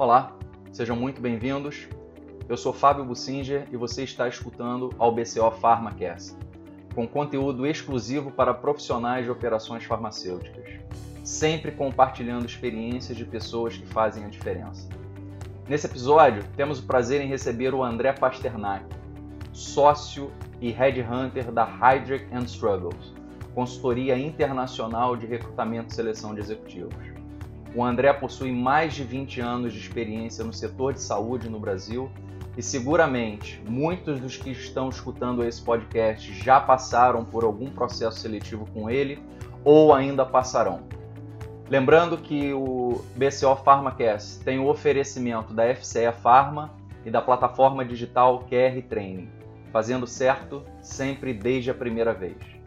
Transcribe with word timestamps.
Olá, 0.00 0.34
sejam 0.72 0.96
muito 0.96 1.20
bem-vindos. 1.20 1.86
Eu 2.48 2.56
sou 2.56 2.72
Fábio 2.72 3.04
Bussinger 3.04 3.68
e 3.70 3.76
você 3.76 4.02
está 4.02 4.26
escutando 4.26 4.88
ao 4.98 5.14
BCO 5.14 5.50
PharmaCast, 5.50 6.38
com 6.94 7.06
conteúdo 7.06 7.66
exclusivo 7.66 8.30
para 8.30 8.54
profissionais 8.54 9.26
de 9.26 9.30
operações 9.30 9.84
farmacêuticas, 9.84 10.80
sempre 11.22 11.70
compartilhando 11.70 12.46
experiências 12.46 13.14
de 13.14 13.26
pessoas 13.26 13.76
que 13.76 13.84
fazem 13.84 14.24
a 14.24 14.28
diferença. 14.28 14.88
Nesse 15.68 15.86
episódio, 15.86 16.44
temos 16.56 16.78
o 16.78 16.84
prazer 16.84 17.20
em 17.20 17.28
receber 17.28 17.74
o 17.74 17.84
André 17.84 18.14
Pasternak, 18.14 18.86
sócio 19.52 20.32
e 20.62 20.70
headhunter 20.70 21.52
da 21.52 21.64
Hydric 21.64 22.34
and 22.34 22.44
Struggles, 22.44 23.12
consultoria 23.54 24.18
internacional 24.18 25.14
de 25.14 25.26
recrutamento 25.26 25.90
e 25.90 25.94
seleção 25.94 26.34
de 26.34 26.40
executivos. 26.40 27.09
O 27.74 27.84
André 27.84 28.12
possui 28.12 28.50
mais 28.50 28.94
de 28.94 29.04
20 29.04 29.40
anos 29.40 29.72
de 29.72 29.78
experiência 29.78 30.44
no 30.44 30.52
setor 30.52 30.92
de 30.92 31.00
saúde 31.00 31.48
no 31.48 31.60
Brasil 31.60 32.10
e 32.56 32.62
seguramente 32.62 33.62
muitos 33.68 34.18
dos 34.20 34.36
que 34.36 34.50
estão 34.50 34.88
escutando 34.88 35.44
esse 35.44 35.62
podcast 35.62 36.32
já 36.34 36.60
passaram 36.60 37.24
por 37.24 37.44
algum 37.44 37.70
processo 37.70 38.18
seletivo 38.18 38.66
com 38.72 38.90
ele 38.90 39.22
ou 39.64 39.94
ainda 39.94 40.26
passarão. 40.26 40.82
Lembrando 41.68 42.18
que 42.18 42.52
o 42.52 43.04
BCO 43.14 43.54
PharmaCast 43.64 44.42
tem 44.42 44.58
o 44.58 44.66
oferecimento 44.66 45.54
da 45.54 45.72
FCE 45.72 46.10
Pharma 46.20 46.74
e 47.04 47.10
da 47.10 47.22
plataforma 47.22 47.84
digital 47.84 48.40
QR 48.50 48.82
Training, 48.88 49.30
fazendo 49.72 50.06
certo 50.08 50.64
sempre 50.82 51.32
desde 51.32 51.70
a 51.70 51.74
primeira 51.74 52.12
vez. 52.12 52.59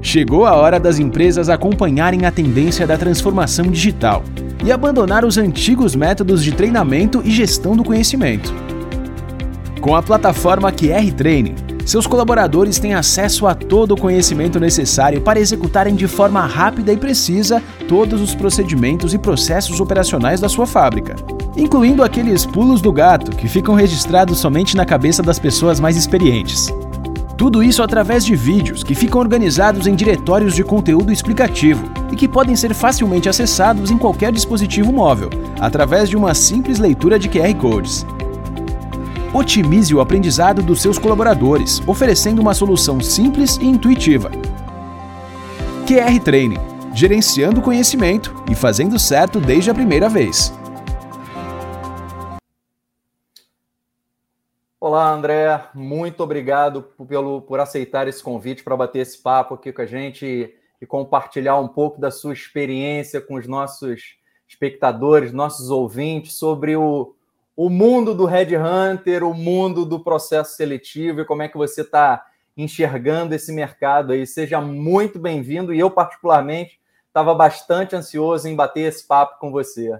Chegou 0.00 0.44
a 0.44 0.54
hora 0.54 0.80
das 0.80 0.98
empresas 0.98 1.48
acompanharem 1.48 2.26
a 2.26 2.30
tendência 2.30 2.86
da 2.86 2.98
transformação 2.98 3.66
digital 3.66 4.22
e 4.64 4.72
abandonar 4.72 5.24
os 5.24 5.38
antigos 5.38 5.94
métodos 5.94 6.42
de 6.42 6.52
treinamento 6.52 7.22
e 7.24 7.30
gestão 7.30 7.76
do 7.76 7.84
conhecimento. 7.84 8.52
Com 9.80 9.96
a 9.96 10.02
plataforma 10.02 10.70
QR 10.72 11.12
Training, 11.16 11.54
seus 11.84 12.06
colaboradores 12.06 12.78
têm 12.78 12.94
acesso 12.94 13.46
a 13.46 13.54
todo 13.54 13.92
o 13.92 14.00
conhecimento 14.00 14.60
necessário 14.60 15.20
para 15.20 15.40
executarem 15.40 15.94
de 15.94 16.06
forma 16.06 16.44
rápida 16.46 16.92
e 16.92 16.96
precisa 16.96 17.62
todos 17.88 18.20
os 18.20 18.34
procedimentos 18.34 19.12
e 19.12 19.18
processos 19.18 19.80
operacionais 19.80 20.40
da 20.40 20.48
sua 20.48 20.66
fábrica, 20.66 21.16
incluindo 21.56 22.04
aqueles 22.04 22.46
pulos 22.46 22.80
do 22.80 22.92
gato 22.92 23.32
que 23.36 23.48
ficam 23.48 23.74
registrados 23.74 24.38
somente 24.38 24.76
na 24.76 24.86
cabeça 24.86 25.22
das 25.22 25.38
pessoas 25.38 25.80
mais 25.80 25.96
experientes. 25.96 26.72
Tudo 27.42 27.60
isso 27.60 27.82
através 27.82 28.24
de 28.24 28.36
vídeos 28.36 28.84
que 28.84 28.94
ficam 28.94 29.20
organizados 29.20 29.88
em 29.88 29.96
diretórios 29.96 30.54
de 30.54 30.62
conteúdo 30.62 31.10
explicativo 31.10 31.84
e 32.12 32.14
que 32.14 32.28
podem 32.28 32.54
ser 32.54 32.72
facilmente 32.72 33.28
acessados 33.28 33.90
em 33.90 33.98
qualquer 33.98 34.30
dispositivo 34.30 34.92
móvel, 34.92 35.28
através 35.58 36.08
de 36.08 36.16
uma 36.16 36.34
simples 36.34 36.78
leitura 36.78 37.18
de 37.18 37.28
QR 37.28 37.52
Codes. 37.56 38.06
Otimize 39.34 39.92
o 39.92 40.00
aprendizado 40.00 40.62
dos 40.62 40.80
seus 40.80 41.00
colaboradores, 41.00 41.82
oferecendo 41.84 42.40
uma 42.40 42.54
solução 42.54 43.00
simples 43.00 43.58
e 43.60 43.66
intuitiva. 43.66 44.30
QR 45.84 46.20
Training 46.22 46.60
gerenciando 46.94 47.60
conhecimento 47.60 48.32
e 48.48 48.54
fazendo 48.54 49.00
certo 49.00 49.40
desde 49.40 49.68
a 49.68 49.74
primeira 49.74 50.08
vez. 50.08 50.54
Olá, 54.92 55.10
André. 55.10 55.68
Muito 55.72 56.22
obrigado 56.22 56.82
pelo, 57.08 57.40
por 57.40 57.58
aceitar 57.58 58.06
esse 58.08 58.22
convite 58.22 58.62
para 58.62 58.76
bater 58.76 58.98
esse 58.98 59.16
papo 59.16 59.54
aqui 59.54 59.72
com 59.72 59.80
a 59.80 59.86
gente 59.86 60.54
e, 60.78 60.86
compartilhar 60.86 61.58
um 61.58 61.66
pouco 61.66 61.98
da 61.98 62.10
sua 62.10 62.34
experiência 62.34 63.18
com 63.18 63.36
os 63.36 63.46
nossos 63.46 64.18
espectadores, 64.46 65.32
nossos 65.32 65.70
ouvintes, 65.70 66.34
sobre 66.34 66.76
o, 66.76 67.14
o 67.56 67.70
mundo 67.70 68.14
do 68.14 68.26
Red 68.26 68.48
Hunter, 68.54 69.24
o 69.24 69.32
mundo 69.32 69.86
do 69.86 69.98
processo 69.98 70.56
seletivo 70.56 71.22
e 71.22 71.24
como 71.24 71.40
é 71.40 71.48
que 71.48 71.56
você 71.56 71.80
está 71.80 72.26
enxergando 72.54 73.34
esse 73.34 73.50
mercado 73.50 74.12
aí. 74.12 74.26
Seja 74.26 74.60
muito 74.60 75.18
bem-vindo 75.18 75.72
e 75.72 75.78
eu, 75.78 75.90
particularmente, 75.90 76.78
estava 77.08 77.34
bastante 77.34 77.96
ansioso 77.96 78.46
em 78.46 78.54
bater 78.54 78.82
esse 78.82 79.06
papo 79.06 79.40
com 79.40 79.50
você. 79.50 79.98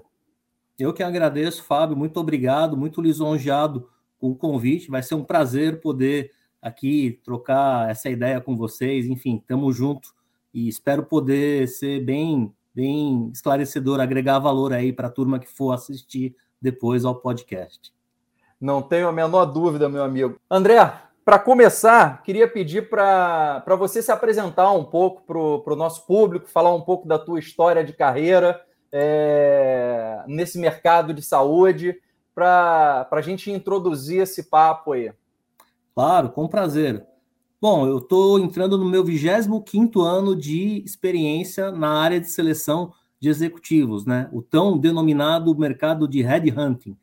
Eu 0.78 0.92
que 0.92 1.02
agradeço, 1.02 1.64
Fábio. 1.64 1.96
Muito 1.96 2.20
obrigado, 2.20 2.76
muito 2.76 3.00
lisonjeado 3.00 3.88
o 4.22 4.36
convite. 4.36 4.90
Vai 4.90 5.02
ser 5.02 5.16
um 5.16 5.24
prazer 5.24 5.80
poder 5.80 6.30
aqui 6.62 7.20
trocar 7.24 7.90
essa 7.90 8.08
ideia 8.08 8.40
com 8.40 8.56
vocês. 8.56 9.06
Enfim, 9.06 9.36
estamos 9.36 9.76
juntos 9.76 10.14
e 10.54 10.68
espero 10.68 11.02
poder 11.02 11.66
ser 11.66 12.00
bem, 12.04 12.54
bem 12.74 13.28
esclarecedor, 13.32 14.00
agregar 14.00 14.38
valor 14.38 14.72
aí 14.72 14.92
para 14.92 15.08
a 15.08 15.10
turma 15.10 15.40
que 15.40 15.48
for 15.48 15.72
assistir 15.72 16.36
depois 16.60 17.04
ao 17.04 17.16
podcast. 17.16 17.92
Não 18.60 18.80
tenho 18.80 19.08
a 19.08 19.12
menor 19.12 19.46
dúvida, 19.46 19.88
meu 19.88 20.04
amigo. 20.04 20.38
André, 20.48 20.78
para 21.24 21.38
começar, 21.38 22.22
queria 22.22 22.46
pedir 22.46 22.88
para 22.88 23.64
você 23.76 24.00
se 24.00 24.12
apresentar 24.12 24.70
um 24.70 24.84
pouco 24.84 25.22
para 25.26 25.72
o 25.72 25.76
nosso 25.76 26.06
público, 26.06 26.48
falar 26.48 26.72
um 26.72 26.80
pouco 26.80 27.08
da 27.08 27.18
tua 27.18 27.40
história 27.40 27.82
de 27.82 27.92
carreira 27.92 28.60
é, 28.92 30.22
nesse 30.28 30.58
mercado 30.58 31.12
de 31.12 31.22
saúde, 31.22 31.96
para 32.34 33.08
a 33.10 33.20
gente 33.20 33.50
introduzir 33.50 34.22
esse 34.22 34.44
papo 34.44 34.92
aí. 34.92 35.12
Claro, 35.94 36.30
com 36.30 36.48
prazer. 36.48 37.06
Bom, 37.60 37.86
eu 37.86 37.98
estou 37.98 38.38
entrando 38.40 38.76
no 38.76 38.84
meu 38.84 39.04
25 39.04 40.00
ano 40.00 40.34
de 40.34 40.82
experiência 40.84 41.70
na 41.70 41.90
área 41.90 42.20
de 42.20 42.28
seleção 42.28 42.92
de 43.20 43.28
executivos, 43.28 44.04
né? 44.04 44.28
O 44.32 44.42
tão 44.42 44.76
denominado 44.76 45.56
mercado 45.56 46.08
de 46.08 46.22
headhunting, 46.22 46.96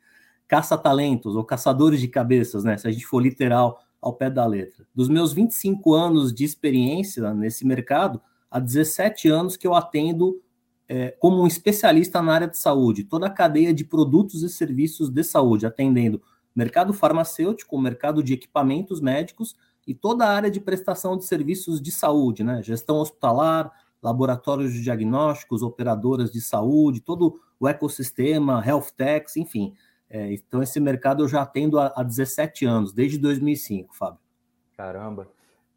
caça-talentos 0.46 1.34
ou 1.34 1.44
caçadores 1.44 1.98
de 1.98 2.08
cabeças, 2.08 2.62
né? 2.62 2.76
Se 2.76 2.86
a 2.86 2.90
gente 2.90 3.06
for 3.06 3.20
literal 3.20 3.80
ao 4.02 4.12
pé 4.12 4.28
da 4.28 4.44
letra. 4.44 4.84
Dos 4.94 5.08
meus 5.08 5.32
25 5.32 5.94
anos 5.94 6.34
de 6.34 6.44
experiência 6.44 7.32
nesse 7.32 7.66
mercado, 7.66 8.20
há 8.50 8.58
17 8.58 9.28
anos 9.28 9.56
que 9.56 9.66
eu 9.66 9.74
atendo 9.74 10.42
é, 10.92 11.12
como 11.20 11.40
um 11.40 11.46
especialista 11.46 12.20
na 12.20 12.34
área 12.34 12.48
de 12.48 12.58
saúde, 12.58 13.04
toda 13.04 13.28
a 13.28 13.30
cadeia 13.30 13.72
de 13.72 13.84
produtos 13.84 14.42
e 14.42 14.48
serviços 14.48 15.08
de 15.08 15.22
saúde, 15.22 15.64
atendendo 15.64 16.20
mercado 16.52 16.92
farmacêutico, 16.92 17.78
mercado 17.78 18.24
de 18.24 18.34
equipamentos 18.34 19.00
médicos 19.00 19.54
e 19.86 19.94
toda 19.94 20.24
a 20.24 20.34
área 20.34 20.50
de 20.50 20.58
prestação 20.60 21.16
de 21.16 21.24
serviços 21.24 21.80
de 21.80 21.92
saúde, 21.92 22.42
né? 22.42 22.60
Gestão 22.60 22.96
hospitalar, 22.96 23.70
laboratórios 24.02 24.72
de 24.72 24.82
diagnósticos, 24.82 25.62
operadoras 25.62 26.32
de 26.32 26.40
saúde, 26.40 27.00
todo 27.00 27.40
o 27.60 27.68
ecossistema, 27.68 28.60
health 28.66 28.90
techs, 28.96 29.36
enfim. 29.36 29.76
É, 30.08 30.32
então, 30.32 30.60
esse 30.60 30.80
mercado 30.80 31.22
eu 31.22 31.28
já 31.28 31.42
atendo 31.42 31.78
há, 31.78 31.92
há 31.94 32.02
17 32.02 32.66
anos, 32.66 32.92
desde 32.92 33.16
2005, 33.16 33.94
Fábio. 33.94 34.18
Caramba. 34.76 35.28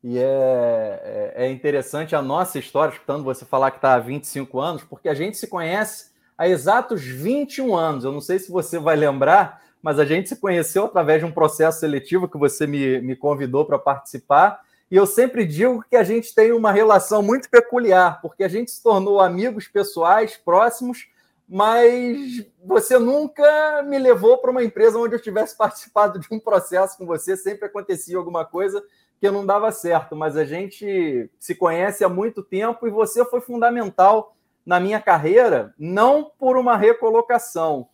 E 0.04 0.18
é, 0.20 1.34
é, 1.36 1.46
é 1.46 1.52
interessante 1.52 2.14
a 2.14 2.22
nossa 2.22 2.60
história, 2.60 2.92
escutando 2.92 3.24
você 3.24 3.46
falar 3.46 3.72
que 3.72 3.78
está 3.78 3.94
há 3.94 4.00
25 4.00 4.60
anos, 4.60 4.84
porque 4.84 5.08
a 5.08 5.14
gente 5.14 5.38
se 5.38 5.48
conhece 5.48 6.12
há 6.38 6.46
exatos 6.48 7.02
21 7.02 7.74
anos. 7.74 8.04
Eu 8.04 8.12
não 8.12 8.20
sei 8.20 8.38
se 8.38 8.52
você 8.52 8.78
vai 8.78 8.98
lembrar, 8.98 9.62
mas 9.82 10.00
a 10.00 10.06
gente 10.06 10.28
se 10.28 10.36
conheceu 10.36 10.86
através 10.86 11.22
de 11.22 11.26
um 11.26 11.32
processo 11.32 11.80
seletivo 11.80 12.28
que 12.28 12.38
você 12.38 12.68
me, 12.68 13.00
me 13.00 13.16
convidou 13.16 13.66
para 13.66 13.80
participar. 13.80 14.62
E 14.92 14.96
eu 14.98 15.06
sempre 15.06 15.46
digo 15.46 15.84
que 15.90 15.96
a 15.96 16.04
gente 16.04 16.36
tem 16.36 16.52
uma 16.52 16.74
relação 16.74 17.24
muito 17.24 17.50
peculiar, 17.50 18.22
porque 18.22 18.44
a 18.44 18.50
gente 18.50 18.72
se 18.72 18.84
tornou 18.84 19.22
amigos 19.22 19.70
pessoais, 19.70 20.36
próximos, 20.36 21.08
mas 21.48 22.46
você 22.64 23.00
nunca 23.00 23.84
me 23.84 23.98
levou 23.98 24.38
para 24.38 24.52
uma 24.52 24.64
empresa 24.64 25.00
onde 25.00 25.16
eu 25.16 25.22
tivesse 25.22 25.56
participado 25.58 26.20
de 26.20 26.28
um 26.30 26.40
processo 26.40 26.98
com 26.98 27.06
você, 27.06 27.38
sempre 27.38 27.68
acontecia 27.68 28.18
alguma 28.18 28.44
coisa 28.44 28.84
que 29.24 29.32
não 29.32 29.46
dava 29.46 29.72
certo, 29.72 30.18
mas 30.18 30.36
a 30.36 30.44
gente 30.44 31.32
se 31.40 31.56
conhece 31.56 32.04
há 32.04 32.10
muito 32.10 32.44
tempo 32.44 32.86
e 32.86 32.92
você 32.92 33.24
foi 33.24 33.40
fundamental 33.40 34.36
na 34.66 34.82
minha 34.82 35.00
carreira, 35.00 35.74
não 35.80 36.30
por 36.38 36.58
uma 36.58 36.76
recolocação, 36.76 37.88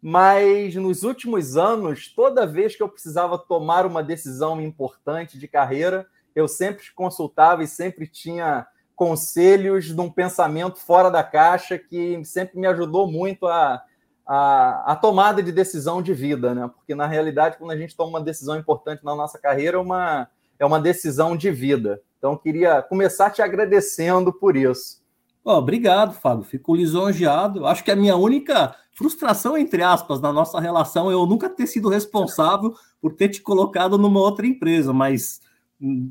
mas 0.00 0.74
nos 0.76 1.02
últimos 1.02 1.58
anos, 1.58 2.08
toda 2.08 2.46
vez 2.46 2.74
que 2.74 2.82
eu 2.82 2.88
precisava 2.88 3.36
tomar 3.36 3.84
uma 3.84 4.02
decisão 4.02 4.58
importante 4.58 5.38
de 5.38 5.46
carreira, 5.46 6.06
eu 6.34 6.48
sempre 6.48 6.82
consultava 6.94 7.62
e 7.62 7.66
sempre 7.66 8.06
tinha 8.06 8.66
conselhos 8.96 9.94
de 9.94 10.00
um 10.00 10.10
pensamento 10.10 10.78
fora 10.78 11.10
da 11.10 11.22
caixa 11.22 11.78
que 11.78 12.24
sempre 12.24 12.58
me 12.58 12.66
ajudou 12.66 13.06
muito 13.06 13.46
a, 13.46 13.82
a, 14.26 14.92
a, 14.92 14.96
tomada 14.96 15.42
de 15.42 15.52
decisão 15.52 16.00
de 16.00 16.14
vida, 16.14 16.54
né? 16.54 16.70
Porque 16.74 16.94
na 16.94 17.06
realidade, 17.06 17.58
quando 17.58 17.72
a 17.72 17.76
gente 17.76 17.94
toma 17.94 18.12
uma 18.12 18.24
decisão 18.24 18.56
importante 18.56 19.04
na 19.04 19.14
nossa 19.14 19.38
carreira, 19.38 19.76
é 19.76 19.80
uma, 19.80 20.26
é 20.60 20.64
uma 20.64 20.78
decisão 20.78 21.36
de 21.36 21.50
vida. 21.50 22.00
Então, 22.18 22.36
queria 22.36 22.82
começar 22.82 23.30
te 23.30 23.40
agradecendo 23.40 24.32
por 24.32 24.56
isso. 24.56 25.00
Oh, 25.42 25.54
obrigado, 25.54 26.12
Fábio. 26.12 26.44
Fico 26.44 26.76
lisonjeado. 26.76 27.66
Acho 27.66 27.82
que 27.82 27.90
a 27.90 27.96
minha 27.96 28.14
única 28.14 28.76
frustração, 28.92 29.56
entre 29.56 29.82
aspas, 29.82 30.20
na 30.20 30.30
nossa 30.30 30.60
relação 30.60 31.10
é 31.10 31.14
eu 31.14 31.24
nunca 31.24 31.48
ter 31.48 31.66
sido 31.66 31.88
responsável 31.88 32.74
por 33.00 33.14
ter 33.14 33.30
te 33.30 33.40
colocado 33.40 33.96
numa 33.96 34.20
outra 34.20 34.46
empresa, 34.46 34.92
mas 34.92 35.40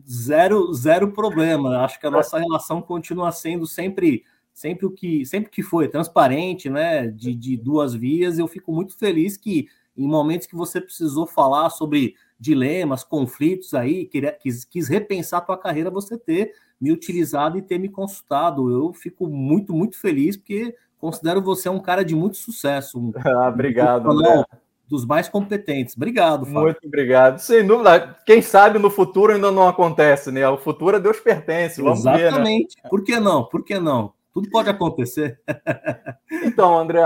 zero, 0.09 0.73
zero 0.73 1.11
problema. 1.11 1.85
Acho 1.85 1.99
que 1.99 2.07
a 2.07 2.11
nossa 2.11 2.39
relação 2.39 2.81
continua 2.81 3.31
sendo 3.31 3.67
sempre 3.67 4.23
sempre 4.51 4.85
o 4.85 4.91
que 4.91 5.25
sempre 5.25 5.49
que 5.49 5.63
foi 5.63 5.87
transparente, 5.87 6.69
né, 6.69 7.07
de, 7.07 7.33
de 7.33 7.55
duas 7.55 7.93
vias, 7.93 8.37
eu 8.37 8.47
fico 8.47 8.73
muito 8.73 8.97
feliz 8.97 9.37
que 9.37 9.69
em 9.95 10.05
momentos 10.05 10.47
que 10.47 10.55
você 10.55 10.81
precisou 10.81 11.25
falar 11.25 11.69
sobre 11.69 12.15
dilemas, 12.39 13.03
conflitos 13.03 13.73
aí, 13.73 14.09
quis, 14.41 14.63
quis 14.63 14.87
repensar 14.87 15.39
a 15.39 15.41
tua 15.41 15.57
carreira, 15.57 15.89
você 15.89 16.17
ter 16.17 16.53
me 16.79 16.91
utilizado 16.91 17.57
e 17.57 17.61
ter 17.61 17.77
me 17.77 17.89
consultado. 17.89 18.71
Eu 18.71 18.93
fico 18.93 19.27
muito, 19.27 19.73
muito 19.73 19.99
feliz, 19.99 20.37
porque 20.37 20.73
considero 20.97 21.41
você 21.41 21.67
um 21.67 21.79
cara 21.79 22.03
de 22.03 22.15
muito 22.15 22.37
sucesso. 22.37 22.99
Um, 22.99 23.11
ah, 23.25 23.49
obrigado. 23.49 24.09
Um, 24.09 24.43
dos 24.87 25.05
mais 25.05 25.29
competentes. 25.29 25.95
Obrigado, 25.95 26.45
Fábio. 26.45 26.61
Muito 26.61 26.87
obrigado. 26.87 27.37
Sem 27.37 27.65
dúvida, 27.65 28.17
quem 28.25 28.41
sabe 28.41 28.79
no 28.79 28.89
futuro 28.89 29.33
ainda 29.33 29.51
não 29.51 29.67
acontece, 29.67 30.31
né? 30.31 30.47
O 30.49 30.57
futuro 30.57 30.97
a 30.97 30.99
Deus 30.99 31.19
pertence. 31.19 31.81
Vamos 31.81 31.99
Exatamente. 31.99 32.75
Ver, 32.75 32.83
né? 32.83 32.89
Por 32.89 33.03
que 33.03 33.19
não? 33.19 33.43
Por 33.45 33.63
que 33.63 33.79
não? 33.79 34.13
Tudo 34.33 34.49
pode 34.49 34.69
acontecer. 34.69 35.39
então, 36.43 36.77
André, 36.77 37.01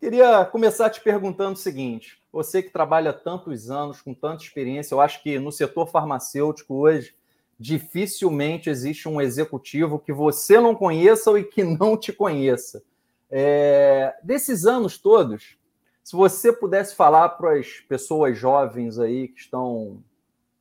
queria 0.00 0.44
começar 0.44 0.90
te 0.90 1.00
perguntando 1.00 1.54
o 1.54 1.60
seguinte: 1.60 2.18
você 2.32 2.62
que 2.62 2.70
trabalha 2.70 3.12
tantos 3.12 3.70
anos, 3.70 4.00
com 4.00 4.14
tanta 4.14 4.42
experiência, 4.42 4.94
eu 4.94 5.00
acho 5.00 5.22
que 5.22 5.38
no 5.38 5.50
setor 5.50 5.86
farmacêutico 5.86 6.74
hoje 6.74 7.14
dificilmente 7.58 8.68
existe 8.68 9.08
um 9.08 9.20
executivo 9.20 9.98
que 9.98 10.12
você 10.12 10.60
não 10.60 10.74
conheça 10.74 11.30
e 11.38 11.44
que 11.44 11.64
não 11.64 11.96
te 11.96 12.12
conheça. 12.12 12.82
É, 13.30 14.14
desses 14.22 14.66
anos 14.66 14.98
todos, 14.98 15.56
se 16.04 16.14
você 16.14 16.52
pudesse 16.52 16.94
falar 16.94 17.30
para 17.30 17.58
as 17.58 17.80
pessoas 17.88 18.38
jovens 18.38 18.98
aí 18.98 19.28
que 19.28 19.40
estão 19.40 20.02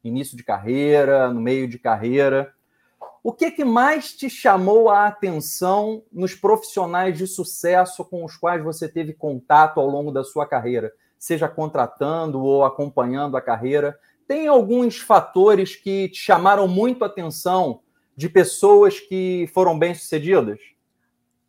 início 0.04 0.38
de 0.38 0.44
carreira, 0.44 1.32
no 1.32 1.42
meio 1.42 1.68
de 1.68 1.78
carreira, 1.78 2.55
o 3.26 3.34
que, 3.34 3.50
que 3.50 3.66
mais 3.66 4.14
te 4.14 4.30
chamou 4.30 4.88
a 4.88 5.08
atenção 5.08 6.04
nos 6.14 6.36
profissionais 6.36 7.18
de 7.18 7.26
sucesso 7.26 8.06
com 8.06 8.24
os 8.24 8.38
quais 8.38 8.64
você 8.64 8.88
teve 8.88 9.14
contato 9.14 9.80
ao 9.80 9.88
longo 9.88 10.12
da 10.12 10.24
sua 10.24 10.46
carreira? 10.46 10.94
seja 11.26 11.48
contratando 11.48 12.40
ou 12.40 12.64
acompanhando 12.64 13.36
a 13.36 13.42
carreira, 13.42 13.98
tem 14.28 14.48
alguns 14.48 14.98
fatores 14.98 15.76
que 15.76 16.10
te 16.10 16.20
chamaram 16.20 16.68
muito 16.68 17.04
a 17.04 17.08
atenção 17.08 17.82
de 18.16 18.30
pessoas 18.30 19.00
que 19.00 19.50
foram 19.52 19.78
bem-sucedidas? 19.78 20.60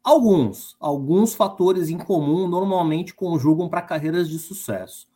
Alguns, 0.02 0.76
alguns 0.80 1.34
fatores 1.34 1.90
em 1.90 1.98
comum 1.98 2.48
normalmente 2.48 3.12
conjugam 3.12 3.68
para 3.68 3.82
carreiras 3.82 4.30
de 4.30 4.38
sucesso. 4.38 5.08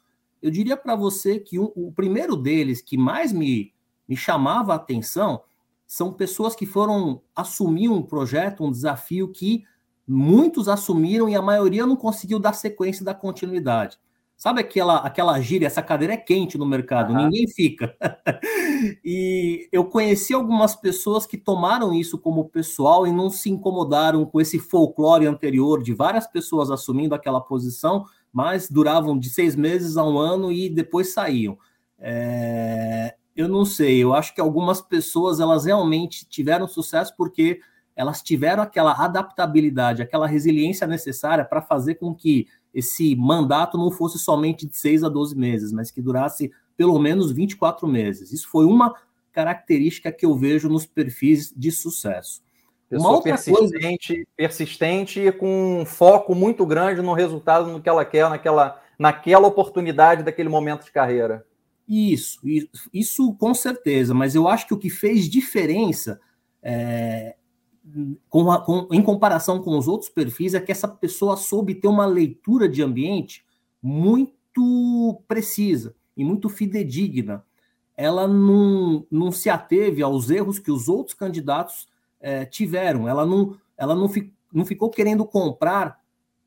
Eu 0.43 0.51
diria 0.51 0.77
para 0.77 0.95
você 0.95 1.39
que 1.39 1.59
um, 1.59 1.73
o 1.75 1.91
primeiro 1.93 2.37
deles 2.37 2.83
que 2.83 2.99
mais 2.99 3.33
me, 3.33 3.73
me 4.07 4.17
chamava 4.17 4.73
a 4.73 4.77
atenção 4.77 5.43
são 5.91 6.13
pessoas 6.13 6.55
que 6.55 6.67
foram 6.67 7.21
assumir 7.35 7.89
um 7.89 8.01
projeto, 8.01 8.63
um 8.63 8.71
desafio 8.71 9.27
que 9.27 9.65
muitos 10.07 10.69
assumiram 10.69 11.29
e 11.29 11.35
a 11.35 11.43
maioria 11.43 11.85
não 11.85 11.97
conseguiu 11.97 12.39
dar 12.39 12.53
sequência 12.53 13.05
da 13.05 13.13
continuidade. 13.13 13.99
Sabe 14.37 14.61
aquela, 14.61 14.99
aquela 14.99 15.41
gíria, 15.41 15.67
essa 15.67 15.83
cadeira 15.83 16.15
é 16.15 16.17
quente 16.17 16.57
no 16.57 16.65
mercado, 16.65 17.13
uhum. 17.13 17.25
ninguém 17.25 17.49
fica. 17.49 17.97
e 19.05 19.69
eu 19.73 19.85
conheci 19.85 20.33
algumas 20.33 20.77
pessoas 20.77 21.27
que 21.27 21.37
tomaram 21.37 21.93
isso 21.93 22.17
como 22.17 22.49
pessoal 22.49 23.05
e 23.05 23.11
não 23.11 23.29
se 23.29 23.51
incomodaram 23.51 24.25
com 24.25 24.41
esse 24.41 24.61
folclore 24.61 25.27
anterior 25.27 25.83
de 25.83 25.93
várias 25.93 26.25
pessoas 26.25 26.71
assumindo 26.71 27.17
aquela 27.17 27.41
posição, 27.41 28.05
mas 28.33 28.71
duravam 28.71 29.19
de 29.19 29.29
seis 29.29 29.57
meses 29.57 29.97
a 29.97 30.05
um 30.05 30.19
ano 30.19 30.53
e 30.53 30.71
depois 30.71 31.13
saíam. 31.13 31.59
É... 31.99 33.17
Eu 33.41 33.49
não 33.49 33.65
sei, 33.65 34.03
eu 34.03 34.13
acho 34.13 34.35
que 34.35 34.41
algumas 34.41 34.83
pessoas 34.83 35.41
elas 35.41 35.65
realmente 35.65 36.29
tiveram 36.29 36.69
sucesso 36.69 37.15
porque 37.17 37.59
elas 37.97 38.21
tiveram 38.21 38.63
aquela 38.63 38.93
adaptabilidade, 38.93 40.03
aquela 40.03 40.27
resiliência 40.27 40.87
necessária 40.87 41.43
para 41.43 41.63
fazer 41.63 41.95
com 41.95 42.15
que 42.15 42.47
esse 42.75 43.17
mandato 43.17 43.79
não 43.79 43.91
fosse 43.91 44.19
somente 44.19 44.67
de 44.67 44.77
6 44.77 45.05
a 45.05 45.09
12 45.09 45.35
meses, 45.35 45.73
mas 45.73 45.91
que 45.91 46.03
durasse 46.03 46.53
pelo 46.77 46.99
menos 46.99 47.33
24 47.33 47.89
meses. 47.89 48.31
Isso 48.31 48.47
foi 48.47 48.67
uma 48.67 48.95
característica 49.33 50.13
que 50.13 50.27
eu 50.27 50.37
vejo 50.37 50.69
nos 50.69 50.85
perfis 50.85 51.51
de 51.57 51.73
sucesso. 51.73 52.43
Pessoa 52.91 53.09
uma 53.09 53.17
outra 53.17 53.33
persistente, 53.33 54.15
coisa... 54.15 54.29
persistente 54.37 55.19
e 55.19 55.33
com 55.33 55.81
um 55.81 55.87
foco 55.87 56.35
muito 56.35 56.67
grande 56.67 57.01
no 57.01 57.15
resultado 57.15 57.71
no 57.71 57.81
que 57.81 57.89
ela 57.89 58.05
quer, 58.05 58.29
naquela, 58.29 58.83
naquela 58.99 59.49
oportunidade 59.49 60.23
daquele 60.23 60.51
momento 60.51 60.85
de 60.85 60.93
carreira. 60.93 61.47
Isso, 61.93 62.39
isso, 62.95 63.35
com 63.35 63.53
certeza, 63.53 64.15
mas 64.15 64.37
eu 64.37 64.47
acho 64.47 64.65
que 64.65 64.75
o 64.75 64.79
que 64.79 64.89
fez 64.89 65.29
diferença 65.29 66.21
é, 66.63 67.35
com 68.29 68.51
a, 68.51 68.65
com, 68.65 68.87
em 68.93 69.03
comparação 69.03 69.61
com 69.61 69.77
os 69.77 69.89
outros 69.89 70.11
perfis, 70.11 70.55
é 70.55 70.61
que 70.61 70.73
essa 70.73 70.87
pessoa 70.87 71.37
soube 71.37 71.75
ter 71.75 71.89
uma 71.89 72.07
leitura 72.07 72.69
de 72.69 72.83
ambiente 72.83 73.45
muito 73.83 75.23
precisa 75.27 75.95
e 76.17 76.25
muito 76.25 76.49
fidedigna. 76.49 77.45
Ela 77.97 78.27
não, 78.27 79.07
não 79.11 79.33
se 79.33 79.51
ateve 79.51 80.03
aos 80.03 80.31
erros 80.31 80.59
que 80.59 80.71
os 80.71 80.89
outros 80.89 81.15
candidatos 81.15 81.89
é, 82.21 82.45
tiveram. 82.45 83.09
Ela 83.09 83.27
não, 83.27 83.57
ela 83.77 83.95
não, 83.95 84.09
fi, 84.09 84.33
não 84.53 84.65
ficou 84.65 84.91
querendo 84.91 85.25
comprar 85.25 86.01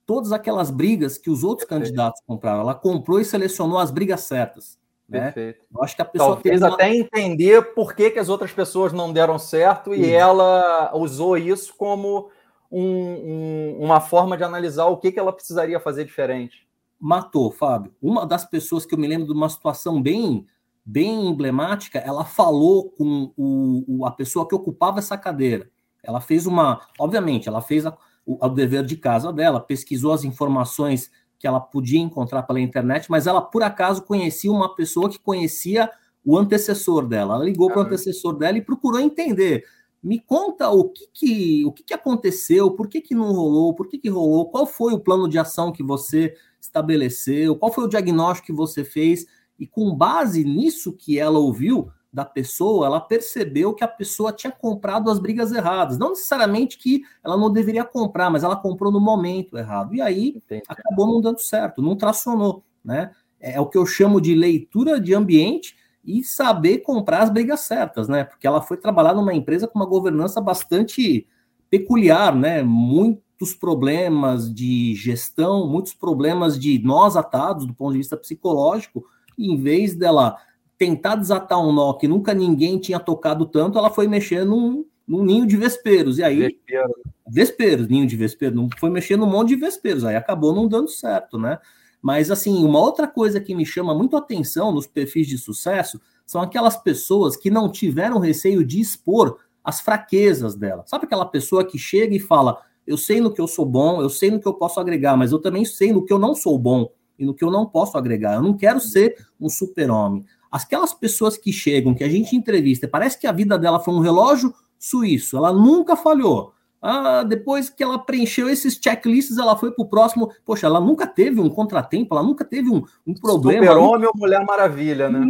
todas 0.05 0.31
aquelas 0.31 0.71
brigas 0.71 1.17
que 1.17 1.29
os 1.29 1.43
outros 1.43 1.67
candidatos 1.67 2.21
compraram. 2.25 2.61
Ela 2.61 2.75
comprou 2.75 3.19
e 3.19 3.25
selecionou 3.25 3.77
as 3.77 3.91
brigas 3.91 4.21
certas. 4.21 4.79
Né? 5.13 5.31
Perfeito. 5.31 5.65
Eu 5.73 5.83
acho 5.83 5.95
que 5.95 6.01
a 6.01 6.05
pessoa 6.05 6.33
Talvez 6.33 6.61
uma... 6.61 6.73
até 6.73 6.93
entender 6.93 7.73
por 7.73 7.95
que, 7.95 8.09
que 8.09 8.19
as 8.19 8.29
outras 8.29 8.51
pessoas 8.51 8.91
não 8.91 9.13
deram 9.13 9.37
certo 9.37 9.93
e 9.93 10.09
ela 10.09 10.91
usou 10.95 11.37
isso 11.37 11.73
como 11.77 12.29
um, 12.71 12.81
um, 12.81 13.77
uma 13.79 14.01
forma 14.01 14.35
de 14.35 14.43
analisar 14.43 14.87
o 14.87 14.97
que, 14.97 15.11
que 15.11 15.19
ela 15.19 15.31
precisaria 15.31 15.79
fazer 15.79 16.03
diferente. 16.05 16.67
Matou, 16.99 17.51
Fábio. 17.51 17.93
Uma 18.01 18.25
das 18.25 18.43
pessoas 18.45 18.85
que 18.85 18.95
eu 18.95 18.99
me 18.99 19.07
lembro 19.07 19.27
de 19.27 19.33
uma 19.33 19.49
situação 19.49 20.01
bem 20.01 20.47
bem 20.85 21.27
emblemática, 21.27 21.99
ela 21.99 22.25
falou 22.25 22.89
com 22.89 23.31
o, 23.37 23.99
o, 23.99 24.05
a 24.05 24.11
pessoa 24.11 24.47
que 24.47 24.55
ocupava 24.55 24.99
essa 24.99 25.17
cadeira. 25.17 25.69
Ela 26.03 26.19
fez 26.19 26.45
uma, 26.45 26.81
obviamente, 26.99 27.47
ela 27.47 27.61
fez 27.61 27.85
a, 27.85 27.97
o, 28.25 28.45
o 28.45 28.49
dever 28.49 28.83
de 28.83 28.97
casa 28.97 29.31
dela, 29.31 29.61
pesquisou 29.61 30.11
as 30.11 30.25
informações 30.25 31.09
que 31.43 31.47
ela 31.47 31.59
podia 31.59 31.99
encontrar 31.99 32.43
pela 32.43 32.61
internet, 32.61 33.11
mas 33.11 33.27
ela 33.27 33.41
por 33.41 33.63
acaso 33.63 34.03
conhecia 34.03 34.49
uma 34.49 34.73
pessoa 34.73 35.09
que 35.09 35.19
conhecia 35.19 35.91
o 36.23 36.37
antecessor 36.37 37.05
dela. 37.05 37.35
Ela 37.35 37.43
ligou 37.43 37.67
para 37.67 37.79
o 37.79 37.81
antecessor 37.81 38.37
dela 38.37 38.57
e 38.57 38.61
procurou 38.61 39.01
entender. 39.01 39.65
Me 40.01 40.21
conta 40.21 40.69
o 40.69 40.87
que, 40.87 41.05
que 41.11 41.65
o 41.65 41.73
que, 41.73 41.83
que 41.83 41.93
aconteceu, 41.93 42.71
por 42.71 42.87
que, 42.87 43.01
que 43.01 43.13
não 43.13 43.33
rolou, 43.33 43.75
por 43.75 43.89
que, 43.89 43.97
que 43.97 44.07
rolou, 44.07 44.49
qual 44.51 44.65
foi 44.65 44.93
o 44.93 44.99
plano 45.01 45.27
de 45.27 45.37
ação 45.37 45.73
que 45.73 45.83
você 45.83 46.33
estabeleceu, 46.61 47.57
qual 47.57 47.73
foi 47.73 47.83
o 47.83 47.89
diagnóstico 47.89 48.45
que 48.45 48.53
você 48.53 48.85
fez, 48.85 49.25
e 49.59 49.67
com 49.67 49.93
base 49.93 50.45
nisso 50.45 50.93
que 50.93 51.19
ela 51.19 51.39
ouviu, 51.39 51.91
da 52.13 52.23
pessoa, 52.23 52.85
ela 52.85 53.01
percebeu 53.01 53.73
que 53.73 53.83
a 53.83 53.87
pessoa 53.87 54.31
tinha 54.31 54.51
comprado 54.51 55.09
as 55.09 55.17
brigas 55.17 55.51
erradas. 55.51 55.97
Não 55.97 56.09
necessariamente 56.09 56.77
que 56.77 57.01
ela 57.23 57.35
não 57.35 57.51
deveria 57.51 57.83
comprar, 57.83 58.29
mas 58.29 58.43
ela 58.43 58.55
comprou 58.55 58.91
no 58.91 59.01
momento 59.01 59.57
errado. 59.57 59.95
E 59.95 60.01
aí 60.01 60.29
Entendi. 60.35 60.61
acabou 60.67 61.07
não 61.07 61.19
dando 61.19 61.39
certo, 61.39 61.81
não 61.81 61.95
tracionou. 61.95 62.63
Né? 62.85 63.11
É, 63.39 63.53
é 63.53 63.59
o 63.59 63.65
que 63.65 63.77
eu 63.77 63.85
chamo 63.85 64.21
de 64.21 64.35
leitura 64.35 64.99
de 64.99 65.15
ambiente 65.15 65.75
e 66.05 66.23
saber 66.23 66.79
comprar 66.79 67.23
as 67.23 67.29
brigas 67.31 67.61
certas, 67.61 68.07
né? 68.07 68.25
Porque 68.25 68.45
ela 68.45 68.61
foi 68.61 68.75
trabalhar 68.77 69.13
numa 69.13 69.33
empresa 69.33 69.67
com 69.67 69.79
uma 69.79 69.85
governança 69.85 70.41
bastante 70.41 71.25
peculiar, 71.69 72.35
né? 72.35 72.61
Muitos 72.61 73.53
problemas 73.53 74.53
de 74.53 74.93
gestão, 74.95 75.65
muitos 75.65 75.93
problemas 75.93 76.59
de 76.59 76.77
nós 76.83 77.15
atados 77.15 77.65
do 77.65 77.73
ponto 77.73 77.93
de 77.93 77.99
vista 77.99 78.17
psicológico, 78.17 79.05
em 79.39 79.57
vez 79.57 79.95
dela 79.95 80.37
tentar 80.83 81.15
desatar 81.15 81.65
um 81.65 81.71
nó 81.71 81.93
que 81.93 82.09
nunca 82.09 82.33
ninguém 82.33 82.77
tinha 82.77 82.99
tocado 82.99 83.45
tanto, 83.45 83.77
ela 83.77 83.89
foi 83.89 84.05
mexer 84.05 84.43
num, 84.43 84.85
num 85.07 85.23
ninho 85.23 85.47
de 85.47 85.55
vesperos. 85.55 86.17
E 86.17 86.23
aí. 86.23 86.39
Vespeiro. 86.39 86.93
Vesperos, 87.25 87.87
ninho 87.87 88.05
de 88.05 88.17
vesperos. 88.17 88.55
Não 88.55 88.67
foi 88.77 88.89
mexer 88.89 89.15
num 89.15 89.25
monte 89.25 89.49
de 89.49 89.55
vesperos. 89.55 90.03
Aí 90.03 90.17
acabou 90.17 90.53
não 90.53 90.67
dando 90.67 90.89
certo, 90.89 91.37
né? 91.37 91.57
Mas, 92.01 92.29
assim, 92.29 92.65
uma 92.65 92.81
outra 92.81 93.07
coisa 93.07 93.39
que 93.39 93.55
me 93.55 93.65
chama 93.65 93.95
muito 93.95 94.17
atenção 94.17 94.73
nos 94.73 94.85
perfis 94.85 95.25
de 95.25 95.37
sucesso 95.37 96.01
são 96.25 96.41
aquelas 96.41 96.75
pessoas 96.75 97.37
que 97.37 97.49
não 97.49 97.71
tiveram 97.71 98.19
receio 98.19 98.65
de 98.65 98.81
expor 98.81 99.37
as 99.63 99.79
fraquezas 99.79 100.53
dela. 100.53 100.83
Sabe 100.85 101.05
aquela 101.05 101.25
pessoa 101.25 101.63
que 101.63 101.77
chega 101.77 102.13
e 102.13 102.19
fala: 102.19 102.61
Eu 102.85 102.97
sei 102.97 103.21
no 103.21 103.33
que 103.33 103.39
eu 103.39 103.47
sou 103.47 103.65
bom, 103.65 104.01
eu 104.01 104.09
sei 104.09 104.29
no 104.29 104.39
que 104.41 104.47
eu 104.47 104.53
posso 104.53 104.81
agregar, 104.81 105.15
mas 105.15 105.31
eu 105.31 105.39
também 105.39 105.63
sei 105.63 105.93
no 105.93 106.03
que 106.03 106.11
eu 106.11 106.19
não 106.19 106.35
sou 106.35 106.59
bom 106.59 106.91
e 107.17 107.25
no 107.25 107.33
que 107.33 107.43
eu 107.45 107.49
não 107.49 107.65
posso 107.65 107.97
agregar. 107.97 108.35
Eu 108.35 108.41
não 108.41 108.53
quero 108.53 108.81
ser 108.81 109.15
um 109.39 109.47
super-homem. 109.47 110.25
Aquelas 110.53 110.93
pessoas 110.93 111.35
que 111.35 111.51
chegam, 111.51 111.95
que 111.95 112.03
a 112.03 112.07
gente 112.07 112.35
entrevista, 112.35 112.87
parece 112.87 113.19
que 113.19 113.25
a 113.25 113.31
vida 113.31 113.57
dela 113.57 113.79
foi 113.79 113.91
um 113.91 113.99
relógio 113.99 114.53
suíço, 114.77 115.35
ela 115.35 115.51
nunca 115.51 115.95
falhou. 115.95 116.53
Ah, 116.79 117.23
depois 117.23 117.71
que 117.71 117.81
ela 117.81 117.97
preencheu 117.97 118.47
esses 118.47 118.75
checklists, 118.75 119.39
ela 119.39 119.57
foi 119.57 119.71
para 119.71 119.83
o 119.83 119.89
próximo. 119.89 120.31
Poxa, 120.45 120.67
ela 120.67 120.79
nunca 120.79 121.07
teve 121.07 121.39
um 121.39 121.49
contratempo, 121.49 122.13
ela 122.13 122.23
nunca 122.23 122.45
teve 122.45 122.69
um, 122.69 122.83
um 123.07 123.15
problema. 123.15 123.65
Super-homem 123.65 124.05
ou 124.05 124.13
Mulher 124.15 124.45
Maravilha, 124.45 125.09
né? 125.09 125.25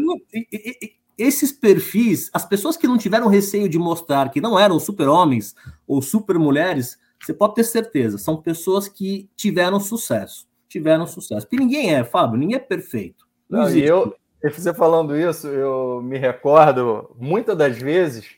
Esses 1.18 1.54
perfis, 1.54 2.30
as 2.34 2.44
pessoas 2.44 2.76
que 2.76 2.88
não 2.88 2.98
tiveram 2.98 3.28
receio 3.28 3.70
de 3.70 3.80
mostrar 3.80 4.30
que 4.30 4.42
não 4.42 4.60
eram 4.60 4.78
super-homens 4.78 5.56
ou 5.88 6.02
super-mulheres, 6.02 6.98
você 7.18 7.34
pode 7.34 7.56
ter 7.56 7.64
certeza, 7.64 8.18
são 8.18 8.36
pessoas 8.36 8.90
que 8.90 9.30
tiveram 9.38 9.80
sucesso. 9.80 10.46
Tiveram 10.68 11.08
sucesso. 11.08 11.48
Porque 11.48 11.64
ninguém 11.64 11.94
é, 11.94 12.04
Fábio, 12.04 12.38
ninguém 12.38 12.58
é 12.58 12.60
perfeito. 12.60 13.26
Não, 13.50 13.62
Não 13.62 13.70
eu, 13.70 14.14
você 14.52 14.74
falando 14.74 15.16
isso, 15.16 15.48
eu 15.48 16.02
me 16.04 16.18
recordo 16.18 17.16
muitas 17.18 17.58
das 17.58 17.78
vezes, 17.78 18.36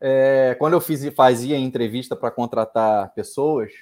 é, 0.00 0.56
quando 0.58 0.72
eu 0.72 0.80
fiz, 0.80 1.06
fazia 1.14 1.58
entrevista 1.58 2.16
para 2.16 2.30
contratar 2.30 3.12
pessoas, 3.14 3.72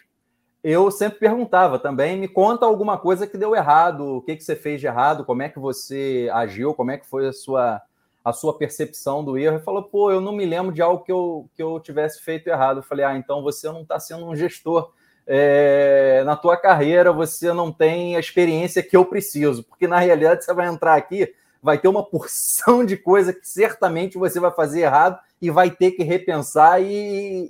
eu 0.63 0.91
sempre 0.91 1.19
perguntava 1.19 1.79
também, 1.79 2.19
me 2.19 2.29
conta 2.29 2.67
alguma 2.67 2.99
coisa 2.99 3.27
que 3.27 3.39
deu 3.39 3.57
errado, 3.57 4.17
o 4.17 4.23
que, 4.23 4.37
que 4.37 4.45
você 4.45 4.55
fez 4.55 4.81
de 4.81 4.87
errado, 4.87 5.25
como 5.25 5.43
é 5.43 5.49
que 5.49 5.59
você 5.59 6.29
agiu, 6.33 6.75
como 6.75 6.91
é 6.91 6.99
que 6.99 7.07
foi 7.07 7.29
a 7.29 7.33
sua, 7.33 7.81
a 8.23 8.33
sua 8.33 8.57
percepção 8.57 9.25
do 9.25 9.39
erro. 9.39 9.57
E 9.57 9.63
falou, 9.63 9.83
pô, 9.83 10.11
eu 10.11 10.21
não 10.21 10.33
me 10.33 10.45
lembro 10.45 10.73
de 10.73 10.83
algo 10.83 11.03
que 11.03 11.13
eu, 11.13 11.49
que 11.55 11.63
eu 11.63 11.81
tivesse 11.81 12.21
feito 12.23 12.49
errado. 12.49 12.79
Eu 12.79 12.83
falei, 12.83 13.05
ah, 13.05 13.17
então 13.17 13.43
você 13.43 13.69
não 13.69 13.83
está 13.83 13.99
sendo 13.99 14.27
um 14.27 14.37
gestor. 14.37 14.93
É, 15.27 16.23
na 16.27 16.37
tua 16.37 16.57
carreira 16.57 17.13
você 17.13 17.53
não 17.53 17.73
tem 17.73 18.17
a 18.17 18.21
experiência 18.21 18.83
que 18.83 18.97
eu 18.97 19.05
preciso, 19.05 19.63
porque 19.63 19.87
na 19.87 19.99
realidade 19.99 20.45
você 20.45 20.53
vai 20.53 20.67
entrar 20.67 20.95
aqui, 20.97 21.33
vai 21.63 21.79
ter 21.79 21.89
uma 21.89 22.05
porção 22.05 22.85
de 22.85 22.97
coisa 22.97 23.33
que 23.33 23.49
certamente 23.49 24.19
você 24.19 24.41
vai 24.41 24.51
fazer 24.51 24.81
errado 24.81 25.19
e 25.41 25.51
vai 25.51 25.71
ter 25.71 25.93
que 25.93 26.03
repensar 26.03 26.83
e, 26.83 27.49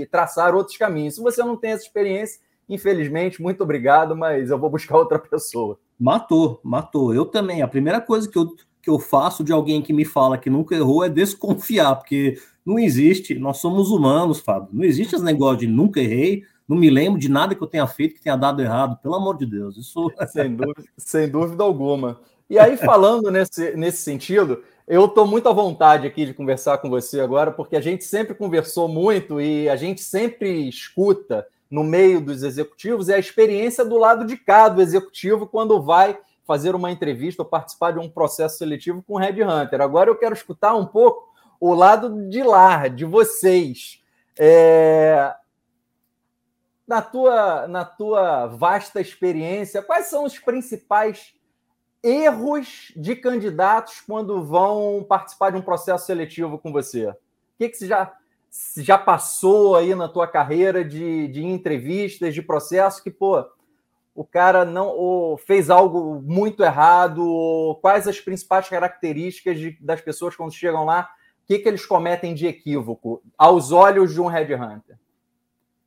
e 0.00 0.06
traçar 0.06 0.54
outros 0.54 0.76
caminhos. 0.76 1.16
Se 1.16 1.20
você 1.20 1.42
não 1.42 1.56
tem 1.56 1.72
essa 1.72 1.84
experiência, 1.84 2.40
infelizmente, 2.68 3.42
muito 3.42 3.62
obrigado, 3.62 4.16
mas 4.16 4.50
eu 4.50 4.58
vou 4.58 4.70
buscar 4.70 4.96
outra 4.96 5.18
pessoa. 5.18 5.78
Matou, 5.98 6.60
matou. 6.62 7.14
Eu 7.14 7.24
também. 7.24 7.62
A 7.62 7.68
primeira 7.68 8.00
coisa 8.00 8.28
que 8.28 8.38
eu 8.38 8.54
que 8.86 8.90
eu 8.90 9.00
faço 9.00 9.42
de 9.42 9.52
alguém 9.52 9.82
que 9.82 9.92
me 9.92 10.04
fala 10.04 10.38
que 10.38 10.48
nunca 10.48 10.72
errou 10.72 11.02
é 11.02 11.08
desconfiar, 11.08 11.96
porque 11.96 12.38
não 12.64 12.78
existe, 12.78 13.34
nós 13.34 13.58
somos 13.58 13.90
humanos, 13.90 14.38
Fábio. 14.38 14.68
Não 14.72 14.84
existe 14.84 15.16
esse 15.16 15.24
negócio 15.24 15.58
de 15.58 15.66
nunca 15.66 15.98
errei, 15.98 16.44
não 16.68 16.76
me 16.76 16.88
lembro 16.88 17.18
de 17.18 17.28
nada 17.28 17.52
que 17.56 17.60
eu 17.60 17.66
tenha 17.66 17.84
feito 17.88 18.14
que 18.14 18.20
tenha 18.20 18.36
dado 18.36 18.62
errado, 18.62 18.96
pelo 19.02 19.16
amor 19.16 19.36
de 19.36 19.44
Deus. 19.44 19.76
Isso 19.76 20.08
sem 20.28 20.54
dúvida, 20.54 20.84
sem 20.96 21.28
dúvida 21.28 21.64
alguma. 21.64 22.20
E 22.48 22.58
aí, 22.58 22.76
falando 22.76 23.30
nesse, 23.30 23.76
nesse 23.76 23.98
sentido, 23.98 24.62
eu 24.86 25.06
estou 25.06 25.26
muito 25.26 25.48
à 25.48 25.52
vontade 25.52 26.06
aqui 26.06 26.24
de 26.24 26.32
conversar 26.32 26.78
com 26.78 26.88
você 26.88 27.20
agora, 27.20 27.50
porque 27.50 27.74
a 27.74 27.80
gente 27.80 28.04
sempre 28.04 28.34
conversou 28.34 28.86
muito 28.86 29.40
e 29.40 29.68
a 29.68 29.74
gente 29.74 30.00
sempre 30.00 30.68
escuta 30.68 31.46
no 31.68 31.82
meio 31.82 32.20
dos 32.20 32.44
executivos 32.44 33.08
é 33.08 33.14
a 33.14 33.18
experiência 33.18 33.84
do 33.84 33.98
lado 33.98 34.24
de 34.24 34.36
cá 34.36 34.68
do 34.68 34.80
executivo 34.80 35.48
quando 35.48 35.82
vai 35.82 36.16
fazer 36.46 36.76
uma 36.76 36.92
entrevista 36.92 37.42
ou 37.42 37.48
participar 37.48 37.90
de 37.90 37.98
um 37.98 38.08
processo 38.08 38.58
seletivo 38.58 39.02
com 39.02 39.14
o 39.14 39.18
Red 39.18 39.42
Hunter. 39.42 39.80
Agora 39.80 40.08
eu 40.08 40.16
quero 40.16 40.34
escutar 40.34 40.76
um 40.76 40.86
pouco 40.86 41.28
o 41.58 41.74
lado 41.74 42.28
de 42.28 42.44
lá, 42.44 42.86
de 42.86 43.04
vocês. 43.04 44.00
É... 44.38 45.34
Na, 46.86 47.02
tua, 47.02 47.66
na 47.66 47.84
tua 47.84 48.46
vasta 48.46 49.00
experiência, 49.00 49.82
quais 49.82 50.06
são 50.06 50.24
os 50.24 50.38
principais 50.38 51.34
erros 52.06 52.92
de 52.94 53.16
candidatos 53.16 54.00
quando 54.00 54.44
vão 54.44 55.04
participar 55.08 55.50
de 55.50 55.58
um 55.58 55.62
processo 55.62 56.06
seletivo 56.06 56.56
com 56.56 56.70
você? 56.70 57.08
O 57.08 57.14
que, 57.58 57.68
que 57.68 57.76
você 57.76 57.88
já, 57.88 58.14
já 58.76 58.96
passou 58.96 59.74
aí 59.74 59.92
na 59.92 60.08
tua 60.08 60.28
carreira 60.28 60.84
de, 60.84 61.26
de 61.26 61.44
entrevistas, 61.44 62.32
de 62.32 62.42
processo 62.42 63.02
que, 63.02 63.10
pô, 63.10 63.44
o 64.14 64.24
cara 64.24 64.64
não 64.64 65.36
fez 65.36 65.68
algo 65.68 66.22
muito 66.22 66.62
errado, 66.62 67.76
quais 67.82 68.06
as 68.06 68.20
principais 68.20 68.68
características 68.68 69.58
de, 69.58 69.76
das 69.80 70.00
pessoas 70.00 70.36
quando 70.36 70.54
chegam 70.54 70.84
lá, 70.84 71.10
o 71.42 71.46
que, 71.46 71.58
que 71.58 71.68
eles 71.68 71.84
cometem 71.84 72.34
de 72.34 72.46
equívoco 72.46 73.20
aos 73.36 73.72
olhos 73.72 74.14
de 74.14 74.20
um 74.20 74.26
headhunter? 74.26 74.96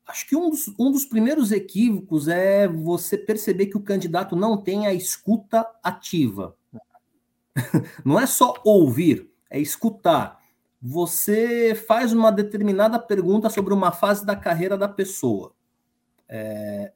Acho 0.10 0.26
que 0.26 0.36
um 0.36 0.50
dos, 0.50 0.68
um 0.80 0.92
dos 0.92 1.06
primeiros 1.06 1.52
equívocos 1.52 2.28
é 2.28 2.68
você 2.68 3.16
perceber 3.16 3.68
que 3.68 3.78
o 3.78 3.84
candidato 3.84 4.36
não 4.36 4.58
tem 4.58 4.88
a 4.88 4.94
escuta 4.94 5.64
ativa. 5.84 6.56
Não 8.04 8.20
é 8.20 8.26
só 8.26 8.56
ouvir, 8.64 9.30
é 9.52 9.60
escutar. 9.60 10.40
Você 10.82 11.76
faz 11.76 12.12
uma 12.12 12.32
determinada 12.32 12.98
pergunta 12.98 13.50
sobre 13.50 13.72
uma 13.72 13.92
fase 13.92 14.26
da 14.26 14.36
carreira 14.36 14.76
da 14.76 14.88
pessoa. 14.88 15.54
É, 16.28 16.92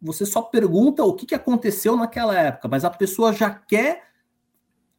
você 0.00 0.24
só 0.24 0.42
pergunta 0.42 1.02
o 1.02 1.14
que, 1.14 1.26
que 1.26 1.34
aconteceu 1.34 1.96
naquela 1.96 2.38
época, 2.38 2.68
mas 2.68 2.84
a 2.84 2.90
pessoa 2.90 3.32
já 3.32 3.50
quer 3.50 4.04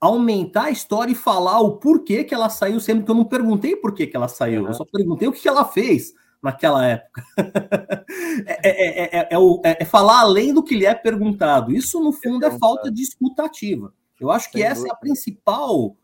aumentar 0.01 0.65
a 0.65 0.71
história 0.71 1.11
e 1.13 1.15
falar 1.15 1.61
o 1.61 1.77
porquê 1.77 2.23
que 2.23 2.33
ela 2.33 2.49
saiu, 2.49 2.81
sendo 2.81 3.05
que 3.05 3.11
eu 3.11 3.15
não 3.15 3.25
perguntei 3.25 3.77
por 3.77 3.93
que, 3.93 4.07
que 4.07 4.17
ela 4.17 4.27
saiu, 4.27 4.67
eu 4.67 4.73
só 4.73 4.83
perguntei 4.83 5.27
o 5.27 5.31
que, 5.31 5.41
que 5.41 5.47
ela 5.47 5.63
fez 5.63 6.13
naquela 6.41 6.85
época. 6.85 7.23
é, 8.47 9.19
é, 9.19 9.27
é, 9.29 9.77
é, 9.81 9.85
falar 9.85 10.21
além 10.21 10.53
do 10.53 10.63
que 10.63 10.75
lhe 10.75 10.85
é 10.85 10.93
perguntado. 10.93 11.71
Isso, 11.71 11.99
no 11.99 12.11
fundo, 12.11 12.45
é 12.45 12.57
falta 12.57 12.91
de 12.91 13.01
escutativa. 13.01 13.93
Eu 14.19 14.31
acho 14.31 14.51
que 14.51 14.61
essa 14.61 14.87
é 14.87 14.91
a 14.91 14.95
principal 14.95 15.95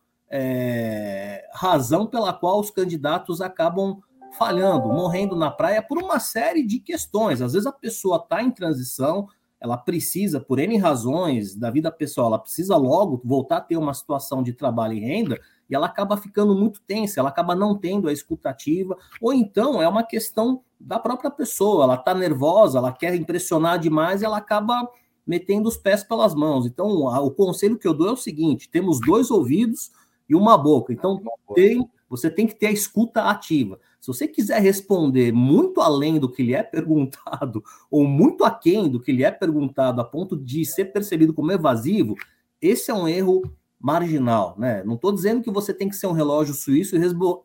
razão 1.54 2.06
pela 2.06 2.34
qual 2.34 2.60
os 2.60 2.70
candidatos 2.70 3.40
acabam 3.40 4.02
falhando, 4.38 4.90
morrendo 4.90 5.36
na 5.36 5.50
praia 5.50 5.82
por 5.82 5.98
uma 5.98 6.20
série 6.20 6.66
de 6.66 6.80
questões. 6.80 7.42
Às 7.42 7.54
vezes 7.54 7.66
a 7.66 7.72
pessoa 7.72 8.18
está 8.18 8.44
em 8.44 8.52
transição, 8.52 9.28
ela 9.60 9.78
precisa, 9.78 10.40
por 10.40 10.60
N 10.60 10.78
razões 10.78 11.56
da 11.56 11.72
vida 11.72 11.92
pessoal, 11.92 12.28
ela 12.28 12.40
precisa 12.40 12.76
logo 12.76 13.22
voltar 13.24 13.58
a 13.58 13.62
ter 13.62 13.78
uma 13.78 13.94
situação 13.94 14.44
de 14.44 14.54
trabalho 14.54 14.94
e 14.94 15.00
renda, 15.00 15.40
e 15.70 15.76
ela 15.76 15.88
acaba 15.88 16.18
ficando 16.18 16.56
muito 16.56 16.82
tensa, 16.82 17.20
ela 17.20 17.30
acaba 17.30 17.56
não 17.56 17.78
tendo 17.78 18.08
a 18.08 18.14
escutativa, 18.14 18.98
ou 19.22 19.34
então 19.34 19.82
é 19.82 19.88
uma 19.88 20.04
questão 20.04 20.62
da 20.80 21.00
própria 21.00 21.32
pessoa, 21.32 21.86
ela 21.86 21.96
está 21.96 22.14
nervosa, 22.14 22.78
ela 22.78 22.92
quer 22.92 23.16
impressionar 23.16 23.80
demais 23.80 24.22
e 24.22 24.26
ela 24.26 24.38
acaba 24.38 24.88
metendo 25.26 25.68
os 25.68 25.78
pés 25.78 26.04
pelas 26.04 26.36
mãos. 26.36 26.66
Então, 26.66 26.88
o 26.88 27.32
conselho 27.32 27.78
que 27.78 27.88
eu 27.88 27.94
dou 27.94 28.10
é 28.10 28.12
o 28.12 28.18
seguinte: 28.18 28.70
temos 28.70 29.00
dois 29.00 29.32
ouvidos 29.32 29.92
e 30.30 30.36
uma 30.36 30.58
boca. 30.58 30.94
Então, 30.94 31.22
tem, 31.54 31.88
você 32.08 32.30
tem 32.30 32.46
que 32.46 32.56
ter 32.56 32.68
a 32.68 32.72
escuta 32.72 33.24
ativa. 33.24 33.80
Se 34.00 34.08
você 34.08 34.28
quiser 34.28 34.62
responder 34.62 35.34
muito 35.34 35.82
além 35.82 36.20
do 36.20 36.32
que 36.32 36.44
lhe 36.44 36.54
é 36.54 36.62
perguntado, 36.62 37.64
ou 37.90 38.06
muito 38.06 38.44
aquém 38.44 38.88
do 38.90 39.00
que 39.00 39.12
lhe 39.12 39.24
é 39.24 39.32
perguntado, 39.32 40.00
a 40.00 40.04
ponto 40.04 40.38
de 40.38 40.64
ser 40.64 40.86
percebido 40.86 41.34
como 41.34 41.52
evasivo, 41.52 42.16
esse 42.62 42.92
é 42.92 42.94
um 42.94 43.08
erro 43.08 43.42
marginal, 43.86 44.56
né? 44.58 44.84
Não 44.84 44.96
estou 44.96 45.12
dizendo 45.12 45.44
que 45.44 45.52
você 45.52 45.72
tem 45.72 45.88
que 45.88 45.96
ser 45.96 46.08
um 46.08 46.12
relógio 46.12 46.56
suíço 46.56 46.96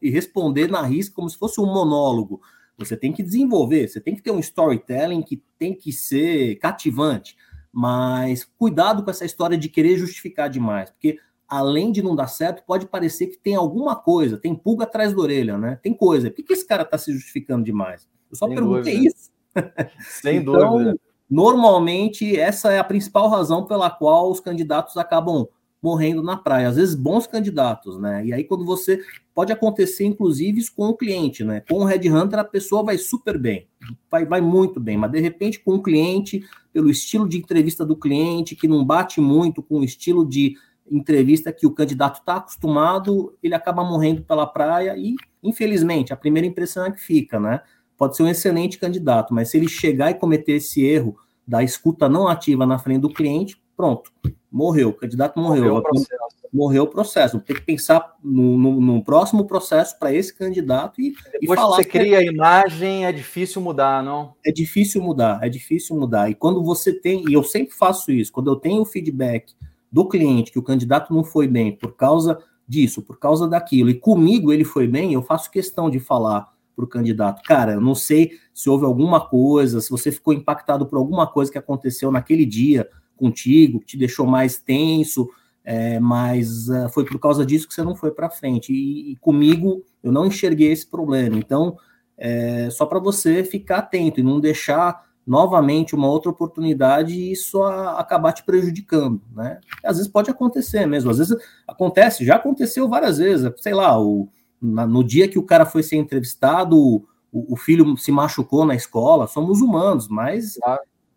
e, 0.01 0.11
responder 0.11 0.71
na 0.71 0.81
risca 0.81 1.15
como 1.15 1.29
se 1.29 1.37
fosse 1.37 1.61
um 1.61 1.67
monólogo. 1.67 2.41
Você 2.79 2.97
tem 2.97 3.13
que 3.13 3.23
desenvolver, 3.23 3.87
você 3.87 4.01
tem 4.01 4.17
que 4.17 4.23
ter 4.23 4.31
um 4.31 4.39
storytelling 4.39 5.21
que 5.21 5.45
tem 5.59 5.75
que 5.75 5.93
ser 5.93 6.55
cativante, 6.55 7.37
mas 7.71 8.43
cuidado 8.57 9.05
com 9.05 9.11
essa 9.11 9.27
história 9.27 9.59
de 9.59 9.69
querer 9.69 9.99
justificar 9.99 10.49
demais, 10.49 10.91
porque 10.91 11.19
além 11.47 11.93
de 11.93 12.03
não 12.03 12.17
dar 12.17 12.29
certo, 12.29 12.65
pode 12.67 12.87
parecer 12.87 13.27
que 13.27 13.37
tem 13.37 13.55
alguma 13.55 13.95
coisa, 13.95 14.39
tem 14.39 14.55
pulga 14.55 14.85
atrás 14.85 15.13
da 15.13 15.21
orelha, 15.21 15.59
né? 15.59 15.79
Tem 15.83 15.93
coisa. 15.93 16.31
Por 16.31 16.37
que, 16.37 16.43
que 16.43 16.55
esse 16.55 16.67
cara 16.67 16.85
está 16.85 16.97
se 16.97 17.13
justificando 17.13 17.63
demais? 17.67 18.09
Eu 18.31 18.37
só 18.37 18.47
Sem 18.47 18.55
perguntei 18.55 18.95
dúvida. 18.95 19.15
isso. 19.15 19.31
Sem 20.23 20.37
então, 20.39 20.55
dúvida. 20.55 20.97
Normalmente, 21.29 22.35
essa 22.35 22.73
é 22.73 22.79
a 22.79 22.85
principal 22.85 23.29
razão 23.29 23.67
pela 23.67 23.91
qual 23.91 24.31
os 24.31 24.41
candidatos 24.41 24.97
acabam 24.97 25.47
morrendo 25.83 26.23
na 26.23 26.37
praia. 26.37 26.69
Às 26.69 26.77
vezes, 26.77 26.95
bons 26.95 27.27
candidatos, 27.27 27.99
né? 27.99 28.25
E 28.25 28.33
aí, 28.33 28.45
quando 28.45 28.65
você. 28.65 29.01
Pode 29.33 29.53
acontecer, 29.53 30.05
inclusive, 30.05 30.61
com 30.77 30.89
o 30.89 30.97
cliente, 30.97 31.43
né? 31.43 31.63
Com 31.67 31.77
o 31.77 31.85
Headhunter, 31.85 32.39
a 32.39 32.45
pessoa 32.45 32.83
vai 32.83 32.99
super 32.99 33.39
bem, 33.39 33.67
vai, 34.11 34.27
vai 34.27 34.41
muito 34.41 34.79
bem, 34.79 34.99
mas 34.99 35.11
de 35.13 35.21
repente, 35.21 35.61
com 35.61 35.77
o 35.77 35.83
cliente, 35.83 36.45
pelo 36.73 36.91
estilo 36.91 37.27
de 37.27 37.39
entrevista 37.39 37.87
do 37.87 37.97
cliente, 37.97 38.55
que 38.55 38.69
não 38.69 38.85
bate 38.85 39.19
muito 39.19 39.63
com 39.63 39.79
o 39.79 39.85
estilo 39.85 40.29
de 40.29 40.57
entrevista 40.91 41.53
que 41.53 41.67
o 41.67 41.71
candidato 41.71 42.19
está 42.21 42.37
acostumado, 42.37 43.35
ele 43.43 43.55
acaba 43.55 43.85
morrendo 43.85 44.23
pela 44.23 44.47
praia 44.47 44.95
e, 44.99 45.15
infelizmente, 45.43 46.13
a 46.13 46.17
primeira 46.17 46.47
impressão 46.47 46.85
é 46.85 46.91
que 46.91 47.01
fica, 47.01 47.39
né? 47.39 47.63
Pode 47.97 48.17
ser 48.17 48.25
um 48.25 48.29
excelente 48.29 48.79
candidato, 48.79 49.33
mas 49.33 49.51
se 49.51 49.57
ele 49.57 49.69
chegar 49.69 50.11
e 50.11 50.15
cometer 50.15 50.53
esse 50.53 50.85
erro 50.85 51.17
da 51.47 51.63
escuta 51.63 52.09
não 52.09 52.29
ativa 52.29 52.67
na 52.67 52.79
frente 52.79 53.01
do 53.01 53.13
cliente, 53.13 53.61
pronto, 53.81 54.13
morreu, 54.53 54.91
o 54.91 54.93
candidato 54.93 55.41
morreu. 55.41 55.65
Morreu 55.65 55.77
o 55.77 55.83
processo. 55.83 56.41
Morreu 56.53 56.83
o 56.83 56.87
processo. 56.87 57.41
Tem 57.41 57.57
que 57.57 57.63
pensar 57.63 58.15
no, 58.23 58.59
no, 58.59 58.81
no 58.81 59.05
próximo 59.05 59.47
processo 59.47 59.99
para 59.99 60.13
esse 60.13 60.35
candidato 60.35 61.01
e, 61.01 61.15
Depois 61.41 61.43
e 61.43 61.63
falar. 61.63 61.77
Que 61.79 61.85
você 61.85 61.89
cria 61.89 62.19
a 62.19 62.23
imagem, 62.23 63.07
é 63.07 63.13
difícil 63.13 63.63
mudar, 63.63 64.03
não? 64.03 64.35
É 64.45 64.53
difícil 64.53 65.01
mudar, 65.01 65.43
é 65.43 65.49
difícil 65.49 65.97
mudar. 65.97 66.31
E 66.31 66.35
quando 66.35 66.63
você 66.63 66.93
tem, 66.93 67.25
e 67.27 67.33
eu 67.33 67.43
sempre 67.43 67.75
faço 67.75 68.13
isso, 68.13 68.33
quando 68.33 68.51
eu 68.51 68.57
tenho 68.57 68.83
o 68.83 68.85
feedback 68.85 69.55
do 69.91 70.07
cliente 70.07 70.53
que 70.53 70.59
o 70.59 70.63
candidato 70.63 71.15
não 71.15 71.25
foi 71.25 71.49
bem 71.49 71.75
por 71.75 71.97
causa 71.97 72.39
disso, 72.69 73.01
por 73.01 73.19
causa 73.19 73.49
daquilo, 73.49 73.89
e 73.89 73.95
comigo 73.95 74.53
ele 74.53 74.65
foi 74.65 74.87
bem, 74.87 75.15
eu 75.15 75.23
faço 75.23 75.51
questão 75.51 75.89
de 75.89 75.99
falar 75.99 76.53
para 76.77 76.85
o 76.85 76.89
candidato, 76.89 77.43
cara, 77.43 77.73
eu 77.73 77.81
não 77.81 77.97
sei 77.97 78.33
se 78.55 78.71
houve 78.71 78.85
alguma 78.85 79.27
coisa, 79.27 79.81
se 79.81 79.91
você 79.91 80.13
ficou 80.13 80.33
impactado 80.33 80.87
por 80.87 80.97
alguma 80.97 81.27
coisa 81.27 81.51
que 81.51 81.59
aconteceu 81.59 82.13
naquele 82.13 82.47
dia 82.47 82.89
contigo, 83.21 83.81
que 83.81 83.87
te 83.87 83.97
deixou 83.97 84.27
mais 84.27 84.59
tenso, 84.59 85.29
é, 85.63 86.01
mas 86.01 86.69
uh, 86.69 86.89
foi 86.89 87.05
por 87.05 87.19
causa 87.19 87.45
disso 87.45 87.69
que 87.69 87.75
você 87.75 87.85
não 87.85 87.95
foi 87.95 88.11
para 88.11 88.31
frente. 88.31 88.73
E, 88.73 89.13
e, 89.13 89.17
comigo 89.17 89.85
eu 90.03 90.11
não 90.11 90.27
enxerguei 90.27 90.73
esse 90.73 90.87
problema. 90.87 91.37
Então, 91.37 91.77
é, 92.17 92.69
só 92.71 92.87
para 92.87 92.99
você 92.99 93.45
ficar 93.45 93.79
atento 93.79 94.21
e 94.21 94.23
não 94.23 94.41
deixar 94.41 95.09
novamente 95.27 95.95
uma 95.95 96.09
outra 96.09 96.31
oportunidade 96.31 97.15
e 97.15 97.33
isso 97.33 97.63
a, 97.63 98.01
acabar 98.01 98.33
te 98.33 98.43
prejudicando, 98.43 99.21
né? 99.33 99.61
Às 99.85 99.99
vezes 99.99 100.11
pode 100.11 100.31
acontecer 100.31 100.87
mesmo, 100.87 101.11
às 101.11 101.19
vezes 101.19 101.37
acontece, 101.69 102.25
já 102.25 102.37
aconteceu 102.37 102.89
várias 102.89 103.19
vezes, 103.19 103.53
sei 103.59 103.75
lá, 103.75 104.01
o, 104.01 104.29
na, 104.61 104.87
no 104.87 105.05
dia 105.05 105.29
que 105.29 105.39
o 105.39 105.45
cara 105.45 105.67
foi 105.67 105.83
ser 105.83 105.97
entrevistado, 105.97 106.77
o, 106.77 107.05
o, 107.33 107.57
filho 107.57 107.97
se 107.97 108.11
machucou 108.11 108.65
na 108.65 108.75
escola, 108.75 109.29
somos 109.29 109.61
humanos, 109.61 110.09
mas 110.09 110.59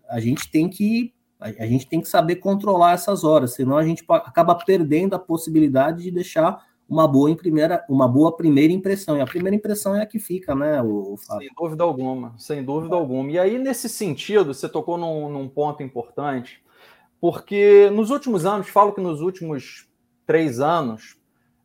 a 0.08 0.20
gente 0.20 0.52
tem 0.52 0.70
que 0.70 1.12
a, 1.44 1.66
gente 1.66 1.88
tem 1.88 2.00
que 2.00 2.08
saber 2.08 2.38
controlar 2.38 2.94
essas 2.94 3.24
horas, 3.24 3.54
senão 3.54 3.78
a 3.78 3.84
gente 3.84 4.04
acaba 4.08 4.56
perdendo 4.56 5.14
a 5.14 5.20
possibilidade 5.20 6.04
de 6.04 6.12
deixar 6.12 6.66
uma 6.88 7.08
boa 7.08 7.36
primeira, 7.36 7.84
uma 7.90 8.08
boa 8.08 8.36
primeira 8.36 8.72
impressão. 8.72 9.18
E 9.18 9.22
a 9.22 9.26
primeira 9.26 9.56
impressão 9.56 9.96
é 9.96 10.02
a 10.02 10.06
que 10.06 10.20
fica, 10.20 10.56
né, 10.56 10.82
o, 10.82 11.14
o 11.14 11.18
Sem 11.18 11.50
dúvida 11.58 11.84
alguma, 11.84 12.36
sem 12.38 12.64
dúvida 12.64 12.96
alguma. 12.96 13.32
E 13.32 13.40
aí, 13.40 13.58
nesse 13.58 13.90
sentido, 13.90 14.54
você 14.54 14.70
tocou 14.70 14.98
num, 14.98 15.30
num 15.30 15.50
ponto 15.50 15.84
importante, 15.84 16.64
porque 17.20 17.90
nos 17.92 18.10
últimos 18.10 18.46
anos, 18.46 18.70
falo 18.70 18.94
que 18.94 19.02
nos 19.02 19.22
últimos 19.22 19.88
três 20.26 20.60
anos, 20.60 21.18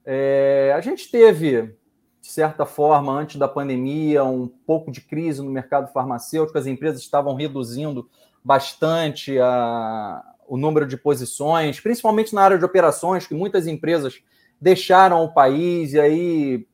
é, 0.04 0.72
a 0.74 0.80
gente 0.80 1.10
teve, 1.10 1.74
de 2.20 2.28
certa 2.28 2.64
forma, 2.64 3.12
antes 3.12 3.36
da 3.36 3.46
pandemia, 3.46 4.24
um 4.24 4.48
pouco 4.48 4.90
de 4.90 5.00
crise 5.00 5.42
no 5.42 5.50
mercado 5.50 5.92
farmacêutico, 5.92 6.58
as 6.58 6.66
empresas 6.66 7.00
estavam 7.00 7.34
reduzindo 7.34 8.08
bastante 8.48 9.38
a, 9.38 10.22
o 10.46 10.56
número 10.56 10.86
de 10.86 10.96
posições, 10.96 11.78
principalmente 11.80 12.34
na 12.34 12.40
área 12.40 12.56
de 12.56 12.64
operações, 12.64 13.26
que 13.26 13.34
muitas 13.34 13.66
empresas 13.66 14.22
deixaram 14.58 15.22
o 15.22 15.34
país, 15.34 15.92
e 15.92 16.00
aí 16.00 16.66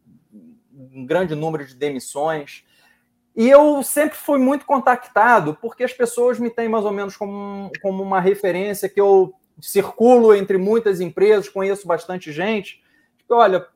um 0.73 1.05
grande 1.05 1.35
número 1.35 1.67
de 1.67 1.75
demissões. 1.75 2.63
E 3.35 3.51
eu 3.51 3.83
sempre 3.83 4.17
fui 4.17 4.39
muito 4.39 4.65
contactado, 4.65 5.59
porque 5.61 5.83
as 5.83 5.93
pessoas 5.93 6.39
me 6.39 6.49
têm 6.49 6.69
mais 6.69 6.85
ou 6.85 6.93
menos 6.93 7.17
como, 7.17 7.69
como 7.83 8.05
uma 8.05 8.21
referência 8.21 8.89
que 8.89 9.01
eu 9.01 9.35
circulo 9.61 10.33
entre 10.33 10.57
muitas 10.57 11.01
empresas, 11.01 11.49
conheço 11.49 11.89
bastante 11.89 12.31
gente. 12.31 12.81
Tipo, 13.19 13.35
olha, 13.35 13.67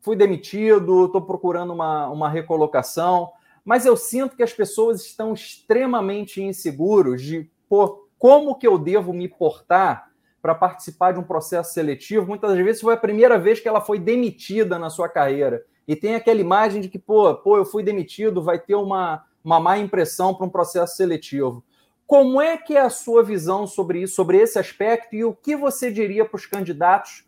fui 0.00 0.14
demitido, 0.14 1.06
estou 1.06 1.22
procurando 1.22 1.72
uma, 1.72 2.08
uma 2.08 2.28
recolocação, 2.28 3.32
mas 3.68 3.84
eu 3.84 3.98
sinto 3.98 4.34
que 4.34 4.42
as 4.42 4.54
pessoas 4.54 5.04
estão 5.04 5.34
extremamente 5.34 6.42
inseguros 6.42 7.20
de 7.20 7.50
pô, 7.68 8.08
como 8.18 8.54
que 8.54 8.66
eu 8.66 8.78
devo 8.78 9.12
me 9.12 9.28
portar 9.28 10.08
para 10.40 10.54
participar 10.54 11.12
de 11.12 11.18
um 11.18 11.22
processo 11.22 11.74
seletivo, 11.74 12.26
muitas 12.26 12.56
vezes 12.56 12.80
foi 12.80 12.94
a 12.94 12.96
primeira 12.96 13.38
vez 13.38 13.60
que 13.60 13.68
ela 13.68 13.82
foi 13.82 13.98
demitida 13.98 14.78
na 14.78 14.88
sua 14.88 15.06
carreira. 15.06 15.66
E 15.86 15.94
tem 15.94 16.14
aquela 16.14 16.40
imagem 16.40 16.80
de 16.80 16.88
que, 16.88 16.98
pô, 16.98 17.34
pô 17.34 17.58
eu 17.58 17.66
fui 17.66 17.82
demitido, 17.82 18.42
vai 18.42 18.58
ter 18.58 18.74
uma, 18.74 19.22
uma 19.44 19.60
má 19.60 19.76
impressão 19.76 20.34
para 20.34 20.46
um 20.46 20.50
processo 20.50 20.96
seletivo. 20.96 21.62
Como 22.06 22.40
é 22.40 22.56
que 22.56 22.74
é 22.74 22.80
a 22.80 22.88
sua 22.88 23.22
visão 23.22 23.66
sobre 23.66 24.00
isso, 24.00 24.14
sobre 24.14 24.38
esse 24.38 24.58
aspecto, 24.58 25.14
e 25.14 25.26
o 25.26 25.34
que 25.34 25.54
você 25.54 25.92
diria 25.92 26.24
para 26.24 26.36
os 26.36 26.46
candidatos 26.46 27.26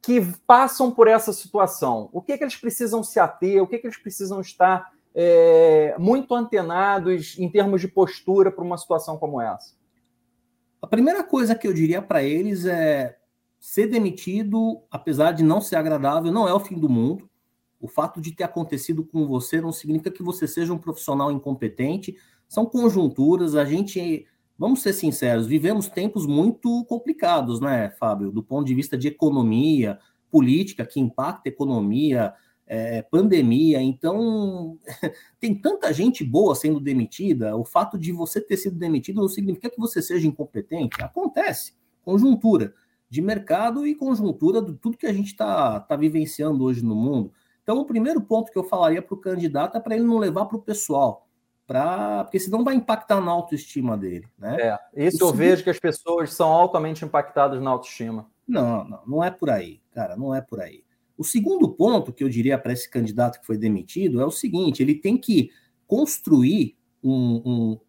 que 0.00 0.22
passam 0.46 0.90
por 0.90 1.06
essa 1.06 1.34
situação? 1.34 2.08
O 2.14 2.22
que, 2.22 2.32
é 2.32 2.38
que 2.38 2.44
eles 2.44 2.56
precisam 2.56 3.04
se 3.04 3.20
ater, 3.20 3.62
o 3.62 3.66
que, 3.66 3.76
é 3.76 3.78
que 3.78 3.86
eles 3.86 3.98
precisam 3.98 4.40
estar 4.40 4.90
é, 5.14 5.94
muito 5.98 6.34
antenados 6.34 7.38
em 7.38 7.48
termos 7.48 7.80
de 7.80 7.88
postura 7.88 8.50
para 8.50 8.64
uma 8.64 8.78
situação 8.78 9.16
como 9.16 9.40
essa? 9.40 9.74
A 10.80 10.86
primeira 10.86 11.22
coisa 11.22 11.54
que 11.54 11.66
eu 11.66 11.72
diria 11.72 12.02
para 12.02 12.22
eles 12.22 12.64
é 12.66 13.16
ser 13.60 13.86
demitido, 13.86 14.82
apesar 14.90 15.32
de 15.32 15.44
não 15.44 15.60
ser 15.60 15.76
agradável, 15.76 16.32
não 16.32 16.48
é 16.48 16.52
o 16.52 16.58
fim 16.58 16.76
do 16.76 16.88
mundo. 16.88 17.30
O 17.80 17.86
fato 17.86 18.20
de 18.20 18.32
ter 18.32 18.44
acontecido 18.44 19.04
com 19.04 19.26
você 19.26 19.60
não 19.60 19.70
significa 19.70 20.10
que 20.10 20.22
você 20.22 20.48
seja 20.48 20.72
um 20.72 20.78
profissional 20.78 21.30
incompetente. 21.30 22.16
São 22.48 22.66
conjunturas. 22.66 23.54
A 23.54 23.64
gente, 23.64 24.26
vamos 24.58 24.82
ser 24.82 24.92
sinceros, 24.92 25.46
vivemos 25.46 25.88
tempos 25.88 26.26
muito 26.26 26.84
complicados, 26.86 27.60
né, 27.60 27.90
Fábio? 27.90 28.32
Do 28.32 28.42
ponto 28.42 28.66
de 28.66 28.74
vista 28.74 28.98
de 28.98 29.08
economia, 29.08 29.98
política 30.30 30.84
que 30.84 30.98
impacta 30.98 31.42
a 31.46 31.52
economia, 31.52 32.34
é, 32.74 33.02
pandemia, 33.02 33.82
então 33.82 34.78
tem 35.38 35.54
tanta 35.54 35.92
gente 35.92 36.24
boa 36.24 36.54
sendo 36.54 36.80
demitida. 36.80 37.54
O 37.54 37.66
fato 37.66 37.98
de 37.98 38.12
você 38.12 38.40
ter 38.40 38.56
sido 38.56 38.78
demitido 38.78 39.20
não 39.20 39.28
significa 39.28 39.68
que 39.68 39.78
você 39.78 40.00
seja 40.00 40.26
incompetente. 40.26 40.96
Acontece, 41.02 41.74
conjuntura 42.02 42.72
de 43.10 43.20
mercado 43.20 43.86
e 43.86 43.94
conjuntura 43.94 44.62
de 44.62 44.72
tudo 44.72 44.96
que 44.96 45.06
a 45.06 45.12
gente 45.12 45.26
está 45.26 45.80
tá 45.80 45.96
vivenciando 45.96 46.64
hoje 46.64 46.82
no 46.82 46.94
mundo. 46.94 47.30
Então, 47.62 47.76
o 47.78 47.84
primeiro 47.84 48.22
ponto 48.22 48.50
que 48.50 48.58
eu 48.58 48.64
falaria 48.64 49.02
para 49.02 49.14
o 49.14 49.20
candidato 49.20 49.76
é 49.76 49.80
para 49.80 49.94
ele 49.94 50.04
não 50.04 50.16
levar 50.16 50.46
para 50.46 50.56
o 50.56 50.62
pessoal, 50.62 51.28
pra, 51.66 52.24
porque 52.24 52.40
senão 52.40 52.64
vai 52.64 52.74
impactar 52.74 53.20
na 53.20 53.30
autoestima 53.30 53.98
dele. 53.98 54.26
Né? 54.38 54.78
É, 54.94 55.06
isso 55.06 55.18
o 55.18 55.24
eu 55.24 55.26
segundo... 55.26 55.36
vejo 55.36 55.62
que 55.62 55.70
as 55.70 55.78
pessoas 55.78 56.32
são 56.32 56.48
altamente 56.48 57.04
impactadas 57.04 57.60
na 57.60 57.68
autoestima. 57.68 58.30
Não, 58.48 58.82
não, 58.82 59.00
não 59.06 59.22
é 59.22 59.30
por 59.30 59.50
aí, 59.50 59.82
cara, 59.92 60.16
não 60.16 60.34
é 60.34 60.40
por 60.40 60.58
aí. 60.58 60.82
O 61.16 61.24
segundo 61.24 61.68
ponto 61.68 62.12
que 62.12 62.24
eu 62.24 62.28
diria 62.28 62.58
para 62.58 62.72
esse 62.72 62.90
candidato 62.90 63.40
que 63.40 63.46
foi 63.46 63.56
demitido 63.56 64.20
é 64.20 64.24
o 64.24 64.30
seguinte: 64.30 64.82
ele 64.82 64.94
tem 64.94 65.16
que 65.16 65.50
construir 65.86 66.76
um, 67.02 67.42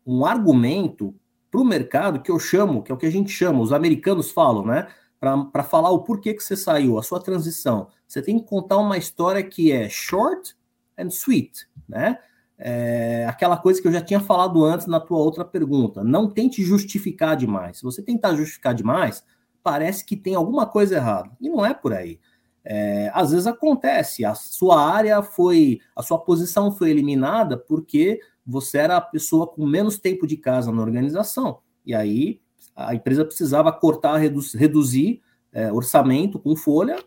um, 0.06 0.18
um 0.18 0.26
argumento 0.26 1.16
para 1.50 1.62
o 1.62 1.66
mercado 1.66 2.22
que 2.22 2.32
eu 2.32 2.40
chamo, 2.40 2.82
que 2.82 2.92
é 2.92 2.96
o 2.96 2.98
que 2.98 3.06
a 3.06 3.12
gente 3.12 3.32
chama, 3.32 3.62
os 3.62 3.72
americanos 3.72 4.32
falam, 4.32 4.66
né? 4.66 4.88
Para 5.20 5.64
falar 5.64 5.92
o 5.92 6.04
porquê 6.04 6.34
que 6.34 6.44
você 6.44 6.58
saiu, 6.58 6.98
a 6.98 7.04
sua 7.04 7.20
transição. 7.20 7.88
Você 8.08 8.22
tem 8.22 8.40
que 8.40 8.46
contar 8.46 8.78
uma 8.78 8.98
história 8.98 9.42
que 9.42 9.72
é 9.72 9.88
short 9.88 10.56
and 10.98 11.08
sweet, 11.08 11.68
né? 11.88 12.18
É 12.58 13.26
aquela 13.28 13.58
coisa 13.58 13.82
que 13.82 13.88
eu 13.88 13.92
já 13.92 14.02
tinha 14.02 14.20
falado 14.20 14.64
antes 14.64 14.88
na 14.88 15.00
tua 15.00 15.18
outra 15.18 15.46
pergunta. 15.46 16.04
Não 16.04 16.30
tente 16.30 16.64
justificar 16.64 17.36
demais. 17.38 17.78
Se 17.78 17.84
você 17.84 18.02
tentar 18.02 18.36
justificar 18.36 18.74
demais, 18.74 19.24
parece 19.62 20.04
que 20.04 20.18
tem 20.18 20.36
alguma 20.36 20.66
coisa 20.66 20.96
errada. 20.96 21.32
E 21.40 21.50
não 21.50 21.66
é 21.66 21.74
por 21.74 21.94
aí. 21.94 22.20
É, 22.66 23.12
às 23.14 23.32
vezes 23.32 23.46
acontece, 23.46 24.24
a 24.24 24.34
sua 24.34 24.82
área 24.82 25.22
foi, 25.22 25.82
a 25.96 26.02
sua 26.02 26.18
posição 26.18 26.72
foi 26.72 26.90
eliminada 26.90 27.58
porque 27.58 28.22
você 28.46 28.78
era 28.78 28.98
a 28.98 29.02
pessoa 29.02 29.48
com 29.48 29.66
menos 29.66 29.98
tempo 29.98 30.26
de 30.26 30.38
casa 30.38 30.72
na 30.72 30.82
organização. 30.82 31.60
E 31.86 31.94
aí 31.94 32.40
a 32.76 32.96
empresa 32.96 33.26
precisava 33.26 33.72
cortar, 33.72 34.18
reduz, 34.18 34.54
reduzir 34.54 35.22
é, 35.52 35.72
orçamento 35.72 36.40
com 36.40 36.56
folha, 36.56 36.98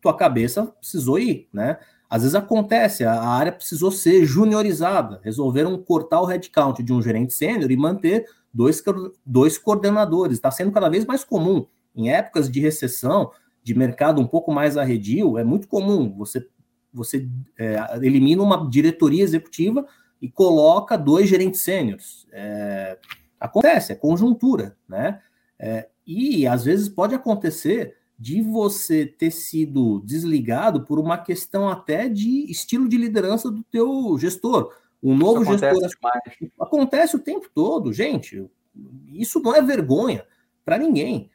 tua 0.00 0.16
cabeça 0.16 0.66
precisou 0.80 1.18
ir, 1.18 1.48
né? 1.52 1.78
Às 2.08 2.22
vezes 2.22 2.34
acontece, 2.34 3.04
a, 3.04 3.20
área 3.20 3.50
precisou 3.50 3.90
ser 3.90 4.24
juniorizada, 4.24 5.20
resolveram 5.24 5.76
cortar 5.76 6.20
o 6.20 6.24
headcount 6.24 6.82
de 6.82 6.92
um 6.92 7.02
gerente 7.02 7.34
sênior 7.34 7.70
e 7.70 7.76
manter 7.76 8.26
dois, 8.54 8.82
dois 9.24 9.58
coordenadores. 9.58 10.36
Está 10.36 10.50
sendo 10.50 10.70
cada 10.70 10.88
vez 10.88 11.04
mais 11.04 11.24
comum. 11.24 11.66
Em 11.94 12.10
épocas 12.10 12.48
de 12.48 12.60
recessão, 12.60 13.32
de 13.66 13.76
mercado 13.76 14.22
um 14.22 14.26
pouco 14.28 14.52
mais 14.52 14.76
arredio, 14.76 15.36
é 15.36 15.42
muito 15.42 15.66
comum. 15.66 16.14
Você, 16.18 16.46
você 16.94 17.28
é, 17.58 17.76
elimina 17.96 18.40
uma 18.40 18.70
diretoria 18.70 19.24
executiva 19.24 19.84
e 20.22 20.30
coloca 20.30 20.96
dois 20.96 21.28
gerentes 21.28 21.62
sêniores. 21.62 22.28
É, 22.30 22.96
acontece, 23.40 23.90
é 23.90 23.96
conjuntura, 23.96 24.76
né? 24.88 25.20
É, 25.58 25.88
e 26.06 26.46
às 26.46 26.64
vezes 26.64 26.88
pode 26.88 27.16
acontecer 27.16 27.96
de 28.16 28.40
você 28.40 29.04
ter 29.04 29.32
sido 29.32 30.00
desligado 30.04 30.84
por 30.84 31.00
uma 31.00 31.18
questão 31.18 31.68
até 31.68 32.08
de 32.08 32.48
estilo 32.48 32.88
de 32.88 32.96
liderança 32.96 33.50
do 33.50 33.64
teu 33.64 34.16
gestor. 34.16 34.72
Um 35.02 35.16
novo 35.16 35.42
isso 35.42 35.58
gestor 35.58 35.70
acontece, 35.70 36.52
acontece 36.60 37.16
o 37.16 37.20
tempo 37.20 37.50
todo, 37.52 37.92
gente. 37.92 38.48
Isso 39.12 39.40
não 39.40 39.56
é 39.56 39.60
vergonha 39.60 40.24
para 40.64 40.78
ninguém 40.78 41.30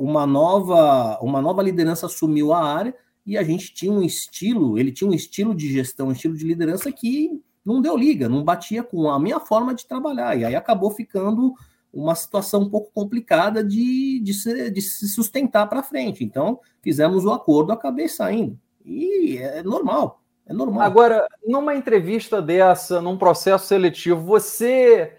uma 0.00 0.26
nova 0.26 1.18
uma 1.20 1.40
nova 1.42 1.62
liderança 1.62 2.06
assumiu 2.06 2.52
a 2.52 2.62
área 2.62 2.94
e 3.26 3.36
a 3.36 3.42
gente 3.42 3.74
tinha 3.74 3.92
um 3.92 4.02
estilo, 4.02 4.78
ele 4.78 4.90
tinha 4.90 5.08
um 5.08 5.12
estilo 5.12 5.54
de 5.54 5.70
gestão, 5.70 6.08
um 6.08 6.12
estilo 6.12 6.36
de 6.36 6.46
liderança 6.46 6.90
que 6.90 7.42
não 7.64 7.82
deu 7.82 7.96
liga, 7.96 8.28
não 8.28 8.42
batia 8.42 8.82
com 8.82 9.10
a 9.10 9.20
minha 9.20 9.38
forma 9.38 9.74
de 9.74 9.86
trabalhar, 9.86 10.34
e 10.34 10.44
aí 10.46 10.56
acabou 10.56 10.90
ficando 10.90 11.54
uma 11.92 12.14
situação 12.14 12.62
um 12.62 12.70
pouco 12.70 12.90
complicada 12.92 13.62
de, 13.62 14.20
de, 14.20 14.32
se, 14.32 14.70
de 14.70 14.80
se 14.80 15.08
sustentar 15.08 15.68
para 15.68 15.82
frente. 15.82 16.24
Então, 16.24 16.60
fizemos 16.82 17.24
o 17.24 17.30
acordo, 17.30 17.72
acabei 17.72 18.08
saindo. 18.08 18.58
E 18.84 19.36
é 19.38 19.62
normal, 19.62 20.22
é 20.46 20.52
normal. 20.52 20.82
Agora, 20.82 21.28
numa 21.46 21.74
entrevista 21.74 22.40
dessa, 22.40 23.00
num 23.02 23.18
processo 23.18 23.66
seletivo, 23.66 24.22
você 24.22 25.12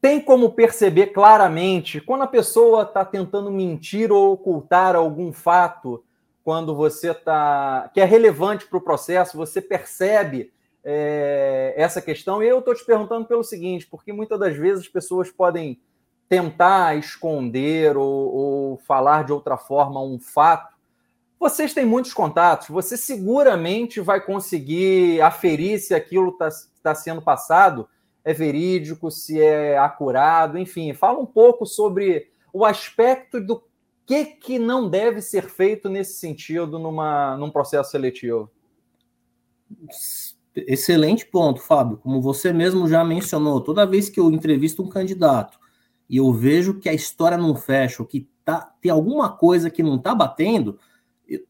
tem 0.00 0.20
como 0.20 0.52
perceber 0.52 1.08
claramente 1.08 2.00
quando 2.00 2.22
a 2.22 2.28
pessoa 2.28 2.82
está 2.82 3.04
tentando 3.04 3.50
mentir 3.50 4.12
ou 4.12 4.32
ocultar 4.32 4.94
algum 4.94 5.32
fato, 5.32 6.04
quando 6.44 6.74
você 6.74 7.10
está. 7.10 7.90
que 7.92 8.00
é 8.00 8.04
relevante 8.04 8.66
para 8.66 8.78
o 8.78 8.82
processo, 8.82 9.36
você 9.36 9.60
percebe 9.60 10.52
é, 10.84 11.74
essa 11.76 12.00
questão. 12.00 12.42
E 12.42 12.48
eu 12.48 12.60
estou 12.60 12.74
te 12.74 12.84
perguntando 12.84 13.26
pelo 13.26 13.42
seguinte, 13.42 13.86
porque 13.86 14.12
muitas 14.12 14.38
das 14.38 14.56
vezes 14.56 14.84
as 14.84 14.88
pessoas 14.88 15.30
podem 15.30 15.80
tentar 16.28 16.96
esconder 16.96 17.96
ou, 17.96 18.34
ou 18.34 18.76
falar 18.78 19.24
de 19.24 19.32
outra 19.32 19.56
forma 19.56 20.00
um 20.02 20.18
fato 20.20 20.76
Vocês 21.40 21.72
têm 21.72 21.86
muitos 21.86 22.12
contatos, 22.12 22.68
você 22.68 22.96
seguramente 22.96 24.00
vai 24.00 24.20
conseguir 24.20 25.22
aferir 25.22 25.80
se 25.80 25.94
aquilo 25.94 26.30
está 26.30 26.48
tá 26.82 26.94
sendo 26.94 27.22
passado 27.22 27.88
é 28.28 28.34
verídico, 28.34 29.10
se 29.10 29.40
é 29.40 29.78
acurado, 29.78 30.58
enfim. 30.58 30.92
Fala 30.92 31.18
um 31.18 31.24
pouco 31.24 31.64
sobre 31.64 32.30
o 32.52 32.62
aspecto 32.62 33.40
do 33.40 33.64
que, 34.04 34.22
que 34.26 34.58
não 34.58 34.86
deve 34.86 35.22
ser 35.22 35.48
feito 35.48 35.88
nesse 35.88 36.20
sentido 36.20 36.78
numa, 36.78 37.38
num 37.38 37.50
processo 37.50 37.90
seletivo. 37.90 38.50
Excelente 40.54 41.24
ponto, 41.24 41.62
Fábio. 41.62 41.96
Como 41.96 42.20
você 42.20 42.52
mesmo 42.52 42.86
já 42.86 43.02
mencionou, 43.02 43.62
toda 43.62 43.86
vez 43.86 44.10
que 44.10 44.20
eu 44.20 44.30
entrevisto 44.30 44.82
um 44.82 44.90
candidato 44.90 45.58
e 46.06 46.18
eu 46.18 46.30
vejo 46.30 46.78
que 46.78 46.90
a 46.90 46.94
história 46.94 47.38
não 47.38 47.56
fecha, 47.56 48.04
que 48.04 48.28
tá, 48.44 48.74
tem 48.82 48.92
alguma 48.92 49.30
coisa 49.30 49.70
que 49.70 49.82
não 49.82 49.96
está 49.96 50.14
batendo, 50.14 50.78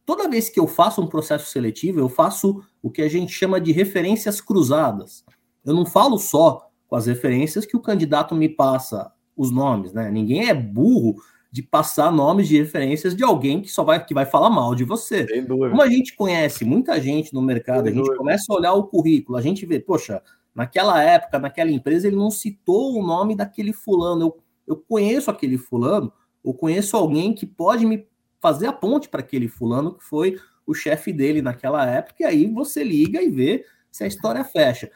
toda 0.06 0.28
vez 0.28 0.48
que 0.48 0.60
eu 0.60 0.68
faço 0.68 1.02
um 1.02 1.08
processo 1.08 1.50
seletivo, 1.50 1.98
eu 1.98 2.08
faço 2.08 2.62
o 2.80 2.88
que 2.88 3.02
a 3.02 3.08
gente 3.08 3.32
chama 3.32 3.60
de 3.60 3.72
referências 3.72 4.40
cruzadas. 4.40 5.24
Eu 5.64 5.74
não 5.74 5.84
falo 5.84 6.18
só 6.18 6.67
com 6.88 6.96
as 6.96 7.06
referências 7.06 7.64
que 7.66 7.76
o 7.76 7.80
candidato 7.80 8.34
me 8.34 8.48
passa 8.48 9.12
os 9.36 9.52
nomes, 9.52 9.92
né? 9.92 10.10
Ninguém 10.10 10.48
é 10.48 10.54
burro 10.54 11.14
de 11.50 11.62
passar 11.62 12.10
nomes 12.10 12.48
de 12.48 12.58
referências 12.58 13.14
de 13.14 13.22
alguém 13.22 13.62
que 13.62 13.70
só 13.70 13.84
vai 13.84 14.04
que 14.04 14.12
vai 14.12 14.26
falar 14.26 14.50
mal 14.50 14.74
de 14.74 14.84
você. 14.84 15.26
Como 15.70 15.82
a 15.82 15.88
gente 15.88 16.16
conhece 16.16 16.64
muita 16.64 17.00
gente 17.00 17.32
no 17.32 17.40
mercado, 17.40 17.84
Sem 17.84 17.92
a 17.92 17.94
gente 17.94 18.02
dúvida. 18.04 18.18
começa 18.18 18.52
a 18.52 18.56
olhar 18.56 18.72
o 18.72 18.84
currículo, 18.84 19.38
a 19.38 19.42
gente 19.42 19.64
vê, 19.64 19.78
poxa, 19.78 20.22
naquela 20.54 21.02
época, 21.02 21.38
naquela 21.38 21.70
empresa, 21.70 22.08
ele 22.08 22.16
não 22.16 22.30
citou 22.30 22.98
o 22.98 23.06
nome 23.06 23.36
daquele 23.36 23.72
fulano. 23.72 24.22
Eu, 24.22 24.38
eu 24.66 24.76
conheço 24.76 25.30
aquele 25.30 25.56
fulano, 25.56 26.12
eu 26.44 26.52
conheço 26.52 26.96
alguém 26.96 27.32
que 27.32 27.46
pode 27.46 27.86
me 27.86 28.06
fazer 28.40 28.66
a 28.66 28.72
ponte 28.72 29.08
para 29.08 29.20
aquele 29.20 29.48
fulano 29.48 29.94
que 29.94 30.04
foi 30.04 30.38
o 30.66 30.74
chefe 30.74 31.12
dele 31.12 31.40
naquela 31.40 31.86
época, 31.86 32.16
e 32.20 32.24
aí 32.24 32.46
você 32.46 32.84
liga 32.84 33.22
e 33.22 33.30
vê 33.30 33.64
se 33.90 34.04
a 34.04 34.06
história 34.06 34.44
fecha. 34.44 34.90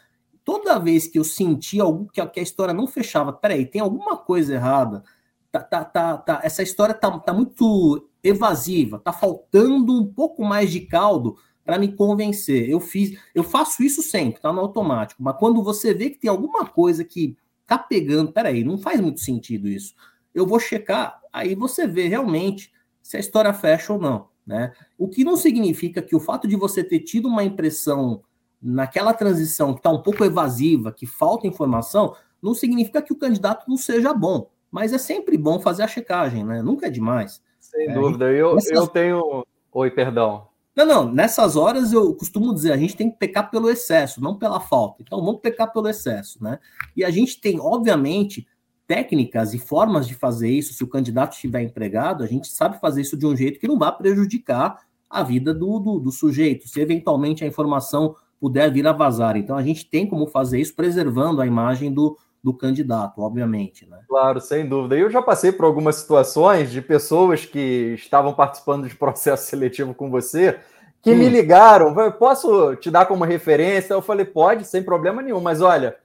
Toda 0.44 0.78
vez 0.78 1.06
que 1.06 1.18
eu 1.18 1.24
senti 1.24 1.80
algo 1.80 2.08
que 2.12 2.20
a, 2.20 2.26
que 2.26 2.40
a 2.40 2.42
história 2.42 2.74
não 2.74 2.86
fechava, 2.86 3.32
peraí, 3.32 3.64
tem 3.64 3.80
alguma 3.80 4.16
coisa 4.16 4.54
errada, 4.54 5.04
tá, 5.50 5.60
tá, 5.60 5.84
tá, 5.84 6.16
tá, 6.16 6.40
essa 6.42 6.62
história 6.62 6.94
tá, 6.94 7.16
tá 7.18 7.32
muito 7.32 8.08
evasiva, 8.22 8.98
tá 8.98 9.12
faltando 9.12 9.92
um 9.92 10.06
pouco 10.06 10.44
mais 10.44 10.70
de 10.70 10.80
caldo 10.80 11.36
para 11.64 11.78
me 11.78 11.92
convencer. 11.92 12.68
Eu 12.68 12.80
fiz, 12.80 13.16
eu 13.34 13.44
faço 13.44 13.82
isso 13.82 14.02
sempre, 14.02 14.40
tá 14.40 14.52
no 14.52 14.60
automático, 14.60 15.22
mas 15.22 15.36
quando 15.38 15.62
você 15.62 15.94
vê 15.94 16.10
que 16.10 16.18
tem 16.18 16.30
alguma 16.30 16.66
coisa 16.66 17.04
que 17.04 17.36
tá 17.66 17.78
pegando, 17.78 18.32
peraí, 18.32 18.64
não 18.64 18.78
faz 18.78 19.00
muito 19.00 19.20
sentido 19.20 19.68
isso. 19.68 19.94
Eu 20.34 20.46
vou 20.46 20.58
checar, 20.58 21.20
aí 21.32 21.54
você 21.54 21.86
vê 21.86 22.08
realmente 22.08 22.72
se 23.02 23.16
a 23.16 23.20
história 23.20 23.52
fecha 23.52 23.92
ou 23.92 24.00
não, 24.00 24.28
né? 24.46 24.72
O 24.98 25.08
que 25.08 25.24
não 25.24 25.36
significa 25.36 26.02
que 26.02 26.16
o 26.16 26.20
fato 26.20 26.48
de 26.48 26.56
você 26.56 26.82
ter 26.82 27.00
tido 27.00 27.28
uma 27.28 27.44
impressão 27.44 28.22
naquela 28.62 29.12
transição 29.12 29.72
que 29.72 29.80
está 29.80 29.90
um 29.90 30.02
pouco 30.02 30.24
evasiva, 30.24 30.92
que 30.92 31.06
falta 31.06 31.46
informação, 31.46 32.14
não 32.40 32.54
significa 32.54 33.02
que 33.02 33.12
o 33.12 33.18
candidato 33.18 33.68
não 33.68 33.76
seja 33.76 34.14
bom. 34.14 34.50
Mas 34.70 34.92
é 34.92 34.98
sempre 34.98 35.36
bom 35.36 35.60
fazer 35.60 35.82
a 35.82 35.88
checagem, 35.88 36.44
né? 36.44 36.62
Nunca 36.62 36.86
é 36.86 36.90
demais. 36.90 37.42
Sem 37.60 37.88
é, 37.88 37.94
dúvida. 37.94 38.30
Eu, 38.30 38.54
nessas... 38.54 38.72
eu 38.72 38.86
tenho. 38.86 39.44
Oi, 39.72 39.90
perdão. 39.90 40.48
Não, 40.74 40.86
não. 40.86 41.12
Nessas 41.12 41.56
horas 41.56 41.92
eu 41.92 42.14
costumo 42.14 42.54
dizer, 42.54 42.72
a 42.72 42.76
gente 42.76 42.96
tem 42.96 43.10
que 43.10 43.18
pecar 43.18 43.50
pelo 43.50 43.68
excesso, 43.68 44.22
não 44.22 44.38
pela 44.38 44.60
falta. 44.60 45.02
Então 45.02 45.22
vamos 45.22 45.40
pecar 45.40 45.72
pelo 45.72 45.88
excesso, 45.88 46.42
né? 46.42 46.58
E 46.96 47.04
a 47.04 47.10
gente 47.10 47.40
tem, 47.40 47.60
obviamente, 47.60 48.46
técnicas 48.86 49.54
e 49.54 49.58
formas 49.58 50.06
de 50.06 50.14
fazer 50.14 50.50
isso, 50.50 50.74
se 50.74 50.82
o 50.82 50.88
candidato 50.88 51.32
estiver 51.32 51.62
empregado, 51.62 52.24
a 52.24 52.26
gente 52.26 52.48
sabe 52.48 52.80
fazer 52.80 53.02
isso 53.02 53.16
de 53.16 53.26
um 53.26 53.36
jeito 53.36 53.58
que 53.58 53.68
não 53.68 53.78
vá 53.78 53.92
prejudicar 53.92 54.78
a 55.08 55.22
vida 55.22 55.52
do, 55.52 55.78
do, 55.78 56.00
do, 56.00 56.10
sujeito, 56.10 56.66
se 56.66 56.80
eventualmente 56.80 57.44
a 57.44 57.46
informação 57.46 58.16
puder 58.42 58.72
vir 58.72 58.84
a 58.88 58.92
vazar. 58.92 59.36
Então, 59.36 59.56
a 59.56 59.62
gente 59.62 59.88
tem 59.88 60.04
como 60.04 60.26
fazer 60.26 60.60
isso 60.60 60.74
preservando 60.74 61.40
a 61.40 61.46
imagem 61.46 61.94
do, 61.94 62.18
do 62.42 62.52
candidato, 62.52 63.20
obviamente. 63.20 63.88
Né? 63.88 64.00
Claro, 64.08 64.40
sem 64.40 64.68
dúvida. 64.68 64.96
Eu 64.96 65.08
já 65.08 65.22
passei 65.22 65.52
por 65.52 65.64
algumas 65.64 65.94
situações 65.94 66.72
de 66.72 66.82
pessoas 66.82 67.44
que 67.44 67.94
estavam 67.94 68.34
participando 68.34 68.88
de 68.88 68.96
processo 68.98 69.48
seletivo 69.48 69.94
com 69.94 70.10
você 70.10 70.58
que 71.00 71.14
me 71.14 71.28
ligaram, 71.28 71.92
posso 72.12 72.76
te 72.76 72.88
dar 72.88 73.06
como 73.06 73.24
referência? 73.24 73.92
Eu 73.92 74.02
falei, 74.02 74.24
pode, 74.24 74.64
sem 74.64 74.84
problema 74.84 75.20
nenhum, 75.20 75.40
mas 75.40 75.60
olha, 75.60 75.96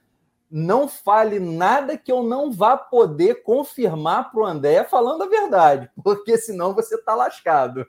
não 0.50 0.88
fale 0.88 1.38
nada 1.38 1.96
que 1.96 2.10
eu 2.10 2.22
não 2.22 2.50
vá 2.50 2.76
poder 2.76 3.42
confirmar 3.42 4.30
para 4.30 4.40
o 4.40 4.46
André 4.46 4.82
falando 4.84 5.22
a 5.22 5.28
verdade, 5.28 5.90
porque 6.02 6.38
senão 6.38 6.74
você 6.74 6.94
está 6.94 7.14
lascado. 7.14 7.86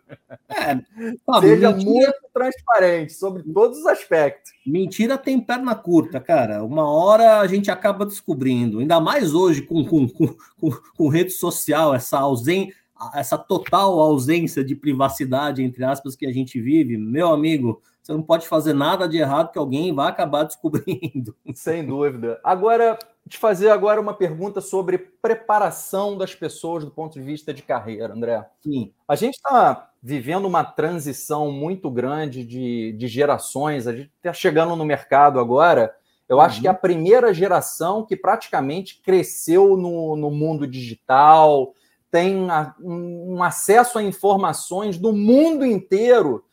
É, 0.50 0.80
Seja 1.40 1.72
mentira, 1.72 1.84
muito 1.86 2.20
transparente 2.34 3.14
sobre 3.14 3.44
todos 3.44 3.80
os 3.80 3.86
aspectos. 3.86 4.52
Mentira 4.66 5.18
tem 5.18 5.40
perna 5.40 5.74
curta, 5.76 6.20
cara. 6.20 6.64
Uma 6.64 6.90
hora 6.90 7.40
a 7.40 7.48
gente 7.48 7.72
acaba 7.72 8.06
descobrindo, 8.06 8.80
ainda 8.80 9.00
mais 9.00 9.34
hoje 9.34 9.62
com, 9.62 9.86
com, 9.86 10.08
com, 10.08 10.72
com 10.98 11.08
rede 11.08 11.32
social, 11.32 11.96
essa 11.96 12.20
ausência, 12.20 12.74
essa 13.14 13.38
total 13.38 13.98
ausência 14.00 14.64
de 14.64 14.76
privacidade, 14.76 15.64
entre 15.64 15.84
aspas, 15.86 16.16
que 16.16 16.26
a 16.26 16.34
gente 16.34 16.60
vive. 16.60 16.98
Meu 16.98 17.30
amigo, 17.30 17.82
você 18.10 18.14
não 18.14 18.24
pode 18.24 18.48
fazer 18.48 18.74
nada 18.74 19.08
de 19.08 19.18
errado 19.18 19.52
que 19.52 19.60
alguém 19.60 19.94
vai 19.94 20.10
acabar 20.10 20.42
descobrindo. 20.44 21.36
Sem 21.54 21.86
dúvida. 21.86 22.40
Agora, 22.44 22.98
te 23.28 23.38
fazer 23.38 23.70
agora 23.70 24.02
uma 24.02 24.16
pergunta 24.16 24.62
sobre 24.62 24.98
preparação 24.98 26.18
das 26.18 26.34
pessoas 26.34 26.84
do 26.84 26.90
ponto 26.90 27.14
de 27.14 27.22
vista 27.22 27.54
de 27.54 27.62
carreira, 27.62 28.14
André. 28.14 28.44
Sim. 28.64 28.92
A 29.08 29.16
gente 29.16 29.36
está 29.36 29.92
vivendo 30.02 30.46
uma 30.46 30.64
transição 30.64 31.52
muito 31.52 31.92
grande 31.92 32.44
de, 32.44 32.94
de 32.94 33.08
gerações. 33.08 33.86
A 33.86 33.96
gente 33.96 34.12
está 34.18 34.34
chegando 34.34 34.76
no 34.76 34.86
mercado 34.86 35.40
agora. 35.40 35.94
Eu 36.28 36.38
uhum. 36.38 36.42
acho 36.42 36.62
que 36.62 36.68
é 36.68 36.72
a 36.72 36.74
primeira 36.74 37.32
geração 37.32 38.04
que 38.04 38.16
praticamente 38.16 39.04
cresceu 39.04 39.78
no, 39.78 40.16
no 40.16 40.32
mundo 40.32 40.66
digital, 40.66 41.76
tem 42.10 42.50
a, 42.50 42.74
um, 42.80 43.36
um 43.36 43.44
acesso 43.44 44.00
a 44.00 44.04
informações 44.04 44.98
do 44.98 45.14
mundo 45.14 45.64
inteiro 45.64 46.44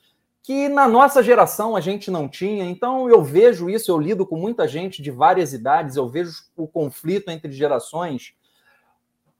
que 0.46 0.68
na 0.68 0.86
nossa 0.86 1.24
geração 1.24 1.74
a 1.74 1.80
gente 1.80 2.08
não 2.08 2.28
tinha. 2.28 2.64
Então 2.64 3.10
eu 3.10 3.20
vejo 3.20 3.68
isso, 3.68 3.90
eu 3.90 3.98
lido 3.98 4.24
com 4.24 4.36
muita 4.36 4.68
gente 4.68 5.02
de 5.02 5.10
várias 5.10 5.52
idades, 5.52 5.96
eu 5.96 6.08
vejo 6.08 6.30
o 6.56 6.68
conflito 6.68 7.32
entre 7.32 7.50
gerações. 7.50 8.32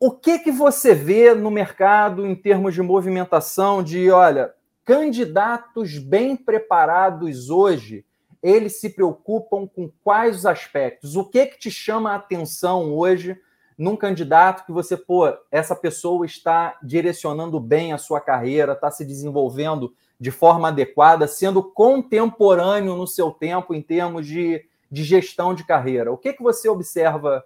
O 0.01 0.11
que 0.11 0.41
que 0.41 0.51
você 0.51 0.95
vê 0.95 1.33
no 1.33 1.49
mercado 1.49 2.27
em 2.27 2.35
termos 2.35 2.75
de 2.75 2.83
movimentação 2.83 3.85
de, 3.85 4.11
olha, 4.11 4.53
candidatos 4.85 5.97
bem 5.97 6.37
preparados 6.37 7.51
hoje, 7.51 8.05
eles 8.43 8.81
se 8.81 8.91
preocupam 8.91 9.65
com 9.65 9.89
quais 10.03 10.45
aspectos? 10.45 11.15
O 11.15 11.25
que 11.25 11.47
que 11.47 11.59
te 11.61 11.71
chama 11.71 12.11
a 12.11 12.17
atenção 12.17 12.93
hoje 12.93 13.41
num 13.79 13.95
candidato 13.95 14.67
que 14.67 14.73
você, 14.73 14.97
pô, 14.97 15.33
essa 15.53 15.77
pessoa 15.77 16.27
está 16.27 16.77
direcionando 16.83 17.61
bem 17.61 17.93
a 17.93 17.99
sua 17.99 18.21
carreira, 18.21 18.73
está 18.73 18.91
se 18.91 19.05
desenvolvendo 19.05 19.95
de 20.19 20.31
forma 20.31 20.69
adequada, 20.69 21.27
sendo 21.27 21.63
contemporâneo 21.63 22.97
no 22.97 23.07
seu 23.07 23.31
tempo 23.31 23.75
em 23.75 23.83
termos 23.83 24.27
de, 24.27 24.65
de 24.91 25.05
gestão 25.05 25.55
de 25.55 25.65
carreira. 25.65 26.13
O 26.13 26.17
que, 26.17 26.33
que 26.33 26.43
você 26.43 26.69
observa 26.69 27.45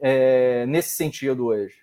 é, 0.00 0.64
nesse 0.66 0.96
sentido 0.96 1.46
hoje? 1.46 1.76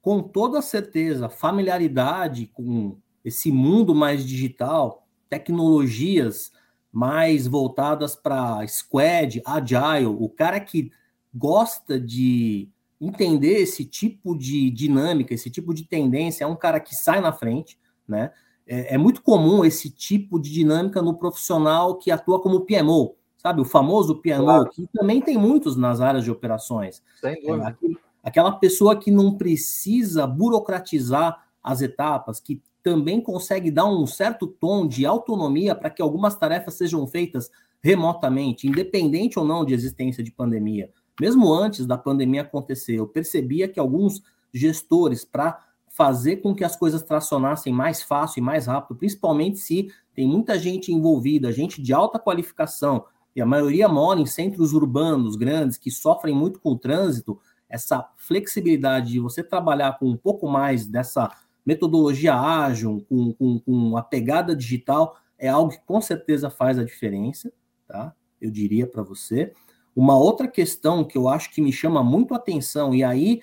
Com 0.00 0.22
toda 0.22 0.62
certeza, 0.62 1.28
familiaridade 1.28 2.46
com 2.46 2.96
esse 3.24 3.50
mundo 3.50 3.94
mais 3.94 4.24
digital, 4.24 5.06
tecnologias 5.28 6.52
mais 6.92 7.46
voltadas 7.46 8.14
para 8.14 8.66
squad, 8.68 9.42
agile, 9.44 10.06
o 10.06 10.28
cara 10.28 10.60
que 10.60 10.90
gosta 11.34 12.00
de 12.00 12.68
entender 13.00 13.58
esse 13.58 13.84
tipo 13.84 14.36
de 14.38 14.70
dinâmica, 14.70 15.34
esse 15.34 15.50
tipo 15.50 15.74
de 15.74 15.84
tendência, 15.84 16.44
é 16.44 16.46
um 16.46 16.56
cara 16.56 16.80
que 16.80 16.94
sai 16.94 17.20
na 17.20 17.32
frente, 17.32 17.78
né? 18.08 18.32
É, 18.66 18.94
é, 18.94 18.98
muito 18.98 19.22
comum 19.22 19.64
esse 19.64 19.88
tipo 19.88 20.40
de 20.40 20.50
dinâmica 20.50 21.00
no 21.00 21.14
profissional 21.14 21.96
que 21.96 22.10
atua 22.10 22.40
como 22.40 22.62
PMO, 22.62 23.14
sabe? 23.36 23.60
O 23.60 23.64
famoso 23.64 24.16
PMO, 24.16 24.44
claro. 24.44 24.70
que 24.70 24.86
também 24.92 25.20
tem 25.20 25.38
muitos 25.38 25.76
nas 25.76 26.00
áreas 26.00 26.24
de 26.24 26.30
operações. 26.30 27.02
Sem 27.20 27.36
É, 27.48 27.74
aquela 28.22 28.52
pessoa 28.52 28.96
que 28.96 29.10
não 29.10 29.36
precisa 29.36 30.26
burocratizar 30.26 31.44
as 31.62 31.80
etapas, 31.80 32.40
que 32.40 32.60
também 32.82 33.20
consegue 33.20 33.70
dar 33.70 33.86
um 33.86 34.06
certo 34.06 34.46
tom 34.46 34.86
de 34.86 35.06
autonomia 35.06 35.74
para 35.74 35.90
que 35.90 36.02
algumas 36.02 36.36
tarefas 36.36 36.74
sejam 36.74 37.06
feitas 37.06 37.50
remotamente, 37.82 38.66
independente 38.66 39.38
ou 39.38 39.44
não 39.44 39.64
de 39.64 39.74
existência 39.74 40.22
de 40.22 40.32
pandemia. 40.32 40.90
Mesmo 41.20 41.52
antes 41.52 41.86
da 41.86 41.96
pandemia 41.96 42.42
acontecer, 42.42 42.96
eu 42.96 43.06
percebia 43.06 43.68
que 43.68 43.80
alguns 43.80 44.22
gestores, 44.52 45.24
para 45.24 45.65
fazer 45.96 46.36
com 46.36 46.54
que 46.54 46.62
as 46.62 46.76
coisas 46.76 47.02
tracionassem 47.02 47.72
mais 47.72 48.02
fácil 48.02 48.40
e 48.40 48.42
mais 48.42 48.66
rápido, 48.66 48.98
principalmente 48.98 49.56
se 49.56 49.90
tem 50.14 50.28
muita 50.28 50.58
gente 50.58 50.92
envolvida, 50.92 51.50
gente 51.50 51.80
de 51.80 51.90
alta 51.90 52.18
qualificação, 52.18 53.06
e 53.34 53.40
a 53.40 53.46
maioria 53.46 53.88
mora 53.88 54.20
em 54.20 54.26
centros 54.26 54.74
urbanos 54.74 55.36
grandes 55.36 55.78
que 55.78 55.90
sofrem 55.90 56.34
muito 56.34 56.60
com 56.60 56.72
o 56.72 56.78
trânsito, 56.78 57.40
essa 57.66 58.06
flexibilidade 58.18 59.12
de 59.12 59.20
você 59.20 59.42
trabalhar 59.42 59.98
com 59.98 60.06
um 60.06 60.16
pouco 60.18 60.46
mais 60.46 60.86
dessa 60.86 61.30
metodologia 61.64 62.38
ágil, 62.38 63.02
com, 63.08 63.32
com, 63.32 63.58
com 63.58 63.96
a 63.96 64.02
pegada 64.02 64.54
digital, 64.54 65.16
é 65.38 65.48
algo 65.48 65.70
que 65.70 65.80
com 65.80 66.00
certeza 66.02 66.50
faz 66.50 66.78
a 66.78 66.84
diferença, 66.84 67.50
tá? 67.88 68.14
Eu 68.38 68.50
diria 68.50 68.86
para 68.86 69.02
você. 69.02 69.50
Uma 69.94 70.16
outra 70.18 70.46
questão 70.46 71.02
que 71.02 71.16
eu 71.16 71.26
acho 71.26 71.50
que 71.50 71.62
me 71.62 71.72
chama 71.72 72.04
muito 72.04 72.34
atenção, 72.34 72.94
e 72.94 73.02
aí 73.02 73.40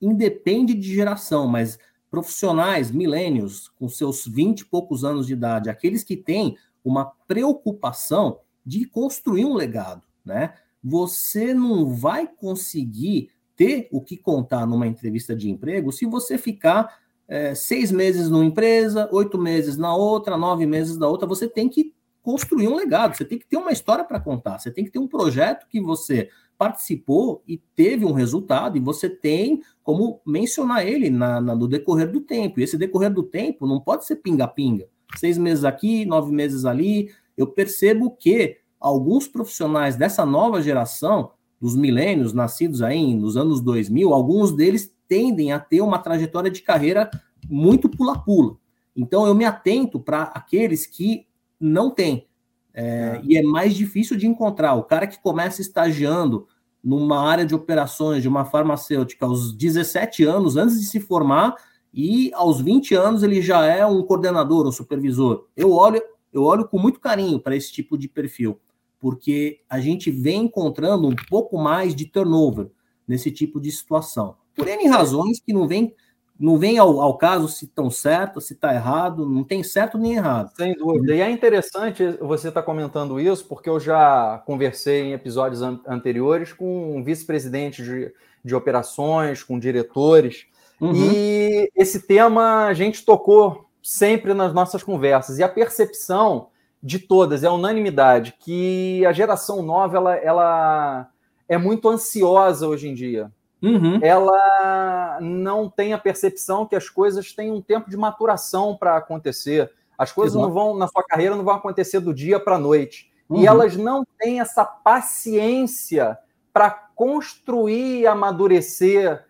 independe 0.00 0.74
de 0.74 0.94
geração, 0.94 1.46
mas 1.46 1.78
profissionais, 2.10 2.90
milênios, 2.90 3.68
com 3.68 3.88
seus 3.88 4.26
20 4.26 4.60
e 4.60 4.64
poucos 4.64 5.04
anos 5.04 5.26
de 5.26 5.32
idade, 5.32 5.70
aqueles 5.70 6.02
que 6.02 6.16
têm 6.16 6.56
uma 6.84 7.12
preocupação 7.26 8.40
de 8.64 8.84
construir 8.84 9.44
um 9.44 9.54
legado, 9.54 10.02
né? 10.24 10.54
Você 10.82 11.54
não 11.54 11.94
vai 11.94 12.26
conseguir 12.26 13.30
ter 13.54 13.88
o 13.92 14.00
que 14.00 14.16
contar 14.16 14.66
numa 14.66 14.86
entrevista 14.86 15.36
de 15.36 15.50
emprego 15.50 15.92
se 15.92 16.06
você 16.06 16.38
ficar 16.38 16.98
é, 17.28 17.54
seis 17.54 17.92
meses 17.92 18.28
numa 18.28 18.44
empresa, 18.44 19.08
oito 19.12 19.38
meses 19.38 19.76
na 19.76 19.94
outra, 19.94 20.36
nove 20.36 20.66
meses 20.66 20.96
na 20.96 21.06
outra. 21.06 21.28
Você 21.28 21.46
tem 21.46 21.68
que 21.68 21.94
construir 22.22 22.68
um 22.68 22.76
legado, 22.76 23.16
você 23.16 23.24
tem 23.24 23.38
que 23.38 23.46
ter 23.46 23.56
uma 23.56 23.72
história 23.72 24.04
para 24.04 24.20
contar, 24.20 24.58
você 24.58 24.70
tem 24.70 24.84
que 24.84 24.90
ter 24.90 24.98
um 24.98 25.08
projeto 25.08 25.66
que 25.68 25.80
você 25.80 26.28
participou 26.58 27.42
e 27.48 27.56
teve 27.74 28.04
um 28.04 28.12
resultado, 28.12 28.76
e 28.76 28.80
você 28.80 29.08
tem 29.08 29.62
como 29.82 30.20
mencionar 30.26 30.86
ele 30.86 31.08
na, 31.08 31.40
na, 31.40 31.54
no 31.54 31.66
decorrer 31.66 32.10
do 32.10 32.20
tempo. 32.20 32.60
E 32.60 32.62
esse 32.62 32.76
decorrer 32.76 33.12
do 33.12 33.22
tempo 33.22 33.66
não 33.66 33.80
pode 33.80 34.04
ser 34.04 34.16
pinga-pinga. 34.16 34.86
Seis 35.16 35.38
meses 35.38 35.64
aqui, 35.64 36.04
nove 36.04 36.30
meses 36.30 36.66
ali. 36.66 37.10
Eu 37.36 37.46
percebo 37.46 38.10
que 38.10 38.58
alguns 38.78 39.26
profissionais 39.26 39.96
dessa 39.96 40.26
nova 40.26 40.60
geração, 40.62 41.32
dos 41.58 41.74
milênios 41.74 42.32
nascidos 42.32 42.82
aí 42.82 43.14
nos 43.14 43.36
anos 43.36 43.60
2000, 43.60 44.12
alguns 44.12 44.52
deles 44.52 44.94
tendem 45.08 45.52
a 45.52 45.58
ter 45.58 45.80
uma 45.80 45.98
trajetória 45.98 46.50
de 46.50 46.62
carreira 46.62 47.10
muito 47.48 47.88
pula-pula. 47.88 48.56
Então 48.94 49.26
eu 49.26 49.34
me 49.34 49.44
atento 49.44 49.98
para 49.98 50.24
aqueles 50.24 50.86
que 50.86 51.26
não 51.60 51.90
têm. 51.90 52.26
É, 52.72 52.84
é. 52.84 53.20
E 53.24 53.36
é 53.36 53.42
mais 53.42 53.74
difícil 53.74 54.16
de 54.16 54.26
encontrar. 54.26 54.74
O 54.74 54.84
cara 54.84 55.06
que 55.06 55.20
começa 55.20 55.60
estagiando 55.60 56.46
numa 56.82 57.20
área 57.28 57.44
de 57.44 57.54
operações 57.54 58.22
de 58.22 58.28
uma 58.28 58.44
farmacêutica 58.44 59.26
aos 59.26 59.52
17 59.52 60.24
anos, 60.24 60.56
antes 60.56 60.80
de 60.80 60.86
se 60.86 60.98
formar, 60.98 61.54
e 61.92 62.32
aos 62.34 62.60
20 62.60 62.94
anos 62.94 63.22
ele 63.22 63.42
já 63.42 63.64
é 63.66 63.84
um 63.84 64.02
coordenador 64.02 64.64
ou 64.64 64.72
supervisor. 64.72 65.46
Eu 65.56 65.72
olho, 65.72 66.00
eu 66.32 66.42
olho 66.42 66.66
com 66.66 66.78
muito 66.78 67.00
carinho 67.00 67.38
para 67.38 67.56
esse 67.56 67.72
tipo 67.72 67.98
de 67.98 68.08
perfil, 68.08 68.58
porque 68.98 69.60
a 69.68 69.80
gente 69.80 70.10
vem 70.10 70.44
encontrando 70.44 71.08
um 71.08 71.16
pouco 71.28 71.58
mais 71.58 71.94
de 71.94 72.06
turnover 72.06 72.70
nesse 73.06 73.30
tipo 73.30 73.60
de 73.60 73.70
situação. 73.70 74.36
Por 74.54 74.68
N 74.68 74.88
razões 74.88 75.40
que 75.40 75.52
não 75.52 75.66
vem 75.66 75.94
não 76.40 76.56
vem 76.56 76.78
ao, 76.78 76.98
ao 77.02 77.18
caso 77.18 77.46
se 77.48 77.66
estão 77.66 77.90
certo, 77.90 78.40
se 78.40 78.54
está 78.54 78.74
errado, 78.74 79.28
não 79.28 79.44
tem 79.44 79.62
certo 79.62 79.98
nem 79.98 80.14
errado. 80.14 80.50
Sem 80.56 80.72
dúvida. 80.74 81.14
E 81.14 81.20
é 81.20 81.30
interessante 81.30 82.16
você 82.18 82.48
estar 82.48 82.62
tá 82.62 82.66
comentando 82.66 83.20
isso, 83.20 83.44
porque 83.44 83.68
eu 83.68 83.78
já 83.78 84.42
conversei 84.46 85.02
em 85.02 85.12
episódios 85.12 85.60
an 85.60 85.78
anteriores 85.86 86.54
com 86.54 87.04
vice-presidentes 87.04 87.84
de, 87.84 88.14
de 88.42 88.54
operações, 88.54 89.42
com 89.42 89.58
diretores, 89.58 90.46
uhum. 90.80 90.94
e 90.94 91.70
esse 91.76 92.06
tema 92.06 92.64
a 92.64 92.72
gente 92.72 93.04
tocou 93.04 93.66
sempre 93.82 94.32
nas 94.32 94.54
nossas 94.54 94.82
conversas. 94.82 95.38
E 95.38 95.42
a 95.42 95.48
percepção 95.48 96.48
de 96.82 96.98
todas, 96.98 97.44
é 97.44 97.50
unanimidade, 97.50 98.34
que 98.40 99.04
a 99.04 99.12
geração 99.12 99.62
nova 99.62 99.98
ela, 99.98 100.16
ela 100.16 101.10
é 101.46 101.58
muito 101.58 101.86
ansiosa 101.86 102.66
hoje 102.66 102.88
em 102.88 102.94
dia 102.94 103.30
uhum. 103.62 103.98
ela 104.02 105.18
não 105.20 105.68
tem 105.68 105.92
a 105.92 105.98
percepção 105.98 106.66
que 106.66 106.76
as 106.76 106.88
coisas 106.88 107.32
têm 107.32 107.50
um 107.50 107.60
tempo 107.60 107.90
de 107.90 107.96
maturação 107.96 108.76
para 108.76 108.96
acontecer. 108.96 109.70
As 109.96 110.12
coisas 110.12 110.34
Exato. 110.34 110.46
não 110.46 110.54
vão, 110.54 110.76
na 110.76 110.88
sua 110.88 111.04
carreira, 111.04 111.36
não 111.36 111.44
vão 111.44 111.54
acontecer 111.54 112.00
do 112.00 112.14
dia 112.14 112.40
para 112.40 112.56
a 112.56 112.58
noite. 112.58 113.10
Uhum. 113.28 113.40
E 113.40 113.46
elas 113.46 113.76
não 113.76 114.04
têm 114.18 114.40
essa 114.40 114.64
paciência 114.64 116.18
para 116.52 116.70
construir 116.70 118.00
e 118.00 118.06
amadurecer 118.06 119.24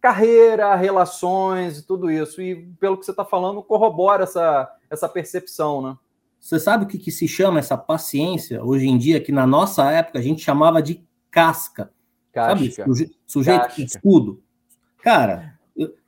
carreira, 0.00 0.74
relações 0.76 1.78
e 1.78 1.86
tudo 1.86 2.10
isso. 2.10 2.40
E 2.40 2.66
pelo 2.78 2.96
que 2.96 3.04
você 3.04 3.10
está 3.10 3.24
falando, 3.24 3.62
corrobora 3.62 4.22
essa, 4.22 4.70
essa 4.88 5.08
percepção, 5.08 5.82
né? 5.82 5.96
Você 6.38 6.60
sabe 6.60 6.84
o 6.84 6.86
que, 6.86 6.98
que 6.98 7.10
se 7.10 7.26
chama 7.26 7.58
essa 7.58 7.76
paciência 7.76 8.62
hoje 8.62 8.86
em 8.86 8.96
dia, 8.96 9.20
que 9.20 9.32
na 9.32 9.46
nossa 9.46 9.90
época 9.90 10.20
a 10.20 10.22
gente 10.22 10.42
chamava 10.42 10.80
de 10.80 11.04
casca. 11.28 11.90
Casca. 12.36 12.70
Sabe? 12.70 12.70
Suje, 12.70 13.10
sujeito 13.26 13.62
Casca. 13.62 13.82
escudo. 13.82 14.42
Cara, 15.02 15.58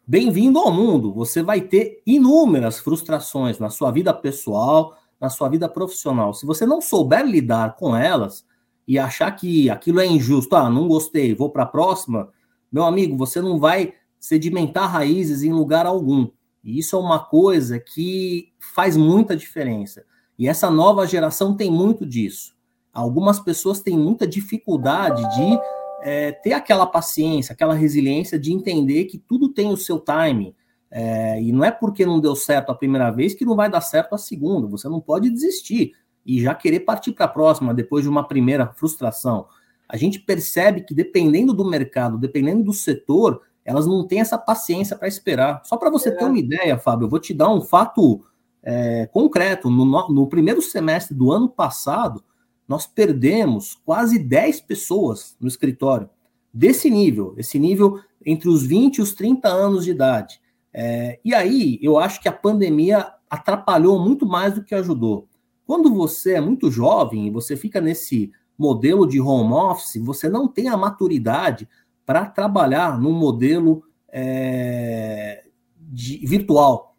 bem-vindo 0.06 0.58
ao 0.58 0.70
mundo. 0.70 1.14
Você 1.14 1.42
vai 1.42 1.62
ter 1.62 2.02
inúmeras 2.06 2.78
frustrações 2.78 3.58
na 3.58 3.70
sua 3.70 3.90
vida 3.90 4.12
pessoal, 4.12 4.94
na 5.18 5.30
sua 5.30 5.48
vida 5.48 5.66
profissional. 5.70 6.34
Se 6.34 6.44
você 6.44 6.66
não 6.66 6.82
souber 6.82 7.24
lidar 7.24 7.76
com 7.76 7.96
elas 7.96 8.44
e 8.86 8.98
achar 8.98 9.30
que 9.32 9.70
aquilo 9.70 10.00
é 10.00 10.06
injusto, 10.06 10.54
ah, 10.54 10.68
não 10.68 10.86
gostei, 10.86 11.34
vou 11.34 11.48
para 11.48 11.62
a 11.62 11.66
próxima, 11.66 12.28
meu 12.70 12.84
amigo, 12.84 13.16
você 13.16 13.40
não 13.40 13.58
vai 13.58 13.94
sedimentar 14.20 14.90
raízes 14.90 15.42
em 15.42 15.52
lugar 15.52 15.86
algum. 15.86 16.28
E 16.62 16.78
isso 16.78 16.94
é 16.94 16.98
uma 16.98 17.20
coisa 17.20 17.80
que 17.80 18.52
faz 18.74 18.98
muita 18.98 19.34
diferença. 19.34 20.04
E 20.38 20.46
essa 20.46 20.70
nova 20.70 21.06
geração 21.06 21.56
tem 21.56 21.70
muito 21.70 22.04
disso. 22.04 22.54
Algumas 22.92 23.40
pessoas 23.40 23.80
têm 23.80 23.96
muita 23.96 24.26
dificuldade 24.26 25.22
de 25.34 25.77
é, 26.02 26.32
ter 26.32 26.52
aquela 26.52 26.86
paciência, 26.86 27.52
aquela 27.52 27.74
resiliência 27.74 28.38
de 28.38 28.52
entender 28.52 29.04
que 29.06 29.18
tudo 29.18 29.48
tem 29.48 29.72
o 29.72 29.76
seu 29.76 29.98
time. 29.98 30.54
É, 30.90 31.42
e 31.42 31.52
não 31.52 31.64
é 31.64 31.70
porque 31.70 32.06
não 32.06 32.20
deu 32.20 32.34
certo 32.34 32.70
a 32.70 32.74
primeira 32.74 33.10
vez 33.10 33.34
que 33.34 33.44
não 33.44 33.54
vai 33.54 33.70
dar 33.70 33.80
certo 33.80 34.14
a 34.14 34.18
segunda. 34.18 34.66
Você 34.68 34.88
não 34.88 35.00
pode 35.00 35.30
desistir 35.30 35.92
e 36.24 36.40
já 36.40 36.54
querer 36.54 36.80
partir 36.80 37.12
para 37.12 37.26
a 37.26 37.28
próxima 37.28 37.74
depois 37.74 38.04
de 38.04 38.08
uma 38.08 38.26
primeira 38.26 38.66
frustração. 38.74 39.46
A 39.88 39.96
gente 39.96 40.20
percebe 40.20 40.82
que 40.82 40.94
dependendo 40.94 41.52
do 41.54 41.64
mercado, 41.64 42.18
dependendo 42.18 42.62
do 42.62 42.72
setor, 42.72 43.42
elas 43.64 43.86
não 43.86 44.06
têm 44.06 44.20
essa 44.20 44.38
paciência 44.38 44.96
para 44.96 45.08
esperar. 45.08 45.62
Só 45.64 45.76
para 45.76 45.90
você 45.90 46.10
é. 46.10 46.12
ter 46.12 46.24
uma 46.24 46.38
ideia, 46.38 46.78
Fábio, 46.78 47.06
eu 47.06 47.10
vou 47.10 47.18
te 47.18 47.34
dar 47.34 47.50
um 47.50 47.60
fato 47.60 48.24
é, 48.62 49.06
concreto. 49.06 49.70
No, 49.70 50.08
no 50.08 50.26
primeiro 50.26 50.60
semestre 50.60 51.14
do 51.14 51.32
ano 51.32 51.48
passado, 51.48 52.22
nós 52.68 52.86
perdemos 52.86 53.80
quase 53.84 54.18
10 54.18 54.60
pessoas 54.60 55.34
no 55.40 55.48
escritório 55.48 56.10
desse 56.52 56.90
nível, 56.90 57.34
esse 57.38 57.58
nível 57.58 57.98
entre 58.24 58.48
os 58.48 58.62
20 58.62 58.98
e 58.98 59.02
os 59.02 59.14
30 59.14 59.48
anos 59.48 59.84
de 59.84 59.90
idade. 59.90 60.40
É, 60.72 61.18
e 61.24 61.34
aí, 61.34 61.78
eu 61.80 61.98
acho 61.98 62.20
que 62.20 62.28
a 62.28 62.32
pandemia 62.32 63.10
atrapalhou 63.30 63.98
muito 63.98 64.26
mais 64.26 64.54
do 64.54 64.62
que 64.62 64.74
ajudou. 64.74 65.26
Quando 65.66 65.92
você 65.92 66.34
é 66.34 66.40
muito 66.40 66.70
jovem 66.70 67.26
e 67.26 67.30
você 67.30 67.56
fica 67.56 67.80
nesse 67.80 68.30
modelo 68.56 69.06
de 69.06 69.20
home 69.20 69.52
office, 69.52 70.02
você 70.02 70.28
não 70.28 70.46
tem 70.48 70.68
a 70.68 70.76
maturidade 70.76 71.68
para 72.04 72.26
trabalhar 72.26 73.00
num 73.00 73.12
modelo 73.12 73.82
é, 74.10 75.44
de, 75.78 76.18
virtual. 76.26 76.96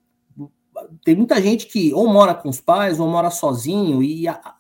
Tem 1.03 1.15
muita 1.15 1.41
gente 1.41 1.67
que 1.67 1.93
ou 1.93 2.08
mora 2.08 2.34
com 2.34 2.49
os 2.49 2.62
pais 2.62 2.99
ou 2.99 3.08
mora 3.08 3.29
sozinho 3.29 4.01
e 4.01 4.27
a, 4.27 4.55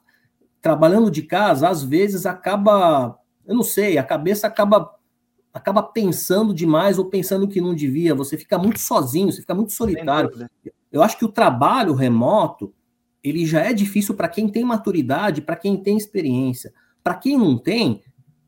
trabalhando 0.61 1.09
de 1.09 1.21
casa, 1.21 1.69
às 1.69 1.83
vezes 1.83 2.25
acaba, 2.25 3.17
eu 3.45 3.55
não 3.55 3.63
sei, 3.63 3.97
a 3.97 4.03
cabeça 4.03 4.47
acaba 4.47 4.95
acaba 5.51 5.81
pensando 5.81 6.53
demais 6.53 6.99
ou 6.99 7.05
pensando 7.05 7.47
que 7.47 7.59
não 7.59 7.73
devia, 7.73 8.13
você 8.13 8.37
fica 8.37 8.57
muito 8.57 8.79
sozinho, 8.79 9.31
você 9.31 9.41
fica 9.41 9.55
muito 9.55 9.73
solitário. 9.73 10.47
Eu 10.91 11.01
acho 11.01 11.17
que 11.17 11.25
o 11.25 11.31
trabalho 11.31 11.93
remoto, 11.93 12.73
ele 13.23 13.45
já 13.45 13.61
é 13.61 13.73
difícil 13.73 14.15
para 14.15 14.29
quem 14.29 14.47
tem 14.47 14.63
maturidade, 14.63 15.41
para 15.41 15.55
quem 15.55 15.75
tem 15.75 15.97
experiência. 15.97 16.73
Para 17.03 17.15
quem 17.15 17.37
não 17.37 17.57
tem, 17.57 18.03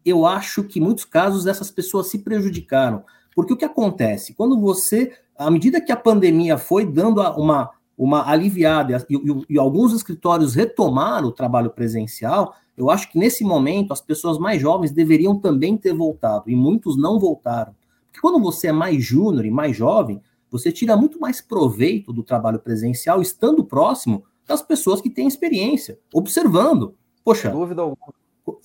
eu 0.05 0.25
acho 0.25 0.63
que 0.63 0.79
em 0.79 0.81
muitos 0.81 1.05
casos 1.05 1.47
essas 1.47 1.71
pessoas 1.71 2.07
se 2.07 2.19
prejudicaram. 2.19 3.03
Porque 3.35 3.53
o 3.53 3.57
que 3.57 3.65
acontece? 3.65 4.33
Quando 4.33 4.59
você, 4.59 5.11
à 5.37 5.49
medida 5.49 5.81
que 5.81 5.91
a 5.91 5.97
pandemia 5.97 6.57
foi 6.57 6.85
dando 6.85 7.21
uma 7.21 7.71
uma 7.97 8.29
aliviada 8.29 9.05
e, 9.09 9.15
e, 9.15 9.45
e, 9.49 9.59
alguns 9.59 9.93
escritórios 9.93 10.55
retomaram 10.55 11.27
o 11.27 11.31
trabalho 11.31 11.69
presencial, 11.69 12.55
eu 12.75 12.89
acho 12.89 13.11
que 13.11 13.19
nesse 13.19 13.43
momento 13.43 13.93
as 13.93 14.01
pessoas 14.01 14.37
mais 14.39 14.61
jovens 14.61 14.91
deveriam 14.91 15.37
também 15.39 15.77
ter 15.77 15.93
voltado, 15.93 16.49
e 16.49 16.55
muitos 16.55 16.97
não 16.97 17.19
voltaram. 17.19 17.75
Porque 18.07 18.21
quando 18.21 18.41
você 18.41 18.67
é 18.67 18.71
mais 18.71 19.03
júnior 19.03 19.45
e 19.45 19.51
mais 19.51 19.75
jovem, 19.75 20.21
você 20.49 20.71
tira 20.71 20.97
muito 20.97 21.19
mais 21.19 21.39
proveito 21.39 22.11
do 22.11 22.23
trabalho 22.23 22.59
presencial 22.59 23.21
estando 23.21 23.63
próximo 23.63 24.23
das 24.45 24.61
pessoas 24.61 24.99
que 24.99 25.09
têm 25.09 25.27
experiência, 25.27 25.97
observando. 26.13 26.95
Poxa, 27.23 27.49
Sem 27.49 27.59
dúvida 27.59 27.81
alguma. 27.81 28.13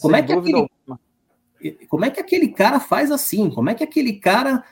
Como 0.00 0.16
é 0.16 0.22
que 0.22 0.32
aquele, 0.32 0.68
alguma. 0.84 1.00
como 1.88 2.04
é 2.04 2.10
que 2.10 2.20
aquele 2.20 2.48
cara 2.48 2.80
faz 2.80 3.10
assim? 3.10 3.50
Como 3.50 3.70
é 3.70 3.74
que 3.74 3.84
aquele 3.84 4.14
cara 4.14 4.64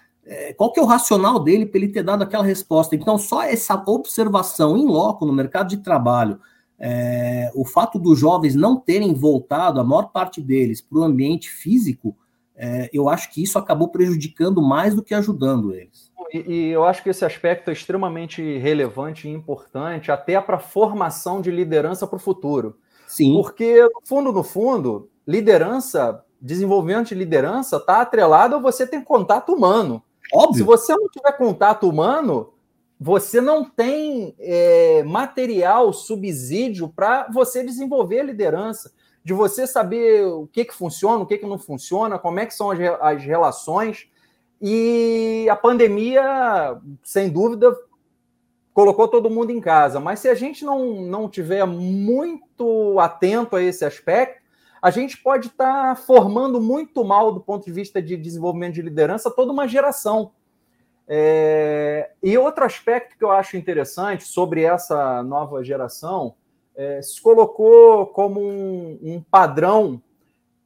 qual 0.57 0.73
que 0.73 0.81
é 0.81 0.83
o 0.83 0.87
racional 0.87 1.39
dele 1.39 1.67
para 1.67 1.79
ele 1.79 1.93
ter 1.93 2.03
dado 2.03 2.23
aquela 2.23 2.45
resposta? 2.45 2.95
Então, 2.97 3.19
só 3.19 3.43
essa 3.43 3.75
observação 3.87 4.77
em 4.77 4.87
loco 4.87 5.27
no 5.27 5.33
mercado 5.33 5.69
de 5.69 5.79
trabalho, 5.79 6.41
é, 6.79 7.51
o 7.55 7.65
fato 7.65 7.99
dos 7.99 8.19
jovens 8.19 8.55
não 8.55 8.77
terem 8.77 9.15
voltado, 9.15 9.81
a 9.81 9.85
maior 9.85 10.11
parte 10.11 10.41
deles, 10.41 10.81
para 10.81 10.99
o 10.99 11.03
ambiente 11.03 11.49
físico, 11.51 12.17
é, 12.57 12.89
eu 12.93 13.09
acho 13.09 13.33
que 13.33 13.43
isso 13.43 13.59
acabou 13.59 13.89
prejudicando 13.89 14.63
mais 14.63 14.95
do 14.95 15.03
que 15.03 15.15
ajudando 15.15 15.75
eles. 15.75 16.13
E, 16.33 16.39
e 16.39 16.69
eu 16.71 16.85
acho 16.85 17.03
que 17.03 17.11
esse 17.11 17.25
aspecto 17.25 17.71
é 17.71 17.73
extremamente 17.73 18.59
relevante 18.59 19.29
e 19.29 19.33
importante, 19.33 20.11
até 20.11 20.41
para 20.41 20.57
a 20.57 20.61
formação 20.61 21.41
de 21.41 21.51
liderança 21.51 22.07
para 22.07 22.17
o 22.17 22.21
futuro. 22.21 22.77
Sim. 23.07 23.35
Porque, 23.35 23.83
no 23.83 24.01
fundo, 24.05 24.33
no 24.33 24.43
fundo, 24.43 25.09
liderança, 25.27 26.25
desenvolvimento 26.41 27.09
de 27.09 27.15
liderança 27.15 27.77
está 27.77 28.01
atrelado 28.01 28.57
a 28.57 28.59
você 28.59 28.87
ter 28.87 29.03
contato 29.05 29.53
humano. 29.53 30.03
Óbvio. 30.35 30.57
Se 30.57 30.63
você 30.63 30.97
não 30.97 31.09
tiver 31.09 31.33
contato 31.33 31.89
humano, 31.89 32.53
você 32.99 33.41
não 33.41 33.65
tem 33.65 34.35
é, 34.39 35.03
material, 35.05 35.93
subsídio 35.93 36.89
para 36.89 37.29
você 37.31 37.63
desenvolver 37.63 38.21
a 38.21 38.25
liderança, 38.25 38.93
de 39.25 39.33
você 39.33 39.67
saber 39.67 40.27
o 40.27 40.47
que, 40.47 40.65
que 40.65 40.75
funciona, 40.75 41.23
o 41.23 41.27
que, 41.27 41.39
que 41.39 41.47
não 41.47 41.59
funciona, 41.59 42.19
como 42.19 42.41
é 42.41 42.47
que 42.47 42.55
são 42.55 42.71
as, 42.71 42.79
as 43.01 43.25
relações. 43.25 44.09
E 44.61 45.47
a 45.51 45.57
pandemia, 45.57 46.79
sem 47.03 47.31
dúvida, 47.31 47.75
colocou 48.73 49.09
todo 49.09 49.31
mundo 49.31 49.51
em 49.51 49.61
casa. 49.61 50.01
Mas 50.01 50.21
se 50.21 50.29
a 50.29 50.35
gente 50.35 50.65
não, 50.65 51.03
não 51.03 51.29
tiver 51.29 51.65
muito 51.67 52.99
atento 52.99 53.57
a 53.57 53.63
esse 53.63 53.85
aspecto, 53.85 54.44
a 54.85 54.91
gente 54.91 55.17
pode 55.17 55.47
estar 55.47 55.95
tá 55.95 55.97
formando 55.97 56.61
muito 56.61 57.03
mal, 57.03 57.33
do 57.33 57.41
ponto 57.41 57.65
de 57.65 57.73
vista 57.73 58.03
de 58.03 58.19
desenvolvimento 58.19 58.75
de 58.75 58.83
liderança, 58.83 59.31
toda 59.31 59.51
uma 59.51 59.67
geração. 59.67 60.33
É... 61.09 62.11
E 62.23 62.37
outro 62.37 62.67
aspecto 62.67 63.17
que 63.17 63.25
eu 63.25 63.31
acho 63.31 63.57
interessante 63.57 64.25
sobre 64.25 64.63
essa 64.63 65.23
nova 65.23 65.65
geração 65.65 66.35
é, 66.77 67.01
se 67.01 67.19
colocou 67.23 68.09
como 68.09 68.39
um, 68.39 68.99
um, 69.01 69.23
padrão 69.23 70.03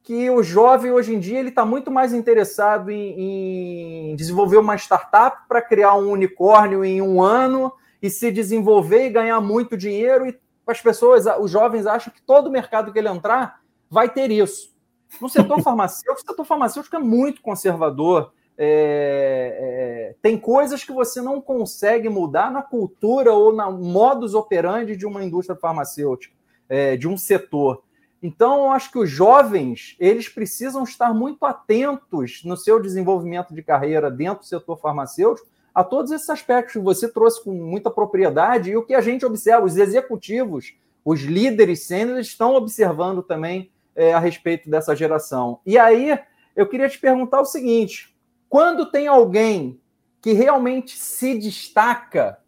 que 0.03 0.29
o 0.29 0.43
jovem 0.43 0.91
hoje 0.91 1.15
em 1.15 1.19
dia 1.19 1.39
ele 1.39 1.47
está 1.47 1.63
muito 1.63 1.89
mais 1.89 2.13
interessado 2.13 2.91
em, 2.91 4.11
em 4.11 4.15
desenvolver 4.17 4.57
uma 4.57 4.75
startup 4.75 5.47
para 5.47 5.61
criar 5.61 5.93
um 5.95 6.11
unicórnio 6.11 6.83
em 6.83 7.01
um 7.01 7.21
ano 7.21 7.71
e 8.01 8.09
se 8.09 8.31
desenvolver 8.33 9.05
e 9.05 9.11
ganhar 9.11 9.39
muito 9.39 9.77
dinheiro 9.77 10.27
e 10.27 10.37
as 10.67 10.81
pessoas, 10.81 11.25
os 11.39 11.49
jovens 11.49 11.85
acham 11.85 12.11
que 12.13 12.21
todo 12.21 12.51
mercado 12.51 12.91
que 12.91 12.99
ele 12.99 13.07
entrar 13.07 13.58
vai 13.89 14.09
ter 14.09 14.31
isso. 14.31 14.73
No 15.19 15.29
setor 15.29 15.61
farmacêutico, 15.63 16.25
o 16.25 16.29
setor 16.31 16.45
farmacêutico 16.45 16.95
é 16.95 16.99
muito 16.99 17.41
conservador, 17.41 18.31
é, 18.57 20.11
é, 20.11 20.15
tem 20.21 20.37
coisas 20.37 20.83
que 20.83 20.91
você 20.91 21.21
não 21.21 21.39
consegue 21.39 22.09
mudar 22.09 22.51
na 22.51 22.61
cultura 22.61 23.33
ou 23.33 23.53
na 23.53 23.71
modus 23.71 24.33
operandi 24.33 24.97
de 24.97 25.05
uma 25.05 25.23
indústria 25.23 25.57
farmacêutica, 25.57 26.35
é, 26.67 26.97
de 26.97 27.07
um 27.07 27.17
setor. 27.17 27.81
Então, 28.21 28.65
eu 28.65 28.71
acho 28.71 28.91
que 28.91 28.99
os 28.99 29.09
jovens 29.09 29.95
eles 29.97 30.27
precisam 30.27 30.83
estar 30.83 31.13
muito 31.13 31.45
atentos 31.45 32.41
no 32.43 32.57
seu 32.57 32.81
desenvolvimento 32.81 33.53
de 33.53 33.63
carreira 33.63 34.11
dentro 34.11 34.39
do 34.39 34.45
setor 34.45 34.77
farmacêutico 34.77 35.47
a 35.73 35.83
todos 35.83 36.11
esses 36.11 36.29
aspectos 36.29 36.73
que 36.73 36.79
você 36.79 37.07
trouxe 37.07 37.41
com 37.41 37.53
muita 37.53 37.89
propriedade 37.89 38.71
e 38.71 38.75
o 38.75 38.85
que 38.85 38.93
a 38.93 38.99
gente 38.99 39.25
observa, 39.25 39.65
os 39.65 39.77
executivos, 39.77 40.75
os 41.05 41.21
líderes 41.21 41.83
sêniores 41.83 42.27
estão 42.27 42.55
observando 42.55 43.23
também 43.23 43.71
é, 43.95 44.13
a 44.13 44.19
respeito 44.19 44.69
dessa 44.69 44.95
geração. 44.95 45.59
E 45.65 45.77
aí, 45.77 46.19
eu 46.55 46.67
queria 46.67 46.89
te 46.89 46.99
perguntar 46.99 47.41
o 47.41 47.45
seguinte: 47.45 48.15
quando 48.47 48.85
tem 48.85 49.07
alguém 49.07 49.79
que 50.21 50.33
realmente 50.33 50.97
se 50.97 51.37
destaca, 51.37 52.39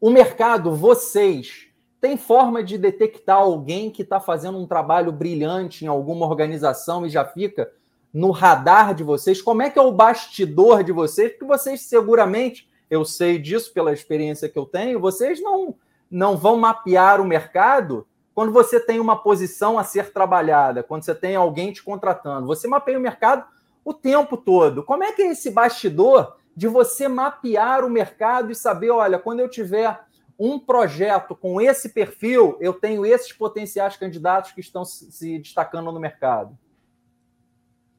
o 0.00 0.10
mercado, 0.10 0.74
vocês, 0.74 1.68
tem 2.00 2.16
forma 2.16 2.64
de 2.64 2.76
detectar 2.76 3.36
alguém 3.36 3.90
que 3.90 4.02
está 4.02 4.18
fazendo 4.18 4.58
um 4.58 4.66
trabalho 4.66 5.12
brilhante 5.12 5.84
em 5.84 5.88
alguma 5.88 6.26
organização 6.26 7.06
e 7.06 7.10
já 7.10 7.24
fica 7.24 7.70
no 8.12 8.30
radar 8.30 8.94
de 8.94 9.04
vocês? 9.04 9.40
Como 9.40 9.62
é 9.62 9.70
que 9.70 9.78
é 9.78 9.82
o 9.82 9.92
bastidor 9.92 10.82
de 10.82 10.90
vocês? 10.90 11.30
Porque 11.30 11.44
vocês 11.44 11.82
seguramente, 11.82 12.68
eu 12.90 13.04
sei 13.04 13.38
disso 13.38 13.72
pela 13.72 13.92
experiência 13.92 14.48
que 14.48 14.58
eu 14.58 14.66
tenho, 14.66 14.98
vocês 14.98 15.40
não, 15.40 15.76
não 16.10 16.36
vão 16.36 16.56
mapear 16.56 17.20
o 17.20 17.24
mercado 17.24 18.06
quando 18.34 18.52
você 18.52 18.80
tem 18.80 18.98
uma 18.98 19.22
posição 19.22 19.78
a 19.78 19.84
ser 19.84 20.12
trabalhada, 20.12 20.82
quando 20.82 21.04
você 21.04 21.14
tem 21.14 21.36
alguém 21.36 21.72
te 21.72 21.82
contratando. 21.82 22.46
Você 22.46 22.66
mapeia 22.66 22.98
o 22.98 23.02
mercado 23.02 23.44
o 23.84 23.92
tempo 23.92 24.36
todo. 24.36 24.82
Como 24.82 25.04
é 25.04 25.12
que 25.12 25.22
é 25.22 25.32
esse 25.32 25.50
bastidor 25.50 26.36
de 26.56 26.68
você 26.68 27.08
mapear 27.08 27.84
o 27.84 27.90
mercado 27.90 28.50
e 28.50 28.54
saber, 28.54 28.90
olha, 28.90 29.18
quando 29.18 29.40
eu 29.40 29.48
tiver 29.48 30.00
um 30.38 30.58
projeto 30.58 31.36
com 31.36 31.60
esse 31.60 31.90
perfil, 31.90 32.56
eu 32.60 32.72
tenho 32.72 33.04
esses 33.04 33.32
potenciais 33.32 33.96
candidatos 33.96 34.52
que 34.52 34.60
estão 34.60 34.84
se 34.84 35.38
destacando 35.38 35.92
no 35.92 36.00
mercado? 36.00 36.58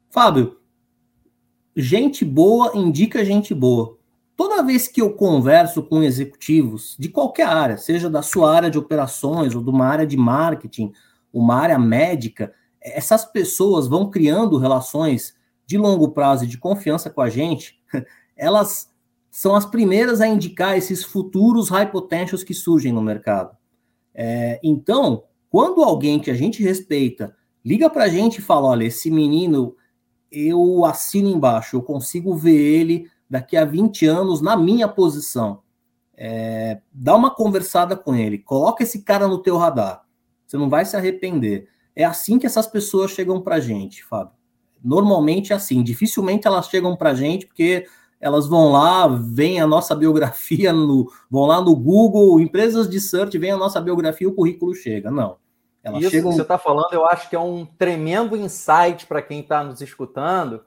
Fábio, 0.10 0.60
gente 1.76 2.26
boa 2.26 2.72
indica 2.76 3.24
gente 3.24 3.54
boa. 3.54 3.98
Toda 4.36 4.64
vez 4.64 4.88
que 4.88 5.02
eu 5.02 5.14
converso 5.14 5.84
com 5.84 6.02
executivos 6.02 6.96
de 6.98 7.10
qualquer 7.10 7.48
área, 7.48 7.78
seja 7.78 8.10
da 8.10 8.22
sua 8.22 8.54
área 8.54 8.70
de 8.70 8.78
operações 8.78 9.54
ou 9.54 9.64
de 9.64 9.70
uma 9.70 9.86
área 9.86 10.08
de 10.08 10.18
marketing, 10.18 10.92
uma 11.32 11.56
área 11.56 11.78
médica, 11.78 12.54
essas 12.82 13.24
pessoas 13.26 13.88
vão 13.88 14.10
criando 14.10 14.58
relações 14.58 15.36
de 15.66 15.78
longo 15.78 16.10
prazo 16.10 16.46
e 16.46 16.48
de 16.48 16.58
confiança 16.58 17.10
com 17.10 17.22
a 17.22 17.30
gente, 17.30 17.80
elas 18.36 18.92
são 19.30 19.56
as 19.56 19.66
primeiras 19.66 20.22
a 20.22 20.28
indicar 20.28 20.78
esses 20.78 21.04
futuros 21.04 21.70
high 21.70 21.90
potentials 21.90 22.44
que 22.44 22.54
surgem 22.54 22.92
no 22.92 23.02
mercado. 23.02 23.56
É, 24.14 24.60
então, 24.64 25.24
quando 25.50 25.84
alguém 25.84 26.20
que 26.20 26.30
a 26.30 26.36
gente 26.36 26.62
respeita 26.62 27.36
liga 27.64 27.90
para 27.90 28.06
a 28.06 28.10
gente 28.10 28.38
e 28.38 28.42
fala: 28.42 28.68
olha, 28.68 28.86
esse 28.86 29.10
menino, 29.10 29.76
eu 30.32 30.86
assino 30.86 31.30
embaixo, 31.30 31.76
eu 31.76 31.82
consigo 31.82 32.36
ver 32.36 32.56
ele 32.56 33.10
daqui 33.30 33.58
a 33.58 33.66
20 33.66 34.06
anos 34.06 34.42
na 34.42 34.56
minha 34.56 34.88
posição. 34.88 35.62
É, 36.16 36.82
dá 36.92 37.16
uma 37.16 37.34
conversada 37.34 37.96
com 37.96 38.16
ele, 38.16 38.38
coloca 38.38 38.84
esse 38.84 39.02
cara 39.02 39.28
no 39.28 39.42
teu 39.42 39.58
radar, 39.58 40.04
você 40.46 40.58
não 40.58 40.70
vai 40.70 40.86
se 40.86 40.96
arrepender. 40.96 41.68
É 41.96 42.04
assim 42.04 42.38
que 42.38 42.46
essas 42.46 42.68
pessoas 42.68 43.12
chegam 43.12 43.42
para 43.42 43.56
a 43.56 43.60
gente, 43.60 44.04
Fábio. 44.04 44.34
Normalmente 44.84 45.54
é 45.54 45.56
assim, 45.56 45.82
dificilmente 45.82 46.48
elas 46.48 46.68
chegam 46.68 46.96
para 46.96 47.12
a 47.12 47.14
gente 47.14 47.48
porque 47.48 47.88
elas 48.20 48.48
vão 48.48 48.72
lá, 48.72 49.08
vem 49.08 49.60
a 49.60 49.68
nossa 49.68 49.96
biografia, 49.96 50.72
no, 50.72 51.12
vão 51.30 51.46
lá 51.46 51.60
no 51.62 51.76
Google, 51.76 52.40
empresas 52.40 52.90
de 52.90 53.00
search, 53.00 53.38
vem 53.38 53.52
a 53.52 53.58
nossa 53.58 53.82
biografia, 53.82 54.30
o 54.30 54.34
currículo 54.34 54.74
chega. 54.74 55.12
Não. 55.12 55.38
Elas 55.84 56.02
Isso 56.02 56.12
chegam... 56.12 56.30
que 56.30 56.38
você 56.38 56.42
está 56.42 56.58
falando, 56.58 56.94
eu 56.94 57.06
acho 57.06 57.30
que 57.30 57.36
é 57.36 57.40
um 57.40 57.66
tremendo 57.66 58.38
insight 58.38 59.06
para 59.06 59.22
quem 59.22 59.42
está 59.42 59.62
nos 59.64 59.82
escutando, 59.82 60.64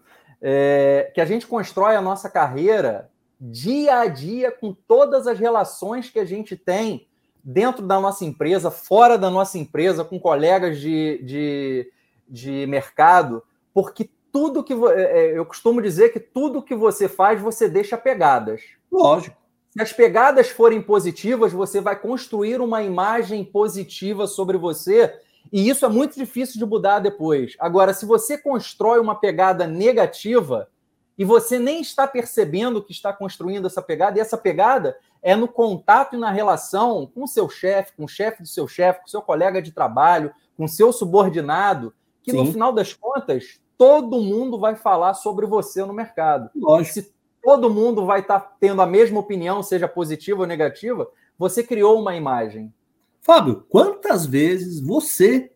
é, 0.49 1.11
que 1.13 1.21
a 1.21 1.25
gente 1.25 1.45
constrói 1.45 1.97
a 1.97 2.01
nossa 2.01 2.31
carreira 2.31 3.11
dia 3.41 3.99
a 3.99 4.07
dia 4.07 4.53
com 4.53 4.73
todas 4.73 5.27
as 5.27 5.41
relações 5.41 6.09
que 6.09 6.21
a 6.21 6.25
gente 6.25 6.57
tem 6.57 7.09
dentro 7.43 7.85
da 7.85 8.01
nossa 8.01 8.25
empresa, 8.25 8.71
fora 8.71 9.19
da 9.19 9.29
nossa 9.29 9.59
empresa, 9.59 10.05
com 10.05 10.21
colegas 10.21 10.79
de, 10.79 11.21
de, 11.25 11.93
de 12.29 12.65
mercado, 12.69 13.43
porque 13.75 14.09
tudo 14.31 14.63
que 14.63 14.73
é, 14.73 14.77
é, 14.77 15.37
eu 15.37 15.45
costumo 15.45 15.83
dizer 15.83 16.13
que 16.13 16.21
tudo 16.21 16.63
que 16.63 16.77
você 16.77 17.09
faz 17.09 17.41
você 17.41 17.69
deixa 17.69 17.99
pegadas. 17.99 18.63
Lógico. 18.91 19.37
Se 19.71 19.83
as 19.83 19.93
pegadas 19.93 20.49
forem 20.49 20.81
positivas, 20.81 21.53
você 21.53 21.81
vai 21.81 21.99
construir 21.99 22.61
uma 22.61 22.85
imagem 22.85 23.45
positiva 23.45 24.29
sobre 24.29 24.57
você, 24.57 25.13
e 25.53 25.69
isso 25.69 25.85
é 25.85 25.89
muito 25.89 26.17
difícil 26.17 26.59
de 26.59 26.67
mudar 26.67 26.99
depois. 26.99 27.55
Agora, 27.59 27.93
se 27.93 28.05
você 28.05 28.37
constrói 28.39 28.99
uma 28.99 29.15
pegada 29.15 29.67
negativa 29.67 30.69
e 31.19 31.25
você 31.25 31.59
nem 31.59 31.81
está 31.81 32.07
percebendo 32.07 32.83
que 32.83 32.93
está 32.93 33.13
construindo 33.13 33.67
essa 33.67 33.81
pegada, 33.81 34.19
e 34.19 34.21
essa 34.21 34.37
pegada 34.37 34.97
é 35.23 35.35
no 35.35 35.49
contato 35.49 36.15
e 36.15 36.19
na 36.19 36.31
relação 36.31 37.11
com 37.15 37.25
o 37.25 37.29
seu 37.29 37.49
chefe, 37.49 37.93
com 37.97 38.05
o 38.05 38.09
chefe 38.09 38.43
do 38.43 38.49
seu 38.49 38.69
chefe, 38.69 39.01
com 39.01 39.07
o 39.07 39.11
seu 39.11 39.23
colega 39.23 39.63
de 39.63 39.73
trabalho, 39.73 40.33
com 40.57 40.65
o 40.65 40.69
seu 40.69 40.93
subordinado, 40.93 41.95
que 42.23 42.33
Sim. 42.33 42.37
no 42.39 42.53
final 42.53 42.73
das 42.73 42.93
contas 42.93 43.61
todo 43.79 44.21
mundo 44.21 44.59
vai 44.59 44.75
falar 44.75 45.15
sobre 45.15 45.47
você 45.47 45.85
no 45.85 45.93
mercado. 45.93 46.51
Lógico. 46.55 46.95
Se 46.95 47.15
todo 47.43 47.71
mundo 47.71 48.05
vai 48.05 48.21
estar 48.21 48.41
tá 48.41 48.57
tendo 48.59 48.83
a 48.83 48.87
mesma 48.87 49.21
opinião, 49.21 49.63
seja 49.63 49.87
positiva 49.87 50.41
ou 50.41 50.47
negativa, 50.47 51.09
você 51.39 51.63
criou 51.63 52.01
uma 52.01 52.17
imagem. 52.17 52.73
Fábio, 53.27 53.67
quantas 53.69 54.25
vezes 54.25 54.81
você, 54.81 55.51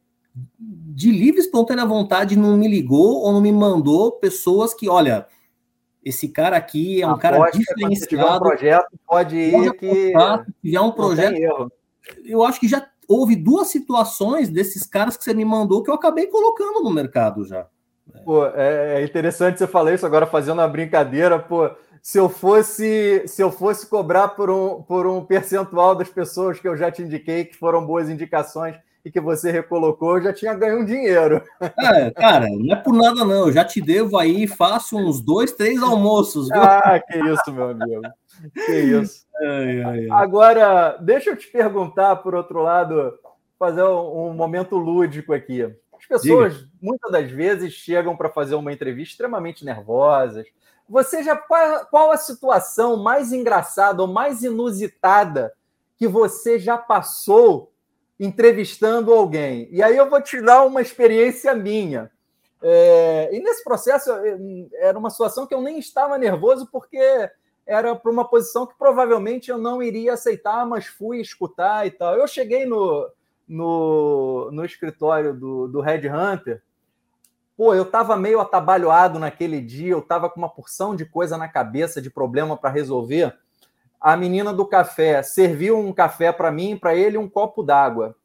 de 0.59 1.13
livre 1.13 1.41
espontânea 1.41 1.87
vontade, 1.87 2.37
não 2.37 2.57
me 2.57 2.67
ligou 2.67 3.19
ou 3.19 3.33
não 3.33 3.41
me 3.41 3.53
mandou 3.53 4.11
pessoas 4.11 4.75
que, 4.75 4.89
olha, 4.89 5.29
esse 6.05 6.29
cara 6.31 6.57
aqui 6.57 7.01
é 7.01 7.07
um 7.07 7.17
cara 7.17 7.49
diferenciado. 7.49 7.95
Se 7.95 8.09
tiver 8.09 8.25
um 8.25 8.39
projeto, 8.41 8.89
pode 9.07 9.37
ir 9.37 9.73
que. 9.75 9.87
Se 9.87 10.53
tiver 10.65 10.81
um 10.81 10.91
projeto. 10.91 11.73
Eu 12.25 12.43
acho 12.43 12.59
que 12.59 12.67
já 12.67 12.85
houve 13.07 13.37
duas 13.37 13.69
situações 13.69 14.49
desses 14.49 14.85
caras 14.85 15.17
que 15.17 15.23
você 15.23 15.33
me 15.33 15.45
mandou 15.45 15.81
que 15.81 15.91
eu 15.91 15.95
acabei 15.95 16.27
colocando 16.27 16.83
no 16.83 16.91
mercado 16.91 17.45
já. 17.45 17.69
Pô, 18.25 18.47
é, 18.47 19.01
é 19.01 19.05
interessante 19.05 19.59
você 19.59 19.69
falar 19.69 19.95
isso 19.95 20.05
agora 20.05 20.27
fazendo 20.27 20.59
uma 20.59 20.67
brincadeira, 20.67 21.39
pô. 21.39 21.71
Se 22.03 22.19
eu 22.19 22.29
fosse, 22.29 23.25
se 23.27 23.43
eu 23.43 23.51
fosse 23.51 23.87
cobrar 23.87 24.29
por 24.29 24.51
um, 24.51 24.83
por 24.83 25.07
um 25.07 25.25
percentual 25.25 25.95
das 25.95 26.09
pessoas 26.09 26.59
que 26.59 26.67
eu 26.67 26.77
já 26.77 26.91
te 26.91 27.03
indiquei 27.03 27.45
que 27.45 27.57
foram 27.57 27.85
boas 27.85 28.09
indicações 28.09 28.77
e 29.05 29.11
que 29.11 29.21
você 29.21 29.51
recolocou, 29.51 30.17
eu 30.17 30.25
já 30.25 30.33
tinha 30.33 30.55
ganho 30.55 30.81
um 30.81 30.85
dinheiro. 30.85 31.43
É, 31.61 32.11
cara, 32.11 32.49
não 32.49 32.75
é 32.75 32.77
por 32.77 32.95
nada 32.95 33.25
não, 33.25 33.47
eu 33.47 33.53
já 33.53 33.65
te 33.65 33.81
devo 33.81 34.19
aí, 34.19 34.47
faço 34.47 34.97
uns 34.97 35.21
dois, 35.21 35.53
três 35.53 35.83
almoços. 35.83 36.49
Viu? 36.49 36.63
Ah, 36.63 37.01
que 37.01 37.19
isso, 37.19 37.53
meu 37.53 37.71
amigo. 37.71 38.03
Que 38.67 38.73
isso. 38.73 39.27
Ai, 39.41 39.83
ai, 39.83 39.99
ai. 40.01 40.09
Agora, 40.11 40.97
deixa 41.01 41.31
eu 41.31 41.37
te 41.37 41.49
perguntar, 41.49 42.17
por 42.17 42.35
outro 42.35 42.63
lado, 42.63 43.15
fazer 43.59 43.85
um, 43.85 44.33
momento 44.35 44.77
lúdico 44.77 45.33
aqui. 45.33 45.63
As 45.63 46.07
pessoas, 46.07 46.55
Diga. 46.55 46.69
muitas 46.81 47.13
das 47.13 47.31
vezes, 47.31 47.73
chegam 47.73 48.17
para 48.17 48.31
fazer 48.31 48.55
uma 48.55 48.73
entrevista 48.73 49.13
extremamente 49.13 49.65
nervosas. 49.65 50.47
Você 50.91 51.23
já 51.23 51.37
qual, 51.37 52.11
a 52.11 52.17
situação 52.17 52.97
mais 52.97 53.33
engraçada 53.33 54.03
ou 54.03 54.09
mais 54.09 54.43
inusitada 54.43 55.55
que 55.97 56.09
você 56.09 56.59
já 56.59 56.77
passou 56.77 57.73
entrevistando 58.19 59.13
alguém? 59.13 59.69
E 59.71 59.85
aí 59.85 59.97
eu 59.97 60.11
vou 60.11 60.21
te 60.21 60.43
dar 60.43 60.65
uma 60.65 60.83
experiência 60.83 61.55
minha. 61.55 62.11
É, 62.61 63.31
e 63.33 63.39
nesse 63.39 63.63
processo 63.63 64.11
era 64.75 64.99
uma 64.99 65.11
situação 65.11 65.47
que 65.47 65.55
eu 65.55 65.63
nem 65.63 65.79
estava 65.79 66.19
nervoso 66.19 66.69
porque 66.71 67.31
era 67.65 67.95
para 67.95 68.11
uma 68.11 68.29
posição 68.29 68.67
que 68.67 68.75
provavelmente 68.77 69.49
eu 69.49 69.59
não 69.59 69.81
iria 69.81 70.15
aceitar, 70.15 70.67
mas 70.67 70.87
fui 70.87 71.21
escutar 71.21 71.87
e 71.87 71.93
tal. 71.93 72.17
Eu 72.17 72.27
cheguei 72.27 72.67
no, 72.67 73.09
no, 73.47 74.51
no 74.51 74.65
escritório 74.65 75.33
do, 75.33 75.69
do 75.69 75.81
Red 75.81 76.09
Hunter, 76.09 76.61
pô, 77.61 77.75
eu 77.75 77.83
estava 77.83 78.17
meio 78.17 78.41
atabalhoado 78.41 79.19
naquele 79.19 79.61
dia, 79.61 79.93
eu 79.93 79.99
estava 79.99 80.31
com 80.31 80.41
uma 80.41 80.49
porção 80.49 80.97
de 80.97 81.05
coisa 81.05 81.37
na 81.37 81.47
cabeça, 81.47 82.01
de 82.01 82.09
problema 82.09 82.57
para 82.57 82.71
resolver. 82.71 83.37
A 84.01 84.17
menina 84.17 84.51
do 84.51 84.65
café 84.65 85.23
serviu 85.23 85.79
um 85.79 85.93
café 85.93 86.33
para 86.33 86.51
mim, 86.51 86.75
para 86.75 86.95
ele 86.95 87.19
um 87.19 87.29
copo 87.29 87.63
d'água. 87.63 88.17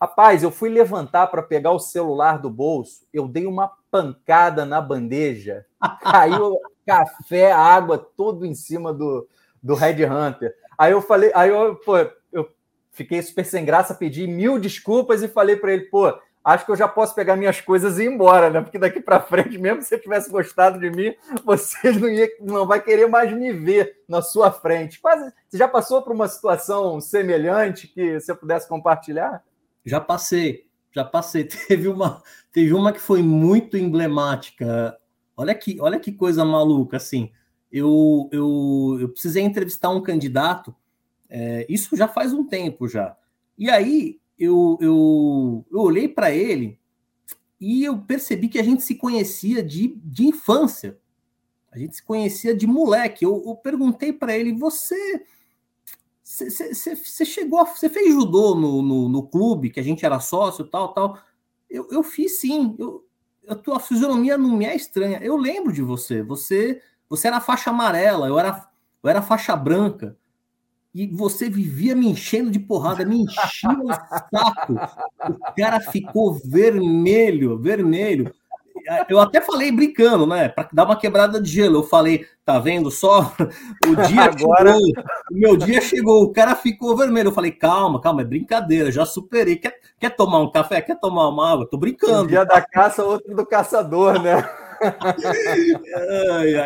Rapaz, 0.00 0.44
eu 0.44 0.52
fui 0.52 0.68
levantar 0.68 1.26
para 1.26 1.42
pegar 1.42 1.72
o 1.72 1.80
celular 1.80 2.38
do 2.38 2.48
bolso, 2.48 3.00
eu 3.12 3.26
dei 3.26 3.44
uma 3.44 3.72
pancada 3.90 4.64
na 4.64 4.80
bandeja, 4.80 5.66
caiu 6.00 6.56
café, 6.86 7.50
água, 7.50 7.98
tudo 7.98 8.46
em 8.46 8.54
cima 8.54 8.94
do, 8.94 9.26
do 9.60 9.74
Red 9.74 10.04
Hunter. 10.04 10.54
Aí 10.78 10.92
eu 10.92 11.02
falei, 11.02 11.32
aí 11.34 11.50
eu, 11.50 11.74
pô, 11.74 11.98
eu 12.32 12.48
fiquei 12.92 13.20
super 13.20 13.44
sem 13.44 13.64
graça, 13.64 13.96
pedi 13.96 14.28
mil 14.28 14.60
desculpas 14.60 15.24
e 15.24 15.28
falei 15.28 15.56
para 15.56 15.72
ele, 15.72 15.86
pô, 15.86 16.16
acho 16.44 16.64
que 16.64 16.72
eu 16.72 16.76
já 16.76 16.88
posso 16.88 17.14
pegar 17.14 17.36
minhas 17.36 17.60
coisas 17.60 17.98
e 17.98 18.04
ir 18.04 18.06
embora, 18.06 18.50
né? 18.50 18.60
Porque 18.60 18.78
daqui 18.78 19.00
para 19.00 19.20
frente, 19.20 19.58
mesmo 19.58 19.82
se 19.82 19.88
você 19.88 19.98
tivesse 19.98 20.30
gostado 20.30 20.78
de 20.78 20.90
mim, 20.90 21.14
você 21.44 21.92
não, 21.92 22.08
ia, 22.08 22.28
não 22.40 22.66
vai 22.66 22.80
querer 22.80 23.06
mais 23.06 23.32
me 23.32 23.52
ver 23.52 24.02
na 24.08 24.22
sua 24.22 24.50
frente. 24.50 25.00
Quase, 25.00 25.32
você 25.48 25.58
já 25.58 25.68
passou 25.68 26.02
por 26.02 26.12
uma 26.12 26.28
situação 26.28 27.00
semelhante 27.00 27.88
que 27.88 28.18
você 28.18 28.34
pudesse 28.34 28.68
compartilhar? 28.68 29.42
Já 29.84 30.00
passei, 30.00 30.66
já 30.92 31.04
passei. 31.04 31.44
Teve 31.68 31.88
uma, 31.88 32.22
teve 32.52 32.72
uma 32.74 32.92
que 32.92 33.00
foi 33.00 33.22
muito 33.22 33.76
emblemática. 33.76 34.98
Olha 35.36 35.54
que, 35.54 35.80
olha 35.80 35.98
que 35.98 36.12
coisa 36.12 36.44
maluca, 36.44 36.96
assim. 36.96 37.30
Eu, 37.72 38.28
eu, 38.32 38.98
eu 39.00 39.08
precisei 39.08 39.42
entrevistar 39.42 39.90
um 39.90 40.02
candidato 40.02 40.74
é, 41.30 41.64
isso 41.68 41.96
já 41.96 42.08
faz 42.08 42.32
um 42.32 42.44
tempo 42.44 42.88
já. 42.88 43.16
E 43.56 43.70
aí 43.70 44.19
eu, 44.40 44.78
eu, 44.80 45.66
eu 45.70 45.80
olhei 45.80 46.08
para 46.08 46.30
ele 46.30 46.80
e 47.60 47.84
eu 47.84 47.98
percebi 47.98 48.48
que 48.48 48.58
a 48.58 48.62
gente 48.62 48.82
se 48.82 48.94
conhecia 48.94 49.62
de, 49.62 49.94
de 50.02 50.26
infância. 50.26 50.98
A 51.70 51.78
gente 51.78 51.96
se 51.96 52.02
conhecia 52.02 52.56
de 52.56 52.66
moleque. 52.66 53.24
Eu, 53.24 53.42
eu 53.46 53.54
perguntei 53.54 54.14
para 54.14 54.34
ele: 54.34 54.54
você. 54.54 55.22
Você 56.24 57.24
chegou, 57.24 57.64
você 57.66 57.88
fez 57.88 58.12
judô 58.12 58.54
no, 58.54 58.80
no, 58.80 59.08
no, 59.08 59.26
clube 59.26 59.68
que 59.68 59.80
a 59.80 59.82
gente 59.82 60.06
era 60.06 60.20
sócio, 60.20 60.64
tal, 60.64 60.94
tal. 60.94 61.18
Eu, 61.68 61.86
eu 61.90 62.02
fiz 62.02 62.40
sim. 62.40 62.74
Eu, 62.78 63.04
a 63.46 63.54
tua 63.54 63.78
fisionomia 63.78 64.38
não 64.38 64.56
me 64.56 64.64
é 64.64 64.74
estranha. 64.74 65.18
Eu 65.22 65.36
lembro 65.36 65.72
de 65.72 65.82
você. 65.82 66.22
Você, 66.22 66.80
você 67.08 67.26
era 67.26 67.40
faixa 67.40 67.70
amarela, 67.70 68.26
eu 68.26 68.38
era, 68.38 68.70
eu 69.02 69.10
era 69.10 69.20
faixa 69.20 69.54
branca 69.54 70.16
e 70.94 71.06
você 71.06 71.48
vivia 71.48 71.94
me 71.94 72.08
enchendo 72.08 72.50
de 72.50 72.58
porrada, 72.58 73.04
me 73.04 73.22
enchia 73.22 73.70
o 73.70 73.92
saco. 73.92 74.74
O 75.28 75.54
cara 75.56 75.80
ficou 75.80 76.34
vermelho, 76.34 77.58
vermelho. 77.58 78.32
Eu 79.08 79.20
até 79.20 79.40
falei 79.40 79.70
brincando, 79.70 80.26
né? 80.26 80.48
Para 80.48 80.68
dar 80.72 80.84
uma 80.84 80.96
quebrada 80.96 81.40
de 81.40 81.50
gelo. 81.50 81.78
Eu 81.78 81.82
falei, 81.84 82.26
tá 82.44 82.58
vendo 82.58 82.90
só? 82.90 83.32
O 83.86 83.94
dia 84.08 84.22
Agora... 84.24 84.72
chegou, 84.72 85.04
o 85.30 85.34
meu 85.34 85.56
dia 85.56 85.80
chegou, 85.80 86.22
o 86.24 86.32
cara 86.32 86.56
ficou 86.56 86.96
vermelho. 86.96 87.28
Eu 87.28 87.34
falei, 87.34 87.52
calma, 87.52 88.00
calma, 88.00 88.22
é 88.22 88.24
brincadeira, 88.24 88.90
já 88.90 89.04
superei. 89.04 89.56
Quer, 89.56 89.74
quer 89.98 90.10
tomar 90.10 90.40
um 90.40 90.50
café? 90.50 90.80
Quer 90.80 90.98
tomar 90.98 91.28
uma 91.28 91.52
água? 91.52 91.68
Tô 91.68 91.76
brincando. 91.76 92.24
Um 92.24 92.26
dia 92.26 92.44
da 92.44 92.60
caça, 92.60 93.04
outro 93.04 93.34
do 93.34 93.46
caçador, 93.46 94.20
né? 94.20 94.42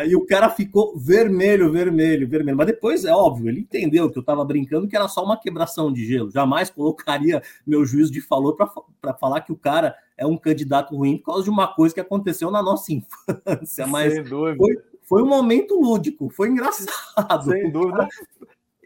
E 0.07 0.15
o 0.15 0.25
cara 0.25 0.49
ficou 0.49 0.97
vermelho, 0.97 1.71
vermelho, 1.71 2.27
vermelho. 2.27 2.57
Mas 2.57 2.67
depois, 2.67 3.05
é 3.05 3.11
óbvio, 3.11 3.49
ele 3.49 3.61
entendeu 3.61 4.09
que 4.09 4.17
eu 4.17 4.21
estava 4.21 4.43
brincando 4.45 4.87
que 4.87 4.95
era 4.95 5.07
só 5.07 5.23
uma 5.23 5.39
quebração 5.39 5.91
de 5.91 6.05
gelo. 6.05 6.31
Jamais 6.31 6.69
colocaria 6.69 7.41
meu 7.65 7.85
juízo 7.85 8.11
de 8.11 8.21
valor 8.21 8.55
para 9.01 9.13
falar 9.13 9.41
que 9.41 9.51
o 9.51 9.57
cara 9.57 9.95
é 10.17 10.25
um 10.25 10.37
candidato 10.37 10.95
ruim 10.95 11.17
por 11.17 11.25
causa 11.25 11.43
de 11.43 11.49
uma 11.49 11.67
coisa 11.67 11.93
que 11.93 12.01
aconteceu 12.01 12.49
na 12.49 12.63
nossa 12.63 12.91
infância. 12.93 13.85
Mas 13.87 14.13
Sem 14.13 14.23
dúvida. 14.23 14.57
Foi, 14.57 14.77
foi 15.03 15.21
um 15.23 15.27
momento 15.27 15.79
lúdico, 15.79 16.29
foi 16.29 16.49
engraçado. 16.49 17.51
Sem 17.51 17.69
dúvida. 17.69 18.07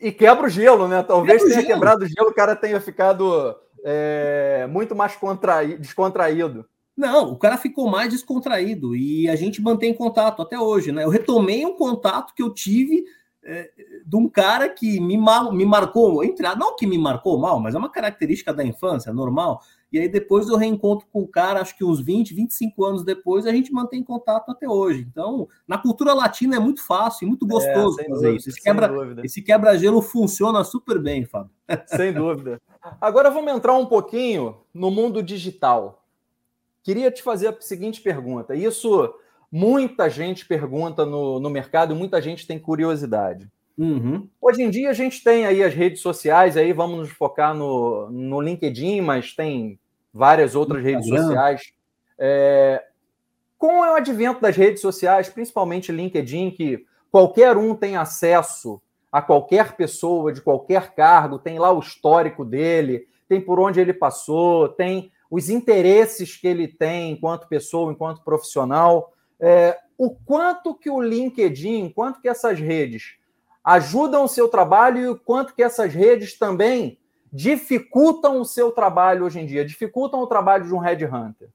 E 0.02 0.12
quebra 0.12 0.48
o 0.48 0.50
gelo, 0.50 0.88
né? 0.88 1.04
Talvez 1.04 1.44
tenha 1.44 1.56
gelo. 1.56 1.68
quebrado 1.68 2.06
o 2.06 2.08
gelo, 2.08 2.30
o 2.30 2.34
cara 2.34 2.56
tenha 2.56 2.80
ficado 2.80 3.56
é, 3.84 4.68
muito 4.70 4.96
mais 4.96 5.18
descontraído. 5.80 6.66
Não, 7.00 7.32
o 7.32 7.38
cara 7.38 7.58
ficou 7.58 7.89
mais 7.89 8.10
descontraído 8.12 8.93
e 8.93 9.30
a 9.30 9.36
gente 9.38 9.62
mantém 9.62 9.93
contato 9.93 10.41
até 10.41 10.60
hoje, 10.60 10.91
né? 10.91 11.06
Eu 11.06 11.10
retomei 11.10 11.66
um 11.66 11.74
contato 11.74 12.34
que 12.36 12.43
eu 12.43 12.54
tive 12.54 13.06
é, 13.41 13.72
de 14.06 14.18
um 14.18 14.28
cara 14.28 14.68
que 14.68 15.00
me, 15.00 15.18
mal, 15.18 15.54
me 15.54 15.66
marcou, 15.66 16.22
entre, 16.26 16.45
não 16.56 16.76
que 16.76 16.86
me 16.86 16.97
marcou 16.97 17.39
mal, 17.39 17.58
mas 17.58 17.74
é 17.74 17.78
uma 17.78 17.89
característica 17.89 18.54
da 18.54 18.66
infância, 18.66 19.14
normal. 19.14 19.62
E 19.93 19.97
aí 19.97 20.10
depois 20.10 20.50
eu 20.50 20.58
reencontro 20.58 21.08
com 21.10 21.22
o 21.22 21.28
cara, 21.28 21.62
acho 21.62 21.78
que 21.78 21.86
uns 21.86 22.02
20, 22.02 22.34
25 22.34 22.84
anos 22.84 23.06
depois, 23.06 23.47
a 23.47 23.52
gente 23.54 23.72
mantém 23.72 24.04
contato 24.04 24.52
até 24.52 24.68
hoje. 24.68 25.08
Então, 25.10 25.47
na 25.66 25.78
cultura 25.78 26.14
latina 26.14 26.58
é 26.58 26.60
muito 26.60 26.86
fácil, 26.86 27.30
muito 27.30 27.45
é, 27.45 27.50
gostoso 27.50 28.02
é, 28.02 28.10
fazer 28.10 28.26
dúvida, 28.26 28.36
isso. 28.36 28.50
Esse 28.50 28.62
quebra-gelo 28.62 29.22
esse 29.24 29.41
quebra 29.41 30.02
funciona 30.02 30.66
super 30.66 31.00
bem, 31.00 31.24
Fábio. 31.24 31.52
Sem 31.88 32.12
dúvida. 32.12 32.62
Agora 33.00 33.32
vamos 33.32 33.54
entrar 33.54 33.74
um 33.74 33.86
pouquinho 33.86 34.58
no 34.74 34.91
mundo 34.91 35.24
digital. 35.24 35.99
Queria 36.84 37.12
te 37.12 37.22
fazer 37.22 37.48
a 37.48 37.56
seguinte 37.60 38.02
pergunta. 38.02 38.56
Isso 38.56 39.14
muita 39.52 40.10
gente 40.10 40.46
pergunta 40.46 41.06
no, 41.06 41.40
no 41.40 41.50
mercado, 41.50 41.96
muita 41.96 42.22
gente 42.22 42.46
tem 42.46 42.60
curiosidade. 42.60 43.50
Uhum. 43.78 44.28
Hoje 44.42 44.62
em 44.62 44.70
dia 44.70 44.90
a 44.90 44.94
gente 44.94 45.24
tem 45.24 45.46
aí 45.46 45.64
as 45.64 45.74
redes 45.74 46.02
sociais, 46.02 46.58
aí 46.58 46.74
vamos 46.74 47.00
nos 47.00 47.10
focar 47.10 47.56
no, 47.56 48.10
no 48.10 48.42
LinkedIn, 48.42 49.02
mas 49.02 49.34
tem 49.34 49.80
várias 50.14 50.56
outras 50.56 50.84
redes 50.84 51.08
sociais. 51.08 51.72
É, 52.18 52.84
com 53.58 53.80
o 53.80 53.96
advento 53.96 54.42
das 54.42 54.56
redes 54.56 54.82
sociais, 54.82 55.30
principalmente 55.30 55.92
LinkedIn, 55.92 56.52
que 56.52 56.86
qualquer 57.12 57.58
um 57.58 57.74
tem 57.74 57.96
acesso 57.96 58.82
a 59.12 59.22
qualquer 59.22 59.76
pessoa 59.76 60.32
de 60.32 60.42
qualquer 60.42 60.94
cargo, 60.94 61.40
tem 61.40 61.58
lá 61.58 61.72
o 61.72 61.80
histórico 61.80 62.46
dele, 62.46 63.08
tem 63.28 63.42
por 63.42 63.60
onde 63.60 63.80
ele 63.80 63.94
passou, 63.94 64.70
tem 64.70 65.12
os 65.30 65.50
interesses 65.50 66.36
que 66.36 66.48
ele 66.48 66.68
tem 66.68 67.12
enquanto 67.12 67.48
pessoa, 67.48 67.92
enquanto 67.92 68.24
profissional, 68.24 69.14
é, 69.40 69.78
o 69.98 70.10
quanto 70.10 70.74
que 70.74 70.90
o 70.90 71.02
LinkedIn, 71.02 71.90
quanto 71.90 72.22
que 72.22 72.28
essas 72.28 72.60
redes 72.60 73.18
ajudam 73.64 74.24
o 74.24 74.28
seu 74.28 74.48
trabalho 74.48 75.00
e 75.00 75.08
o 75.10 75.20
quanto 75.20 75.54
que 75.54 75.62
essas 75.62 75.94
redes 75.94 76.38
também 76.38 76.98
dificultam 77.32 78.42
o 78.42 78.46
seu 78.46 78.72
trabalho 78.72 79.26
hoje 79.26 79.40
em 79.40 79.46
dia, 79.46 79.64
dificultam 79.64 80.20
o 80.22 80.28
trabalho 80.28 80.66
de 80.66 80.74
um 80.74 80.80
headhunter. 80.80 81.50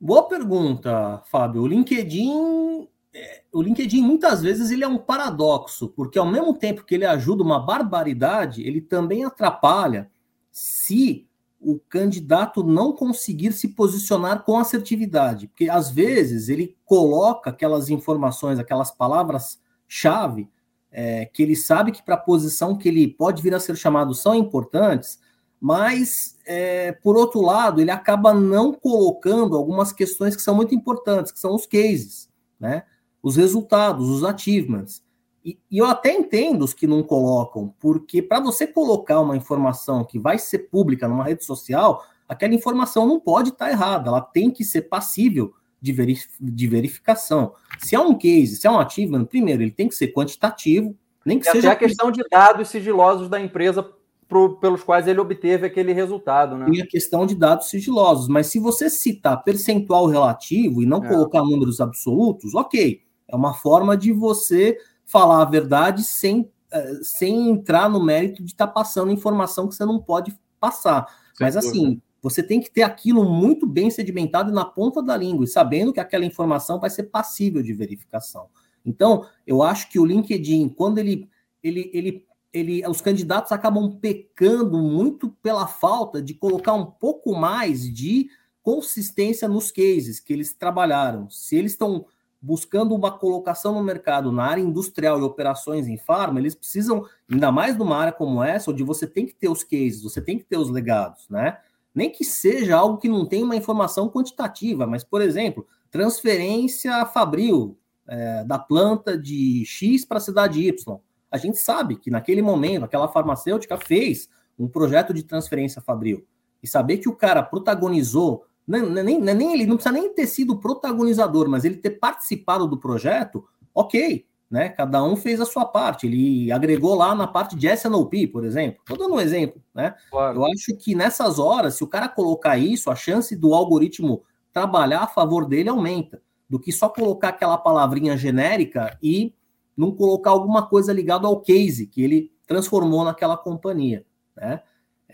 Boa 0.00 0.26
pergunta, 0.26 1.22
Fábio. 1.30 1.62
O 1.62 1.66
LinkedIn, 1.66 2.88
é, 3.14 3.42
o 3.52 3.62
LinkedIn 3.62 4.02
muitas 4.02 4.42
vezes 4.42 4.72
ele 4.72 4.82
é 4.82 4.88
um 4.88 4.98
paradoxo, 4.98 5.88
porque 5.90 6.18
ao 6.18 6.26
mesmo 6.26 6.54
tempo 6.54 6.84
que 6.84 6.96
ele 6.96 7.06
ajuda 7.06 7.44
uma 7.44 7.60
barbaridade, 7.64 8.66
ele 8.66 8.80
também 8.80 9.24
atrapalha 9.24 10.10
se 10.50 11.28
o 11.62 11.78
candidato 11.78 12.64
não 12.64 12.92
conseguir 12.92 13.52
se 13.52 13.68
posicionar 13.68 14.42
com 14.44 14.58
assertividade, 14.58 15.46
porque 15.46 15.70
às 15.70 15.90
vezes 15.90 16.48
ele 16.48 16.76
coloca 16.84 17.50
aquelas 17.50 17.88
informações, 17.88 18.58
aquelas 18.58 18.90
palavras-chave, 18.90 20.50
é, 20.90 21.24
que 21.26 21.42
ele 21.42 21.56
sabe 21.56 21.92
que 21.92 22.02
para 22.02 22.16
a 22.16 22.18
posição 22.18 22.76
que 22.76 22.88
ele 22.88 23.08
pode 23.08 23.42
vir 23.42 23.54
a 23.54 23.60
ser 23.60 23.76
chamado 23.76 24.14
são 24.14 24.34
importantes, 24.34 25.18
mas 25.60 26.36
é, 26.44 26.92
por 26.92 27.16
outro 27.16 27.40
lado, 27.40 27.80
ele 27.80 27.90
acaba 27.90 28.34
não 28.34 28.72
colocando 28.72 29.56
algumas 29.56 29.92
questões 29.92 30.34
que 30.34 30.42
são 30.42 30.54
muito 30.54 30.74
importantes, 30.74 31.30
que 31.30 31.38
são 31.38 31.54
os 31.54 31.66
cases, 31.66 32.28
né? 32.58 32.82
os 33.22 33.36
resultados, 33.36 34.08
os 34.08 34.24
achievements. 34.24 35.02
E, 35.44 35.58
e 35.70 35.78
eu 35.78 35.86
até 35.86 36.12
entendo 36.12 36.62
os 36.62 36.72
que 36.72 36.86
não 36.86 37.02
colocam, 37.02 37.74
porque 37.80 38.22
para 38.22 38.40
você 38.40 38.66
colocar 38.66 39.20
uma 39.20 39.36
informação 39.36 40.04
que 40.04 40.18
vai 40.18 40.38
ser 40.38 40.70
pública 40.70 41.08
numa 41.08 41.24
rede 41.24 41.44
social, 41.44 42.04
aquela 42.28 42.54
informação 42.54 43.06
não 43.06 43.18
pode 43.18 43.50
estar 43.50 43.66
tá 43.66 43.70
errada, 43.70 44.08
ela 44.08 44.20
tem 44.20 44.50
que 44.50 44.64
ser 44.64 44.82
passível 44.82 45.52
de, 45.80 45.92
verif 45.92 46.28
de 46.40 46.66
verificação. 46.68 47.54
Se 47.80 47.96
é 47.96 48.00
um 48.00 48.16
case, 48.16 48.56
se 48.56 48.66
é 48.66 48.70
um 48.70 48.78
achievement, 48.78 49.24
primeiro, 49.24 49.62
ele 49.62 49.72
tem 49.72 49.88
que 49.88 49.96
ser 49.96 50.08
quantitativo, 50.12 50.96
nem 51.26 51.40
que 51.40 51.48
e 51.48 51.50
seja. 51.50 51.72
Até 51.72 51.84
a 51.84 51.88
questão 51.88 52.12
de 52.12 52.22
dados 52.30 52.68
sigilosos 52.68 53.28
da 53.28 53.40
empresa 53.40 53.84
pro, 54.28 54.56
pelos 54.58 54.84
quais 54.84 55.08
ele 55.08 55.20
obteve 55.20 55.66
aquele 55.66 55.92
resultado, 55.92 56.56
né? 56.56 56.66
Tem 56.70 56.80
a 56.80 56.86
questão 56.86 57.26
de 57.26 57.34
dados 57.34 57.68
sigilosos, 57.68 58.28
mas 58.28 58.46
se 58.46 58.60
você 58.60 58.88
citar 58.88 59.42
percentual 59.42 60.06
relativo 60.06 60.82
e 60.82 60.86
não 60.86 61.04
é. 61.04 61.08
colocar 61.08 61.42
números 61.42 61.80
absolutos, 61.80 62.54
ok. 62.54 63.02
É 63.28 63.36
uma 63.36 63.54
forma 63.54 63.96
de 63.96 64.12
você 64.12 64.76
falar 65.04 65.42
a 65.42 65.44
verdade 65.44 66.02
sem, 66.02 66.50
eh, 66.70 67.00
sem 67.02 67.50
entrar 67.50 67.88
no 67.88 68.02
mérito 68.02 68.42
de 68.42 68.52
estar 68.52 68.66
tá 68.66 68.72
passando 68.72 69.10
informação 69.10 69.68
que 69.68 69.74
você 69.74 69.84
não 69.84 70.00
pode 70.00 70.36
passar. 70.58 71.06
Sem 71.36 71.46
mas 71.46 71.56
assim, 71.56 71.84
dúvida. 71.84 72.02
você 72.22 72.42
tem 72.42 72.60
que 72.60 72.70
ter 72.70 72.82
aquilo 72.82 73.24
muito 73.28 73.66
bem 73.66 73.90
sedimentado 73.90 74.52
na 74.52 74.64
ponta 74.64 75.02
da 75.02 75.16
língua 75.16 75.44
e 75.44 75.48
sabendo 75.48 75.92
que 75.92 76.00
aquela 76.00 76.24
informação 76.24 76.80
vai 76.80 76.90
ser 76.90 77.04
passível 77.04 77.62
de 77.62 77.72
verificação. 77.72 78.48
Então, 78.84 79.26
eu 79.46 79.62
acho 79.62 79.88
que 79.90 79.98
o 79.98 80.04
LinkedIn, 80.04 80.68
quando 80.70 80.98
ele, 80.98 81.28
ele, 81.62 81.90
ele 81.92 82.26
ele, 82.52 82.86
os 82.86 83.00
candidatos 83.00 83.50
acabam 83.50 83.98
pecando 83.98 84.78
muito 84.78 85.30
pela 85.42 85.66
falta 85.66 86.20
de 86.20 86.34
colocar 86.34 86.74
um 86.74 86.84
pouco 86.84 87.34
mais 87.34 87.82
de 87.92 88.28
consistência 88.62 89.48
nos 89.48 89.70
cases 89.70 90.20
que 90.20 90.32
eles 90.32 90.52
trabalharam. 90.52 91.28
Se 91.30 91.56
eles 91.56 91.72
estão 91.72 92.04
buscando 92.42 92.94
uma 92.94 93.16
colocação 93.16 93.72
no 93.72 93.82
mercado 93.82 94.32
na 94.32 94.44
área 94.44 94.60
industrial 94.60 95.20
e 95.20 95.22
operações 95.22 95.86
em 95.86 95.96
farma, 95.96 96.40
eles 96.40 96.54
precisam, 96.54 97.06
ainda 97.30 97.52
mais 97.52 97.76
numa 97.76 97.96
área 97.96 98.12
como 98.12 98.42
essa, 98.42 98.70
onde 98.70 98.82
você 98.82 99.06
tem 99.06 99.24
que 99.24 99.34
ter 99.34 99.48
os 99.48 99.62
cases, 99.62 100.02
você 100.02 100.20
tem 100.20 100.36
que 100.36 100.44
ter 100.44 100.58
os 100.58 100.68
legados, 100.68 101.28
né? 101.30 101.58
Nem 101.94 102.10
que 102.10 102.24
seja 102.24 102.76
algo 102.76 102.98
que 102.98 103.08
não 103.08 103.24
tem 103.24 103.44
uma 103.44 103.54
informação 103.54 104.08
quantitativa, 104.08 104.86
mas, 104.86 105.04
por 105.04 105.22
exemplo, 105.22 105.66
transferência 105.90 107.06
fabril 107.06 107.78
é, 108.08 108.44
da 108.44 108.58
planta 108.58 109.16
de 109.16 109.64
X 109.64 110.04
para 110.04 110.18
a 110.18 110.20
cidade 110.20 110.66
Y 110.66 111.00
a 111.32 111.38
gente 111.38 111.56
sabe 111.58 111.96
que 111.96 112.10
naquele 112.10 112.42
momento 112.42 112.84
aquela 112.84 113.08
farmacêutica 113.08 113.78
fez 113.78 114.28
um 114.58 114.68
projeto 114.68 115.14
de 115.14 115.22
transferência 115.22 115.80
fabril. 115.80 116.26
E 116.62 116.68
saber 116.68 116.98
que 116.98 117.08
o 117.08 117.16
cara 117.16 117.42
protagonizou, 117.42 118.44
nem, 118.66 118.82
nem, 118.82 119.20
nem 119.20 119.52
ele 119.52 119.66
não 119.66 119.76
precisa 119.76 119.92
nem 119.92 120.12
ter 120.14 120.26
sido 120.26 120.58
protagonizador, 120.58 121.48
mas 121.48 121.64
ele 121.64 121.76
ter 121.76 121.90
participado 121.90 122.66
do 122.66 122.78
projeto, 122.78 123.44
ok, 123.74 124.24
né? 124.52 124.68
Cada 124.68 125.02
um 125.02 125.16
fez 125.16 125.40
a 125.40 125.46
sua 125.46 125.64
parte. 125.64 126.06
Ele 126.06 126.52
agregou 126.52 126.94
lá 126.94 127.14
na 127.14 127.26
parte 127.26 127.56
de 127.56 127.66
SNOP, 127.68 128.26
por 128.26 128.44
exemplo. 128.44 128.80
Estou 128.80 128.98
dando 128.98 129.14
um 129.14 129.20
exemplo, 129.20 129.62
né? 129.74 129.94
Claro. 130.10 130.38
Eu 130.38 130.46
acho 130.46 130.76
que 130.76 130.94
nessas 130.94 131.38
horas, 131.38 131.74
se 131.76 131.82
o 131.82 131.88
cara 131.88 132.06
colocar 132.06 132.58
isso, 132.58 132.90
a 132.90 132.94
chance 132.94 133.34
do 133.34 133.54
algoritmo 133.54 134.22
trabalhar 134.52 135.00
a 135.00 135.06
favor 135.06 135.46
dele 135.48 135.70
aumenta, 135.70 136.20
do 136.50 136.60
que 136.60 136.70
só 136.70 136.90
colocar 136.90 137.30
aquela 137.30 137.56
palavrinha 137.56 138.14
genérica 138.14 138.98
e 139.02 139.34
não 139.74 139.90
colocar 139.90 140.30
alguma 140.30 140.66
coisa 140.66 140.92
ligada 140.92 141.26
ao 141.26 141.40
case 141.40 141.86
que 141.86 142.02
ele 142.02 142.30
transformou 142.46 143.04
naquela 143.04 143.38
companhia, 143.38 144.04
né? 144.36 144.60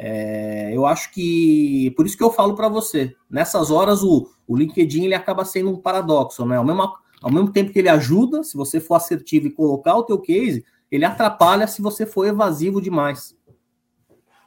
É, 0.00 0.70
eu 0.72 0.86
acho 0.86 1.12
que 1.12 1.90
por 1.96 2.06
isso 2.06 2.16
que 2.16 2.22
eu 2.22 2.30
falo 2.30 2.54
para 2.54 2.68
você, 2.68 3.14
nessas 3.28 3.70
horas 3.70 4.02
o, 4.02 4.30
o 4.46 4.56
LinkedIn 4.56 5.06
ele 5.06 5.14
acaba 5.14 5.44
sendo 5.44 5.70
um 5.70 5.76
paradoxo, 5.76 6.46
né? 6.46 6.56
Ao 6.56 6.64
mesmo, 6.64 6.92
ao 7.20 7.32
mesmo 7.32 7.52
tempo 7.52 7.72
que 7.72 7.78
ele 7.80 7.88
ajuda, 7.88 8.44
se 8.44 8.56
você 8.56 8.78
for 8.78 8.94
assertivo 8.94 9.48
e 9.48 9.52
colocar 9.52 9.96
o 9.96 10.04
teu 10.04 10.18
case, 10.18 10.64
ele 10.90 11.04
atrapalha 11.04 11.66
se 11.66 11.82
você 11.82 12.06
for 12.06 12.26
evasivo 12.26 12.80
demais. 12.80 13.36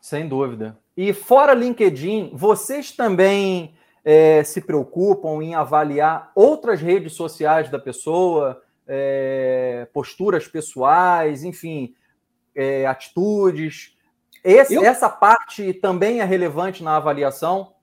Sem 0.02 0.28
dúvida. 0.28 0.80
E 0.96 1.14
fora 1.14 1.54
LinkedIn, 1.54 2.32
vocês 2.34 2.92
também 2.92 3.76
é, 4.04 4.44
se 4.44 4.62
preocupam 4.62 5.44
em 5.44 5.54
avaliar 5.54 6.32
outras 6.34 6.82
redes 6.82 7.14
sociais 7.14 7.70
da 7.70 7.78
pessoa? 7.78 8.62
é, 8.94 9.88
posturas 9.94 10.50
pessoais, 10.50 11.46
enfim, 11.46 11.96
é, 12.54 12.86
atitudes. 12.86 13.91
Esse, 14.44 14.74
eu, 14.74 14.84
essa 14.84 15.10
parte 15.10 15.74
também 15.74 16.20
é 16.20 16.26
relevante 16.26 16.84
na 16.84 16.96
avaliação? 16.98 17.74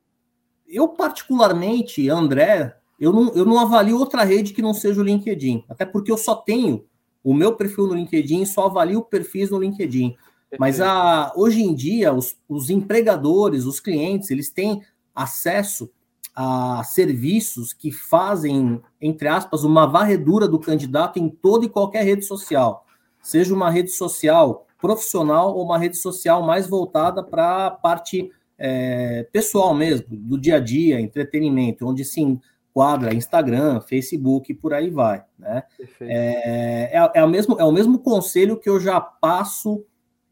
Eu, 0.66 0.88
particularmente, 0.88 2.08
André, 2.10 2.76
eu 2.98 3.12
não, 3.12 3.32
eu 3.34 3.44
não 3.44 3.58
avalio 3.58 3.98
outra 3.98 4.24
rede 4.24 4.52
que 4.52 4.62
não 4.62 4.74
seja 4.74 5.00
o 5.00 5.04
LinkedIn. 5.04 5.64
Até 5.68 5.86
porque 5.86 6.10
eu 6.10 6.18
só 6.18 6.34
tenho 6.34 6.84
o 7.22 7.32
meu 7.32 7.54
perfil 7.54 7.86
no 7.86 7.94
LinkedIn, 7.94 8.44
só 8.44 8.66
avalio 8.66 9.02
perfis 9.02 9.50
no 9.50 9.58
LinkedIn. 9.58 10.10
Perfeito. 10.10 10.60
Mas 10.60 10.80
a, 10.80 11.32
hoje 11.36 11.62
em 11.62 11.74
dia, 11.74 12.12
os, 12.12 12.36
os 12.48 12.70
empregadores, 12.70 13.64
os 13.64 13.80
clientes, 13.80 14.30
eles 14.30 14.50
têm 14.50 14.82
acesso 15.14 15.90
a 16.34 16.84
serviços 16.84 17.72
que 17.72 17.90
fazem, 17.90 18.80
entre 19.00 19.26
aspas, 19.26 19.64
uma 19.64 19.86
varredura 19.86 20.46
do 20.46 20.58
candidato 20.58 21.18
em 21.18 21.28
toda 21.28 21.66
e 21.66 21.68
qualquer 21.68 22.04
rede 22.04 22.24
social, 22.24 22.86
seja 23.20 23.52
uma 23.52 23.68
rede 23.68 23.90
social 23.90 24.67
profissional 24.78 25.54
ou 25.56 25.64
uma 25.64 25.78
rede 25.78 25.96
social 25.96 26.42
mais 26.42 26.66
voltada 26.66 27.22
para 27.22 27.66
a 27.66 27.70
parte 27.70 28.30
é, 28.56 29.26
pessoal 29.32 29.74
mesmo, 29.74 30.06
do 30.10 30.38
dia 30.38 30.56
a 30.56 30.60
dia, 30.60 31.00
entretenimento, 31.00 31.86
onde 31.86 32.04
se 32.04 32.20
enquadra 32.20 33.14
Instagram, 33.14 33.80
Facebook 33.80 34.50
e 34.50 34.54
por 34.54 34.72
aí 34.72 34.90
vai. 34.90 35.24
Né? 35.38 35.62
É, 36.00 36.90
é, 36.92 37.10
é, 37.14 37.24
o 37.24 37.28
mesmo, 37.28 37.56
é 37.58 37.64
o 37.64 37.72
mesmo 37.72 37.98
conselho 37.98 38.58
que 38.58 38.68
eu 38.68 38.80
já 38.80 39.00
passo 39.00 39.84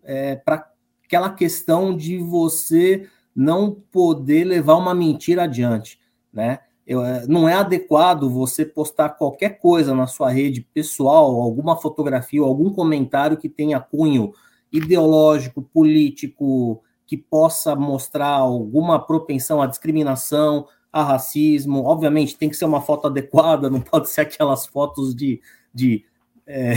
é, 0.02 0.36
para 0.36 0.68
aquela 1.04 1.30
questão 1.30 1.96
de 1.96 2.18
você 2.18 3.08
não 3.34 3.70
poder 3.92 4.44
levar 4.44 4.76
uma 4.76 4.94
mentira 4.94 5.44
adiante, 5.44 6.00
né? 6.32 6.60
Eu, 6.86 7.02
é, 7.04 7.26
não 7.26 7.48
é 7.48 7.54
adequado 7.54 8.30
você 8.30 8.64
postar 8.64 9.10
qualquer 9.10 9.58
coisa 9.58 9.94
na 9.94 10.06
sua 10.06 10.30
rede 10.30 10.60
pessoal, 10.60 11.40
alguma 11.40 11.76
fotografia, 11.76 12.40
algum 12.40 12.72
comentário 12.72 13.36
que 13.36 13.48
tenha 13.48 13.80
cunho 13.80 14.32
ideológico, 14.72 15.62
político, 15.62 16.82
que 17.06 17.16
possa 17.16 17.74
mostrar 17.74 18.28
alguma 18.28 19.04
propensão 19.04 19.60
à 19.60 19.66
discriminação, 19.66 20.68
a 20.92 21.02
racismo. 21.02 21.84
Obviamente, 21.84 22.36
tem 22.36 22.48
que 22.48 22.56
ser 22.56 22.64
uma 22.64 22.80
foto 22.80 23.08
adequada, 23.08 23.68
não 23.70 23.80
pode 23.80 24.08
ser 24.08 24.20
aquelas 24.22 24.66
fotos 24.66 25.14
de, 25.14 25.40
de, 25.74 26.04
é, 26.46 26.74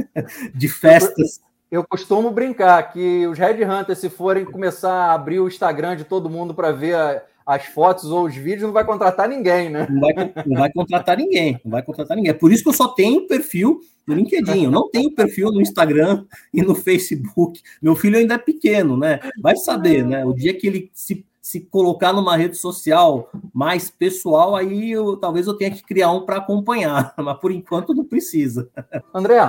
de 0.54 0.68
festas 0.68 1.40
eu 1.70 1.84
costumo 1.84 2.30
brincar 2.30 2.80
que 2.92 3.26
os 3.26 3.38
Red 3.38 3.64
Hunters, 3.64 3.98
se 3.98 4.08
forem 4.08 4.44
começar 4.44 4.92
a 4.92 5.14
abrir 5.14 5.40
o 5.40 5.48
Instagram 5.48 5.96
de 5.96 6.04
todo 6.04 6.30
mundo 6.30 6.54
para 6.54 6.70
ver 6.70 6.94
a, 6.94 7.22
as 7.46 7.66
fotos 7.66 8.06
ou 8.06 8.24
os 8.24 8.34
vídeos, 8.34 8.62
não 8.62 8.72
vai 8.72 8.84
contratar 8.84 9.28
ninguém, 9.28 9.70
né? 9.70 9.86
Não 9.88 10.00
vai, 10.00 10.12
não 10.44 10.56
vai 10.58 10.72
contratar 10.72 11.16
ninguém, 11.16 11.60
não 11.64 11.70
vai 11.70 11.82
contratar 11.82 12.16
ninguém. 12.16 12.32
É 12.32 12.34
por 12.34 12.50
isso 12.50 12.64
que 12.64 12.68
eu 12.68 12.74
só 12.74 12.88
tenho 12.88 13.26
perfil 13.28 13.80
no 14.04 14.14
LinkedIn, 14.14 14.64
eu 14.64 14.70
não 14.70 14.90
tenho 14.90 15.14
perfil 15.14 15.52
no 15.52 15.60
Instagram 15.60 16.24
e 16.52 16.60
no 16.60 16.74
Facebook. 16.74 17.62
Meu 17.80 17.94
filho 17.94 18.18
ainda 18.18 18.34
é 18.34 18.38
pequeno, 18.38 18.96
né? 18.96 19.20
Vai 19.40 19.56
saber, 19.56 20.04
né? 20.04 20.24
O 20.24 20.32
dia 20.32 20.54
que 20.54 20.66
ele 20.66 20.90
se, 20.92 21.24
se 21.40 21.60
colocar 21.60 22.12
numa 22.12 22.36
rede 22.36 22.56
social 22.56 23.30
mais 23.54 23.90
pessoal, 23.90 24.56
aí 24.56 24.90
eu, 24.90 25.16
talvez 25.16 25.46
eu 25.46 25.54
tenha 25.54 25.70
que 25.70 25.84
criar 25.84 26.10
um 26.10 26.26
para 26.26 26.38
acompanhar, 26.38 27.14
mas 27.18 27.38
por 27.38 27.52
enquanto 27.52 27.94
não 27.94 28.04
precisa. 28.04 28.68
André, 29.14 29.40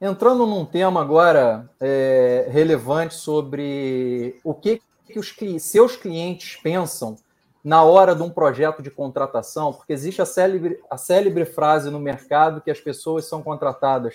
Entrando 0.00 0.44
num 0.44 0.66
tema 0.66 1.00
agora 1.00 1.70
é, 1.80 2.48
relevante 2.50 3.14
sobre 3.14 4.38
o 4.44 4.52
que, 4.52 4.82
que 5.06 5.18
os 5.18 5.34
seus 5.60 5.96
clientes 5.96 6.58
pensam 6.62 7.16
na 7.64 7.82
hora 7.82 8.14
de 8.14 8.22
um 8.22 8.28
projeto 8.28 8.82
de 8.82 8.90
contratação, 8.90 9.72
porque 9.72 9.92
existe 9.92 10.20
a 10.20 10.26
célebre, 10.26 10.78
a 10.90 10.98
célebre 10.98 11.46
frase 11.46 11.90
no 11.90 11.98
mercado 11.98 12.60
que 12.60 12.70
as 12.70 12.78
pessoas 12.78 13.24
são 13.24 13.42
contratadas 13.42 14.14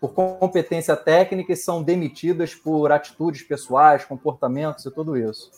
por 0.00 0.12
competência 0.12 0.96
técnica 0.96 1.52
e 1.52 1.56
são 1.56 1.82
demitidas 1.82 2.54
por 2.54 2.90
atitudes 2.90 3.42
pessoais, 3.42 4.04
comportamentos 4.04 4.84
e 4.84 4.90
tudo 4.90 5.16
isso. 5.16 5.50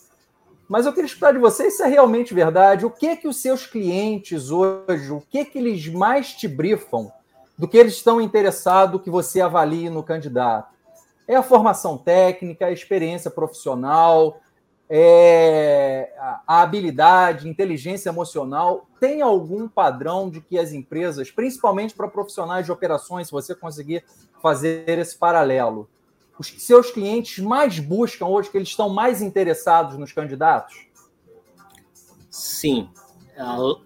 Mas 0.69 0.85
eu 0.85 0.93
queria 0.93 1.07
escutar 1.07 1.33
de 1.33 1.39
vocês 1.39 1.75
se 1.75 1.83
é 1.83 1.87
realmente 1.87 2.33
verdade. 2.33 2.85
O 2.85 2.91
que 2.91 3.15
que 3.17 3.27
os 3.27 3.37
seus 3.37 3.65
clientes 3.65 4.51
hoje, 4.51 5.11
o 5.11 5.21
que 5.21 5.43
que 5.43 5.57
eles 5.57 5.87
mais 5.87 6.33
te 6.33 6.47
brifam 6.47 7.11
do 7.57 7.67
que 7.67 7.77
eles 7.77 7.93
estão 7.93 8.21
interessados 8.21 9.01
que 9.01 9.09
você 9.09 9.41
avalie 9.41 9.89
no 9.89 10.01
candidato. 10.01 10.73
É 11.27 11.35
a 11.35 11.43
formação 11.43 11.97
técnica, 11.97 12.65
a 12.65 12.71
experiência 12.71 13.29
profissional, 13.29 14.39
é 14.93 16.13
a 16.45 16.61
habilidade, 16.61 17.47
inteligência 17.47 18.09
emocional. 18.09 18.89
Tem 18.99 19.21
algum 19.21 19.65
padrão 19.65 20.29
de 20.29 20.41
que 20.41 20.59
as 20.59 20.73
empresas, 20.73 21.31
principalmente 21.31 21.93
para 21.93 22.09
profissionais 22.09 22.65
de 22.65 22.73
operações, 22.73 23.27
se 23.27 23.31
você 23.31 23.55
conseguir 23.55 24.03
fazer 24.41 24.99
esse 24.99 25.17
paralelo, 25.17 25.89
os 26.37 26.47
seus 26.57 26.91
clientes 26.91 27.41
mais 27.41 27.79
buscam 27.79 28.25
hoje, 28.25 28.49
que 28.49 28.57
eles 28.57 28.67
estão 28.67 28.89
mais 28.89 29.21
interessados 29.21 29.97
nos 29.97 30.11
candidatos? 30.11 30.85
Sim. 32.29 32.89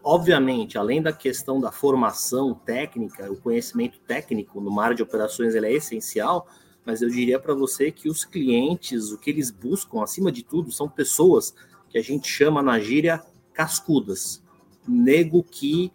obviamente, 0.04 0.76
além 0.76 1.04
da 1.04 1.14
questão 1.14 1.62
da 1.62 1.72
formação 1.72 2.56
técnica, 2.56 3.32
o 3.32 3.40
conhecimento 3.40 4.00
técnico 4.00 4.60
no 4.60 4.72
mar 4.72 4.96
de 4.96 5.04
operações 5.04 5.54
ele 5.54 5.68
é 5.68 5.74
essencial, 5.74 6.48
mas 6.86 7.02
eu 7.02 7.10
diria 7.10 7.40
para 7.40 7.54
você 7.54 7.92
que 7.92 8.08
os 8.08 8.24
clientes, 8.24 9.12
o 9.12 9.18
que 9.18 9.30
eles 9.30 9.50
buscam, 9.50 10.04
acima 10.04 10.32
de 10.32 10.44
tudo, 10.44 10.72
são 10.72 10.88
pessoas 10.88 11.56
que 11.90 11.98
a 11.98 12.02
gente 12.02 12.28
chama 12.28 12.62
na 12.62 12.80
gíria 12.80 13.24
cascudas. 13.54 14.44
Nego 14.88 15.44
que 15.44 15.92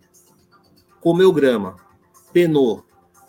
comeu 1.00 1.32
grama, 1.32 1.76
penou, 2.32 2.84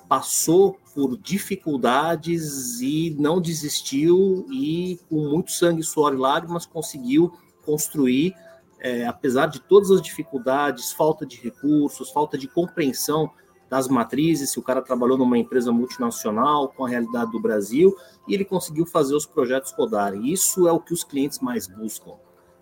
passou 0.09 0.77
por 0.93 1.17
dificuldades 1.17 2.81
e 2.81 3.15
não 3.17 3.39
desistiu 3.39 4.45
e 4.51 4.99
com 5.07 5.29
muito 5.29 5.51
sangue, 5.51 5.83
suor 5.83 6.13
e 6.13 6.17
lágrimas 6.17 6.65
conseguiu 6.65 7.31
construir, 7.63 8.35
é, 8.79 9.05
apesar 9.05 9.45
de 9.45 9.59
todas 9.59 9.91
as 9.91 10.01
dificuldades, 10.01 10.91
falta 10.91 11.25
de 11.25 11.37
recursos, 11.37 12.09
falta 12.09 12.37
de 12.37 12.47
compreensão 12.47 13.31
das 13.71 13.87
matrizes, 13.87 14.49
se 14.49 14.59
o 14.59 14.61
cara 14.61 14.81
trabalhou 14.81 15.17
numa 15.17 15.37
empresa 15.37 15.71
multinacional 15.71 16.67
com 16.67 16.85
a 16.85 16.89
realidade 16.89 17.31
do 17.31 17.39
Brasil 17.39 17.95
e 18.27 18.33
ele 18.33 18.43
conseguiu 18.43 18.85
fazer 18.85 19.15
os 19.15 19.25
projetos 19.25 19.71
rodarem. 19.71 20.29
Isso 20.29 20.67
é 20.67 20.73
o 20.73 20.79
que 20.79 20.93
os 20.93 21.05
clientes 21.05 21.39
mais 21.39 21.67
buscam. 21.67 22.11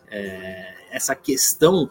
É, 0.07 0.76
essa 0.91 1.16
questão 1.16 1.89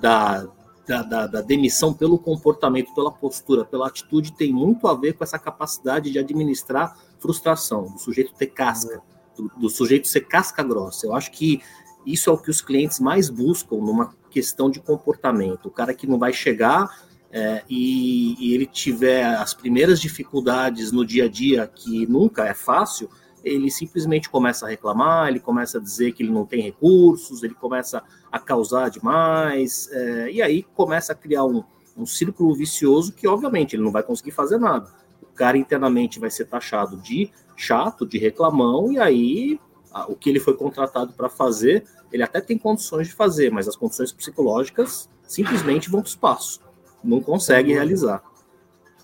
da, 0.00 0.46
da, 0.86 1.02
da, 1.02 1.26
da, 1.26 1.40
demissão 1.40 1.92
pelo 1.92 2.16
comportamento, 2.16 2.94
pela 2.94 3.10
postura, 3.10 3.64
pela 3.64 3.88
atitude, 3.88 4.34
tem 4.34 4.52
muito 4.52 4.86
a 4.86 4.94
ver 4.94 5.14
com 5.14 5.24
essa 5.24 5.38
capacidade 5.38 6.08
de 6.08 6.20
administrar 6.20 6.96
frustração, 7.18 7.90
do 7.90 7.98
sujeito 7.98 8.32
ter 8.34 8.46
casca, 8.46 9.02
do, 9.36 9.50
do 9.58 9.68
sujeito 9.68 10.06
ser 10.06 10.20
casca 10.20 10.62
grossa. 10.62 11.06
Eu 11.06 11.12
acho 11.12 11.32
que 11.32 11.60
isso 12.06 12.30
é 12.30 12.32
o 12.32 12.38
que 12.38 12.50
os 12.50 12.60
clientes 12.60 13.00
mais 13.00 13.28
buscam 13.28 13.78
numa 13.78 14.14
questão 14.30 14.70
de 14.70 14.78
comportamento. 14.78 15.66
O 15.66 15.70
cara 15.72 15.92
que 15.92 16.06
não 16.06 16.20
vai 16.20 16.32
chegar 16.32 17.09
é, 17.32 17.62
e, 17.68 18.34
e, 18.38 18.54
ele 18.54 18.66
tiver 18.66 19.24
as 19.24 19.54
primeiras 19.54 20.00
dificuldades 20.00 20.90
no 20.90 21.06
dia 21.06 21.26
a 21.26 21.28
dia, 21.28 21.66
que 21.66 22.06
nunca 22.06 22.44
é 22.44 22.54
fácil, 22.54 23.08
ele 23.44 23.70
simplesmente 23.70 24.28
começa 24.28 24.66
a 24.66 24.68
reclamar, 24.68 25.28
ele 25.28 25.40
começa 25.40 25.78
a 25.78 25.80
dizer 25.80 26.12
que 26.12 26.22
ele 26.22 26.32
não 26.32 26.44
tem 26.44 26.60
recursos, 26.60 27.42
ele 27.42 27.54
começa 27.54 28.02
a 28.30 28.38
causar 28.38 28.90
demais, 28.90 29.88
é, 29.92 30.30
e 30.30 30.42
aí 30.42 30.62
começa 30.74 31.12
a 31.12 31.16
criar 31.16 31.44
um, 31.44 31.62
um 31.96 32.04
círculo 32.04 32.54
vicioso 32.54 33.12
que, 33.12 33.28
obviamente, 33.28 33.76
ele 33.76 33.82
não 33.82 33.92
vai 33.92 34.02
conseguir 34.02 34.32
fazer 34.32 34.58
nada. 34.58 34.90
O 35.22 35.26
cara 35.26 35.56
internamente 35.56 36.18
vai 36.18 36.30
ser 36.30 36.46
taxado 36.46 36.96
de 36.96 37.30
chato, 37.56 38.06
de 38.06 38.18
reclamão, 38.18 38.90
e 38.92 38.98
aí 38.98 39.60
o 40.08 40.14
que 40.14 40.30
ele 40.30 40.40
foi 40.40 40.54
contratado 40.54 41.12
para 41.12 41.28
fazer, 41.28 41.84
ele 42.12 42.22
até 42.22 42.40
tem 42.40 42.56
condições 42.56 43.08
de 43.08 43.14
fazer, 43.14 43.50
mas 43.50 43.68
as 43.68 43.76
condições 43.76 44.12
psicológicas 44.12 45.08
simplesmente 45.26 45.90
vão 45.90 46.00
para 46.00 46.08
o 46.08 46.10
espaço. 46.10 46.60
Não 47.02 47.20
consegue 47.20 47.72
realizar. 47.72 48.22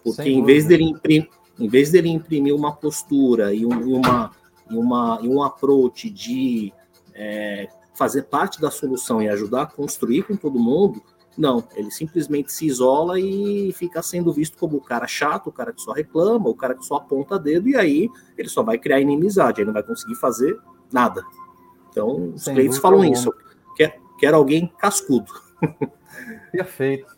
Porque 0.03 0.29
em 0.29 0.45
vez 0.45 0.67
dele 0.67 0.85
imprimir 0.85 1.29
em 1.59 1.69
vez 1.69 1.91
dele 1.91 2.09
imprimir 2.09 2.55
uma 2.55 2.73
postura 2.75 3.55
e, 3.55 3.65
um, 3.65 3.81
e 3.81 3.93
uma, 3.95 4.31
e, 4.71 4.77
uma, 4.77 5.19
e 5.23 5.29
um 5.29 5.43
approach 5.43 6.11
de 6.11 6.73
é, 7.15 7.69
fazer 7.95 8.25
parte 8.25 8.61
da 8.61 8.71
solução 8.71 9.23
e 9.23 9.29
ajudar 9.29 9.63
a 9.63 9.67
construir 9.67 10.25
com 10.25 10.37
todo 10.37 10.59
mundo, 10.59 11.03
não, 11.37 11.65
ele 11.75 11.91
simplesmente 11.91 12.53
se 12.53 12.67
isola 12.67 13.19
e 13.21 13.73
fica 13.73 14.03
sendo 14.03 14.33
visto 14.33 14.57
como 14.57 14.77
o 14.77 14.81
cara 14.81 15.07
chato, 15.07 15.49
o 15.49 15.53
cara 15.53 15.73
que 15.73 15.83
só 15.83 15.93
reclama, 15.93 16.49
o 16.49 16.55
cara 16.55 16.75
que 16.75 16.85
só 16.85 16.97
aponta 16.97 17.39
dedo, 17.39 17.69
e 17.69 17.77
aí 17.77 18.09
ele 18.39 18.49
só 18.49 18.63
vai 18.63 18.79
criar 18.79 19.01
inimizade, 19.01 19.61
aí 19.61 19.67
não 19.67 19.73
vai 19.73 19.83
conseguir 19.83 20.15
fazer 20.15 20.59
nada. 20.93 21.23
Então, 21.91 22.33
os 22.35 22.43
Sem 22.43 22.55
clientes 22.55 22.79
falam 22.79 23.05
isso. 23.05 23.33
Quer, 23.75 23.99
quer 24.19 24.35
alguém 24.35 24.71
cascudo. 24.79 25.31
Perfeito. 26.53 27.16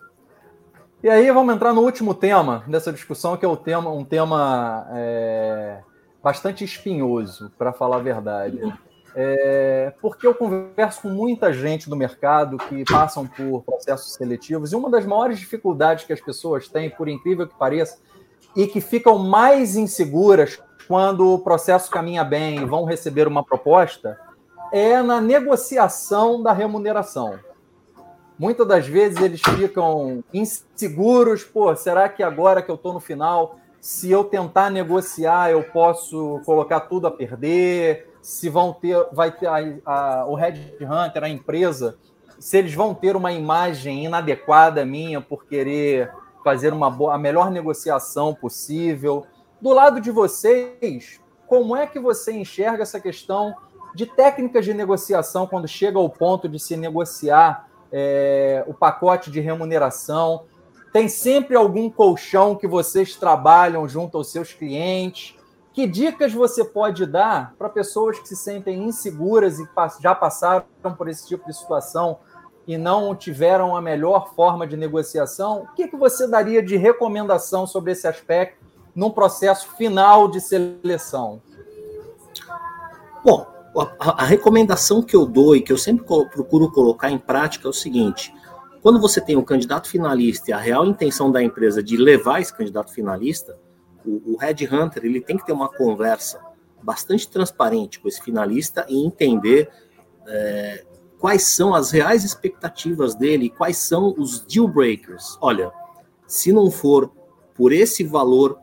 E 1.00 1.08
aí 1.08 1.30
vamos 1.30 1.54
entrar 1.54 1.72
no 1.72 1.82
último 1.82 2.12
tema 2.12 2.64
dessa 2.66 2.92
discussão, 2.92 3.36
que 3.36 3.44
é 3.44 3.48
o 3.48 3.56
tema, 3.56 3.88
um 3.88 4.04
tema 4.04 4.84
é, 4.90 5.78
bastante 6.20 6.64
espinhoso, 6.64 7.52
para 7.56 7.72
falar 7.72 7.98
a 7.98 8.00
verdade. 8.00 8.60
É, 9.14 9.94
porque 10.00 10.26
eu 10.26 10.34
converso 10.34 11.02
com 11.02 11.08
muita 11.08 11.52
gente 11.52 11.88
do 11.88 11.94
mercado 11.94 12.58
que 12.58 12.84
passam 12.84 13.28
por 13.28 13.62
processos 13.62 14.14
seletivos, 14.14 14.72
e 14.72 14.76
uma 14.76 14.90
das 14.90 15.06
maiores 15.06 15.38
dificuldades 15.38 16.04
que 16.04 16.12
as 16.12 16.20
pessoas 16.20 16.66
têm, 16.66 16.90
por 16.90 17.08
incrível 17.08 17.46
que 17.46 17.54
pareça, 17.54 17.98
e 18.56 18.66
que 18.66 18.80
ficam 18.80 19.18
mais 19.18 19.76
inseguras 19.76 20.60
quando 20.88 21.32
o 21.32 21.38
processo 21.38 21.88
caminha 21.92 22.24
bem 22.24 22.58
e 22.58 22.64
vão 22.64 22.84
receber 22.84 23.28
uma 23.28 23.44
proposta, 23.44 24.18
é 24.72 25.00
na 25.00 25.20
negociação 25.20 26.42
da 26.42 26.52
remuneração 26.52 27.38
muitas 28.38 28.66
das 28.66 28.86
vezes 28.86 29.20
eles 29.20 29.40
ficam 29.42 30.22
inseguros, 30.32 31.42
pô, 31.42 31.74
será 31.74 32.08
que 32.08 32.22
agora 32.22 32.62
que 32.62 32.70
eu 32.70 32.76
estou 32.76 32.92
no 32.92 33.00
final, 33.00 33.56
se 33.80 34.10
eu 34.10 34.24
tentar 34.24 34.70
negociar, 34.70 35.50
eu 35.50 35.62
posso 35.62 36.40
colocar 36.44 36.80
tudo 36.80 37.06
a 37.06 37.10
perder? 37.10 38.08
Se 38.22 38.48
vão 38.48 38.72
ter, 38.72 38.96
vai 39.12 39.30
ter 39.30 39.46
a, 39.46 39.56
a, 39.84 40.26
o 40.26 40.34
Red 40.34 40.76
Hunter, 40.80 41.24
a 41.24 41.28
empresa, 41.28 41.96
se 42.38 42.56
eles 42.58 42.74
vão 42.74 42.94
ter 42.94 43.16
uma 43.16 43.32
imagem 43.32 44.04
inadequada 44.04 44.84
minha 44.84 45.20
por 45.20 45.44
querer 45.44 46.12
fazer 46.44 46.72
uma 46.72 46.90
boa, 46.90 47.14
a 47.14 47.18
melhor 47.18 47.50
negociação 47.50 48.34
possível. 48.34 49.26
Do 49.60 49.72
lado 49.72 50.00
de 50.00 50.10
vocês, 50.10 51.20
como 51.46 51.74
é 51.74 51.86
que 51.86 51.98
você 51.98 52.32
enxerga 52.32 52.82
essa 52.82 53.00
questão 53.00 53.54
de 53.94 54.06
técnicas 54.06 54.64
de 54.64 54.74
negociação 54.74 55.46
quando 55.46 55.66
chega 55.66 55.98
ao 55.98 56.08
ponto 56.08 56.48
de 56.48 56.58
se 56.60 56.76
negociar 56.76 57.67
é, 57.92 58.64
o 58.66 58.74
pacote 58.74 59.30
de 59.30 59.40
remuneração. 59.40 60.44
Tem 60.92 61.08
sempre 61.08 61.56
algum 61.56 61.90
colchão 61.90 62.54
que 62.54 62.66
vocês 62.66 63.16
trabalham 63.16 63.88
junto 63.88 64.16
aos 64.16 64.30
seus 64.30 64.52
clientes. 64.52 65.36
Que 65.72 65.86
dicas 65.86 66.32
você 66.32 66.64
pode 66.64 67.06
dar 67.06 67.54
para 67.56 67.68
pessoas 67.68 68.18
que 68.18 68.26
se 68.26 68.36
sentem 68.36 68.82
inseguras 68.82 69.58
e 69.58 69.68
já 70.00 70.14
passaram 70.14 70.64
por 70.96 71.08
esse 71.08 71.28
tipo 71.28 71.46
de 71.46 71.56
situação 71.56 72.18
e 72.66 72.76
não 72.76 73.14
tiveram 73.14 73.76
a 73.76 73.80
melhor 73.80 74.34
forma 74.34 74.66
de 74.66 74.76
negociação? 74.76 75.62
O 75.62 75.74
que, 75.74 75.88
que 75.88 75.96
você 75.96 76.26
daria 76.26 76.62
de 76.62 76.76
recomendação 76.76 77.66
sobre 77.66 77.92
esse 77.92 78.06
aspecto 78.06 78.66
num 78.94 79.10
processo 79.10 79.68
final 79.76 80.28
de 80.28 80.40
seleção? 80.40 81.40
Bom, 83.24 83.46
a, 83.80 84.22
a, 84.22 84.24
recomendação 84.24 85.02
que 85.02 85.14
eu 85.14 85.26
dou 85.26 85.54
e 85.54 85.62
que 85.62 85.72
eu 85.72 85.78
sempre 85.78 86.04
procuro 86.04 86.70
colocar 86.70 87.10
em 87.10 87.18
prática 87.18 87.66
é 87.66 87.70
o 87.70 87.72
seguinte: 87.72 88.32
quando 88.82 89.00
você 89.00 89.20
tem 89.20 89.36
um 89.36 89.44
candidato 89.44 89.88
finalista 89.88 90.50
e 90.50 90.52
a 90.52 90.58
real 90.58 90.86
intenção 90.86 91.30
da 91.30 91.42
empresa 91.42 91.82
de 91.82 91.96
levar 91.96 92.40
esse 92.40 92.54
candidato 92.54 92.92
finalista, 92.92 93.58
o, 94.04 94.34
o 94.34 94.36
Red 94.36 94.66
Hunter 94.70 95.04
ele 95.04 95.20
tem 95.20 95.36
que 95.36 95.44
ter 95.44 95.52
uma 95.52 95.68
conversa 95.68 96.40
bastante 96.82 97.28
transparente 97.28 97.98
com 97.98 98.08
esse 98.08 98.22
finalista 98.22 98.86
e 98.88 99.04
entender 99.04 99.68
é, 100.26 100.84
quais 101.18 101.54
são 101.54 101.74
as 101.74 101.90
reais 101.90 102.24
expectativas 102.24 103.14
dele, 103.14 103.50
quais 103.50 103.78
são 103.78 104.14
os 104.16 104.40
deal 104.40 104.68
breakers. 104.68 105.36
Olha, 105.40 105.72
se 106.26 106.52
não 106.52 106.70
for 106.70 107.10
por 107.54 107.72
esse 107.72 108.04
valor 108.04 108.58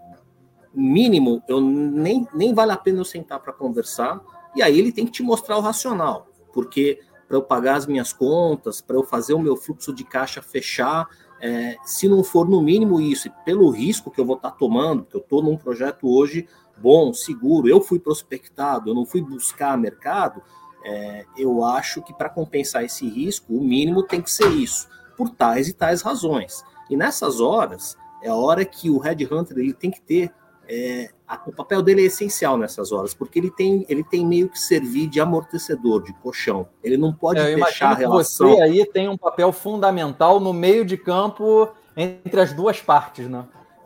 mínimo, 0.74 1.42
eu 1.48 1.60
nem, 1.60 2.28
nem 2.34 2.54
vale 2.54 2.72
a 2.72 2.78
pena 2.78 3.00
eu 3.00 3.06
sentar 3.06 3.40
para 3.40 3.54
conversar 3.54 4.22
e 4.56 4.62
aí 4.62 4.80
ele 4.80 4.92
tem 4.92 5.06
que 5.06 5.12
te 5.12 5.24
mostrar 5.24 5.58
o 5.58 5.62
racional, 5.62 6.28
porque 6.54 7.00
para 7.28 7.38
eu 7.38 7.42
pagar 7.42 7.76
as 7.76 7.86
minhas 7.86 8.14
contas, 8.14 8.82
para 8.82 8.96
eu 8.96 9.04
fazer 9.04 9.34
o 9.34 9.40
meu 9.40 9.56
fluxo 9.56 9.94
de 9.94 10.04
caixa 10.04 10.42
fechar, 10.42 11.08
é, 11.42 11.76
se 11.84 12.08
não 12.08 12.24
for 12.24 12.48
no 12.48 12.62
mínimo 12.62 13.02
isso, 13.02 13.28
e 13.28 13.32
pelo 13.44 13.70
risco 13.70 14.12
que 14.12 14.20
eu 14.20 14.26
vou 14.26 14.36
estar 14.36 14.52
tá 14.52 14.58
tomando, 14.58 15.06
que 15.06 15.16
eu 15.16 15.22
estou 15.22 15.44
num 15.44 15.58
projeto 15.58 16.08
hoje 16.08 16.48
bom, 16.78 17.14
seguro, 17.14 17.68
eu 17.68 17.82
fui 17.82 18.00
prospectado, 18.00 18.90
eu 18.90 18.94
não 18.94 19.06
fui 19.06 19.22
buscar 19.22 19.78
mercado, 19.78 20.42
é, 20.84 21.26
eu 21.38 21.64
acho 21.64 22.02
que 22.02 22.14
para 22.14 22.30
compensar 22.30 22.84
esse 22.84 23.08
risco, 23.08 23.54
o 23.54 23.62
mínimo 23.62 24.04
tem 24.04 24.22
que 24.22 24.32
ser 24.32 24.50
isso, 24.50 24.88
por 25.18 25.30
tais 25.30 25.68
e 25.68 25.74
tais 25.74 26.02
razões. 26.02 26.64
E 26.90 26.96
nessas 26.96 27.40
horas, 27.40 27.98
é 28.22 28.30
a 28.30 28.36
hora 28.36 28.64
que 28.64 28.90
o 28.90 28.98
Red 28.98 29.28
Hunter 29.32 29.58
ele 29.58 29.74
tem 29.74 29.90
que 29.90 30.02
ter 30.02 30.32
é, 30.68 31.10
a, 31.28 31.42
o 31.46 31.52
papel 31.52 31.82
dele 31.82 32.02
é 32.02 32.06
essencial 32.06 32.58
nessas 32.58 32.92
horas, 32.92 33.14
porque 33.14 33.40
ele 33.40 33.52
tem, 33.52 33.86
ele 33.88 34.04
tem 34.04 34.26
meio 34.26 34.50
que 34.50 34.60
servir 34.60 35.08
de 35.08 35.20
amortecedor, 35.20 36.04
de 36.04 36.14
colchão. 36.14 36.68
Ele 36.84 36.98
não 36.98 37.14
pode 37.14 37.40
é, 37.40 37.56
deixar 37.56 37.92
a 37.92 37.96
relação. 37.96 38.50
Você 38.50 38.62
aí 38.62 38.86
tem 38.86 39.08
um 39.08 39.18
papel 39.18 39.52
fundamental 39.52 40.40
no 40.40 40.54
meio 40.54 40.86
de 40.86 40.98
campo 40.98 41.70
entre 41.96 42.40
as 42.42 42.54
duas 42.54 42.82
partes, 42.82 43.28
né? 43.28 43.46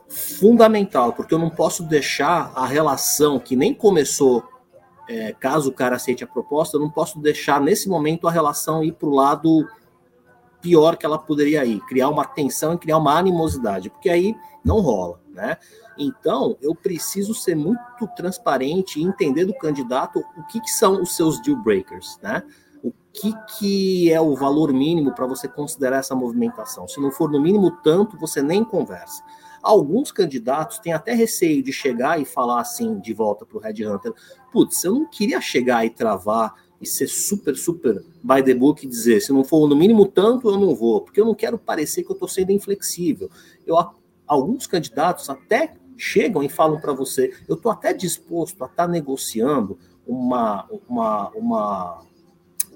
Fundamental, 0.10 1.14
porque 1.14 1.34
eu 1.34 1.40
não 1.40 1.50
posso 1.50 1.84
deixar 1.84 2.52
a 2.56 2.66
relação 2.66 3.40
que 3.40 3.56
nem 3.56 3.74
começou, 3.74 4.44
é, 5.08 5.34
caso 5.34 5.70
o 5.70 5.74
cara 5.74 5.98
aceite 5.98 6.24
a 6.24 6.28
proposta, 6.28 6.78
eu 6.78 6.82
não 6.82 6.90
posso 6.90 7.20
deixar 7.20 7.62
nesse 7.62 7.88
momento 7.88 8.28
a 8.28 8.32
relação 8.32 8.84
ir 8.84 8.94
para 8.94 9.08
o 9.08 9.14
lado 9.14 9.68
pior 10.62 10.98
que 10.98 11.06
ela 11.06 11.18
poderia 11.18 11.64
ir, 11.64 11.80
criar 11.82 12.10
uma 12.10 12.26
tensão 12.26 12.74
e 12.74 12.78
criar 12.78 12.98
uma 12.98 13.18
animosidade, 13.18 13.90
porque 13.90 14.10
aí 14.10 14.36
não 14.64 14.82
rola, 14.82 15.22
né? 15.30 15.58
Então, 16.00 16.58
eu 16.62 16.74
preciso 16.74 17.34
ser 17.34 17.56
muito 17.56 18.08
transparente 18.16 19.00
e 19.00 19.04
entender 19.04 19.44
do 19.44 19.54
candidato 19.54 20.20
o 20.38 20.48
que, 20.48 20.62
que 20.62 20.70
são 20.70 21.02
os 21.02 21.16
seus 21.16 21.42
deal 21.42 21.62
breakers, 21.62 22.18
né? 22.24 22.42
o 22.82 22.94
que, 23.12 23.34
que 23.58 24.12
é 24.12 24.22
o 24.22 24.36
valor 24.36 24.72
mínimo 24.72 25.14
para 25.14 25.28
você 25.28 25.48
considerar 25.48 25.98
essa 25.98 26.16
movimentação. 26.16 26.88
Se 26.88 27.02
não 27.02 27.12
for 27.12 27.30
no 27.30 27.42
mínimo 27.42 27.72
tanto, 27.84 28.18
você 28.18 28.42
nem 28.42 28.64
conversa. 28.64 29.22
Alguns 29.62 30.12
candidatos 30.12 30.80
têm 30.80 30.94
até 30.94 31.14
receio 31.14 31.62
de 31.62 31.74
chegar 31.74 32.22
e 32.22 32.26
falar 32.26 32.62
assim 32.62 32.98
de 33.00 33.14
volta 33.14 33.46
para 33.46 33.58
o 33.58 33.60
Red 33.60 33.86
Hunter: 33.86 34.14
putz, 34.54 34.84
eu 34.84 34.94
não 34.94 35.06
queria 35.06 35.42
chegar 35.42 35.86
e 35.86 35.90
travar 35.90 36.54
e 36.80 36.88
ser 36.88 37.08
super, 37.08 37.58
super 37.58 38.02
by 38.24 38.42
the 38.42 38.54
book 38.54 38.86
e 38.86 38.90
dizer: 38.90 39.20
se 39.20 39.34
não 39.34 39.44
for 39.44 39.68
no 39.68 39.76
mínimo 39.76 40.06
tanto, 40.06 40.50
eu 40.50 40.58
não 40.58 40.74
vou, 40.74 41.02
porque 41.02 41.20
eu 41.20 41.26
não 41.26 41.36
quero 41.36 41.58
parecer 41.58 42.04
que 42.04 42.12
eu 42.12 42.14
estou 42.14 42.30
sendo 42.30 42.54
inflexível. 42.54 43.30
Eu, 43.68 43.76
alguns 44.26 44.66
candidatos 44.66 45.30
até 45.30 45.76
chegam 46.00 46.42
e 46.42 46.50
falam 46.50 46.80
para 46.80 46.94
você: 46.94 47.34
eu 47.48 47.56
estou 47.56 47.72
até 47.72 47.94
disposto 47.94 48.64
a 48.64 48.68
estar 48.68 48.86
tá 48.86 48.88
negociando 48.88 49.78
uma, 50.08 50.66
uma, 50.88 51.30
uma 51.36 52.02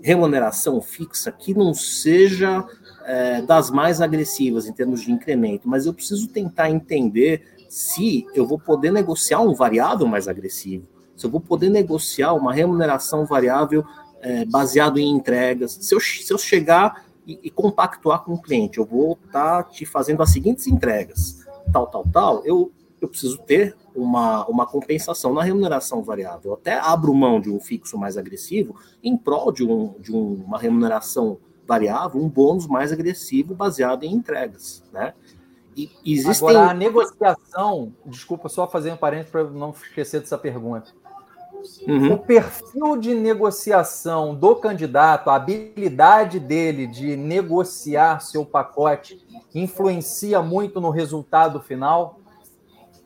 remuneração 0.01 0.82
fixa 0.82 1.32
que 1.32 1.53
não 1.53 1.74
seja 1.74 2.63
é, 3.05 3.41
das 3.41 3.71
mais 3.71 4.01
agressivas 4.01 4.67
em 4.67 4.74
termos 4.74 5.01
de 5.01 5.11
incremento, 5.11 5.67
mas 5.67 5.86
eu 5.86 5.93
preciso 5.93 6.28
tentar 6.28 6.69
entender 6.69 7.41
se 7.69 8.28
eu 8.36 8.45
vou 8.45 8.59
poder 8.59 8.91
negociar 8.91 9.39
um 9.39 9.53
variável 9.53 10.05
mais 10.05 10.28
agressivo, 10.28 10.86
se 11.15 11.26
eu 11.26 11.30
vou 11.30 11.41
poder 11.41 11.69
negociar 11.69 12.34
uma 12.34 12.53
remuneração 12.53 13.26
variável 13.26 13.84
é, 14.21 14.45
baseado 14.45 14.99
em 14.99 15.09
entregas, 15.09 15.78
se 15.82 15.95
eu, 15.95 15.99
se 15.99 16.32
eu 16.32 16.38
chegar 16.38 17.05
e, 17.26 17.39
e 17.43 17.49
compactuar 17.49 18.24
com 18.24 18.34
o 18.34 18.41
cliente, 18.41 18.78
eu 18.78 18.86
vou 18.86 19.17
estar 19.26 19.63
tá 19.63 19.69
te 19.69 19.86
fazendo 19.86 20.21
as 20.21 20.32
seguintes 20.32 20.67
entregas, 20.67 21.45
tal, 21.71 21.88
tal, 21.88 22.05
tal, 22.11 22.45
eu, 22.45 22.71
eu 23.06 23.10
preciso 23.10 23.38
ter 23.39 23.76
uma, 23.95 24.45
uma 24.47 24.66
compensação 24.66 25.34
na 25.34 25.43
remuneração 25.43 26.01
variável. 26.01 26.51
Eu 26.51 26.54
até 26.54 26.80
abro 26.80 27.14
mão 27.14 27.39
de 27.39 27.49
um 27.49 27.60
fixo 27.60 27.97
mais 27.97 28.18
agressivo 28.18 28.76
em 29.04 29.18
prol 29.18 29.51
de, 29.51 29.64
um, 29.66 29.95
de 29.99 30.16
um, 30.16 30.43
uma 30.45 30.58
remuneração 30.58 31.38
variável, 31.66 32.22
um 32.22 32.30
bônus 32.30 32.68
mais 32.68 32.91
agressivo 32.91 33.56
baseado 33.56 34.04
em 34.04 34.14
entregas, 34.14 34.84
né? 34.91 35.14
E 35.76 35.89
existem... 36.06 36.49
Agora, 36.49 36.70
a 36.70 36.74
negociação, 36.74 37.93
desculpa, 38.06 38.47
só 38.47 38.68
fazer 38.68 38.91
um 38.91 38.97
parênteses 38.97 39.32
para 39.32 39.43
não 39.45 39.72
esquecer 39.72 40.20
dessa 40.20 40.38
pergunta. 40.38 40.91
Uhum. 41.88 42.14
O 42.14 42.18
perfil 42.20 42.97
de 42.97 43.16
negociação 43.16 44.36
do 44.36 44.56
candidato, 44.56 45.30
a 45.30 45.36
habilidade 45.36 46.39
dele 46.39 46.86
de 46.86 47.16
negociar 47.16 48.20
seu 48.20 48.45
pacote, 48.45 49.26
influencia 49.56 50.41
muito 50.41 50.82
no 50.82 50.89
resultado 50.89 51.60
final? 51.60 52.20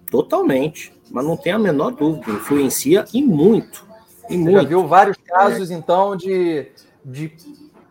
Totalmente, 0.10 0.94
mas 1.12 1.26
não 1.26 1.36
tem 1.36 1.54
a 1.54 1.60
menor 1.60 1.92
dúvida, 1.92 2.32
influencia 2.32 3.06
e 3.14 3.22
muito. 3.22 3.86
E 4.30 4.34
Você 4.34 4.38
muito. 4.38 4.62
já 4.62 4.64
viu 4.64 4.88
vários 4.88 5.18
casos, 5.18 5.72
então, 5.72 6.16
de, 6.16 6.68
de 7.04 7.32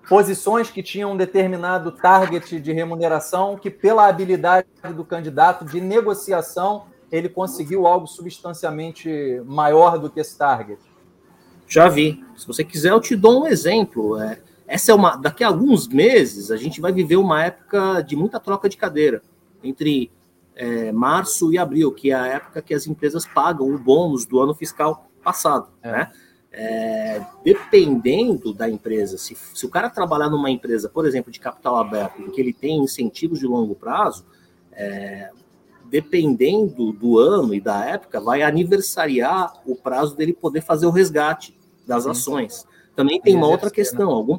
posições 0.09 0.71
que 0.71 0.83
tinham 0.83 1.13
um 1.13 1.17
determinado 1.17 1.93
target 1.93 2.61
de 2.61 2.73
remuneração, 2.73 3.57
que 3.57 3.71
pela 3.71 4.07
habilidade 4.07 4.67
do 4.95 5.05
candidato 5.05 5.65
de 5.65 5.81
negociação, 5.81 6.85
ele 7.11 7.29
conseguiu 7.29 7.87
algo 7.87 8.07
substancialmente 8.07 9.41
maior 9.45 9.99
do 9.99 10.11
que 10.11 10.21
esse 10.21 10.37
target. 10.37 10.81
Já 11.67 11.89
vi. 11.89 12.25
Se 12.37 12.47
você 12.47 12.63
quiser, 12.63 12.93
eu 12.93 13.01
te 13.01 13.17
dou 13.17 13.43
um 13.43 13.47
exemplo. 13.47 14.21
É, 14.21 14.39
essa 14.67 14.93
é 14.93 14.95
uma. 14.95 15.17
Daqui 15.17 15.43
a 15.43 15.49
alguns 15.49 15.89
meses, 15.89 16.51
a 16.51 16.57
gente 16.57 16.81
vai 16.81 16.93
viver 16.93 17.17
uma 17.17 17.45
época 17.45 18.03
de 18.03 18.15
muita 18.15 18.39
troca 18.39 18.69
de 18.69 18.77
cadeira 18.77 19.23
entre 19.63 20.11
é, 20.57 20.91
março 20.91 21.53
e 21.53 21.59
abril, 21.59 21.93
que 21.93 22.11
é 22.11 22.15
a 22.15 22.27
época 22.27 22.63
que 22.63 22.75
as 22.75 22.87
empresas 22.87 23.27
pagam 23.27 23.69
o 23.69 23.79
bônus 23.79 24.25
do 24.25 24.41
ano 24.41 24.55
fiscal 24.55 25.09
passado, 25.23 25.69
é. 25.83 25.93
né? 25.93 26.13
É, 26.59 27.23
dependendo 27.45 28.55
da 28.55 28.67
empresa, 28.67 29.19
se, 29.19 29.37
se 29.53 29.67
o 29.67 29.69
cara 29.69 29.91
trabalhar 29.91 30.31
numa 30.31 30.51
empresa, 30.51 30.89
por 30.89 31.05
exemplo, 31.05 31.31
de 31.31 31.39
capital 31.39 31.77
aberto, 31.77 32.23
em 32.23 32.31
que 32.31 32.41
ele 32.41 32.55
tem 32.55 32.79
incentivos 32.79 33.39
de 33.39 33.47
longo 33.47 33.75
prazo, 33.75 34.25
é, 34.73 35.31
dependendo 35.91 36.93
do 36.93 37.19
ano 37.19 37.55
e 37.55 37.61
da 37.61 37.85
época, 37.85 38.19
vai 38.21 38.41
aniversariar 38.41 39.53
o 39.67 39.77
prazo 39.77 40.17
dele 40.17 40.33
poder 40.33 40.63
fazer 40.63 40.87
o 40.87 40.91
resgate 40.91 41.55
das 41.87 42.07
ações. 42.07 42.67
Também 42.95 43.21
tem 43.21 43.37
uma 43.37 43.49
outra 43.49 43.71
questão, 43.71 44.11
algum, 44.11 44.39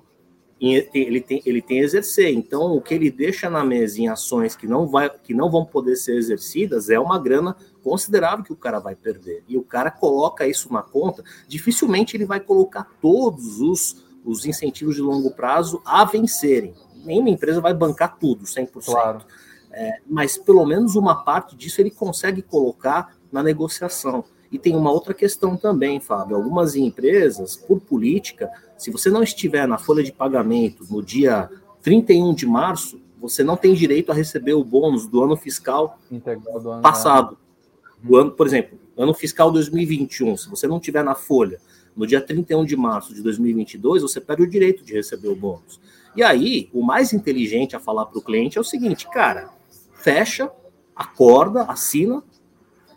ele 0.59 1.21
tem, 1.21 1.41
ele 1.45 1.61
tem 1.61 1.79
exercer. 1.79 2.33
Então, 2.33 2.75
o 2.75 2.81
que 2.81 2.93
ele 2.93 3.11
deixa 3.11 3.49
na 3.49 3.63
mesa 3.63 4.01
em 4.01 4.07
ações 4.07 4.55
que 4.55 4.65
não, 4.67 4.87
vai, 4.87 5.09
que 5.09 5.33
não 5.33 5.51
vão 5.51 5.63
poder 5.63 5.95
ser 5.95 6.15
exercidas 6.15 6.89
é 6.89 6.99
uma 6.99 7.19
grana 7.19 7.55
considerável 7.83 8.43
que 8.43 8.51
o 8.51 8.57
cara 8.57 8.79
vai 8.79 8.95
perder. 8.95 9.43
E 9.47 9.57
o 9.57 9.63
cara 9.63 9.91
coloca 9.91 10.47
isso 10.47 10.73
na 10.73 10.81
conta, 10.81 11.23
dificilmente 11.47 12.17
ele 12.17 12.25
vai 12.25 12.39
colocar 12.39 12.85
todos 12.99 13.61
os, 13.61 14.03
os 14.25 14.45
incentivos 14.45 14.95
de 14.95 15.01
longo 15.01 15.31
prazo 15.31 15.81
a 15.85 16.03
vencerem. 16.03 16.73
Nenhuma 17.05 17.29
empresa 17.29 17.61
vai 17.61 17.73
bancar 17.73 18.17
tudo, 18.17 18.43
100%. 18.43 18.85
Claro. 18.85 19.21
É, 19.71 19.99
mas 20.07 20.37
pelo 20.37 20.65
menos 20.65 20.95
uma 20.95 21.23
parte 21.23 21.55
disso 21.55 21.79
ele 21.79 21.91
consegue 21.91 22.41
colocar 22.41 23.15
na 23.31 23.43
negociação. 23.43 24.25
E 24.51 24.57
tem 24.57 24.75
uma 24.75 24.91
outra 24.91 25.13
questão 25.13 25.57
também, 25.57 25.99
Fábio. 25.99 26.35
Algumas 26.35 26.75
empresas, 26.75 27.55
por 27.55 27.79
política, 27.79 28.49
se 28.77 28.91
você 28.91 29.09
não 29.09 29.23
estiver 29.23 29.67
na 29.67 29.77
folha 29.77 30.03
de 30.03 30.11
pagamento 30.11 30.85
no 30.89 31.03
dia 31.03 31.49
31 31.81 32.33
de 32.33 32.45
março, 32.45 32.99
você 33.19 33.43
não 33.43 33.57
tem 33.57 33.73
direito 33.73 34.11
a 34.11 34.15
receber 34.15 34.53
o 34.53 34.63
bônus 34.63 35.07
do 35.07 35.23
ano 35.23 35.35
fiscal 35.35 35.99
do 36.09 36.71
ano 36.71 36.81
passado. 36.81 37.37
Do 38.01 38.15
ano, 38.15 38.31
por 38.31 38.45
exemplo, 38.45 38.77
ano 38.95 39.13
fiscal 39.13 39.51
2021, 39.51 40.37
se 40.37 40.49
você 40.49 40.67
não 40.67 40.79
tiver 40.79 41.03
na 41.03 41.15
folha 41.15 41.59
no 41.95 42.05
dia 42.05 42.21
31 42.21 42.63
de 42.63 42.75
março 42.75 43.13
de 43.13 43.23
2022, 43.23 44.03
você 44.03 44.21
perde 44.21 44.43
o 44.43 44.47
direito 44.47 44.83
de 44.83 44.93
receber 44.93 45.29
o 45.29 45.35
bônus. 45.35 45.79
E 46.15 46.21
aí, 46.21 46.69
o 46.73 46.83
mais 46.83 47.11
inteligente 47.11 47.75
a 47.75 47.79
falar 47.79 48.05
para 48.05 48.19
o 48.19 48.21
cliente 48.21 48.57
é 48.57 48.61
o 48.61 48.63
seguinte, 48.63 49.09
cara, 49.09 49.49
fecha, 49.93 50.51
acorda, 50.95 51.63
assina, 51.63 52.23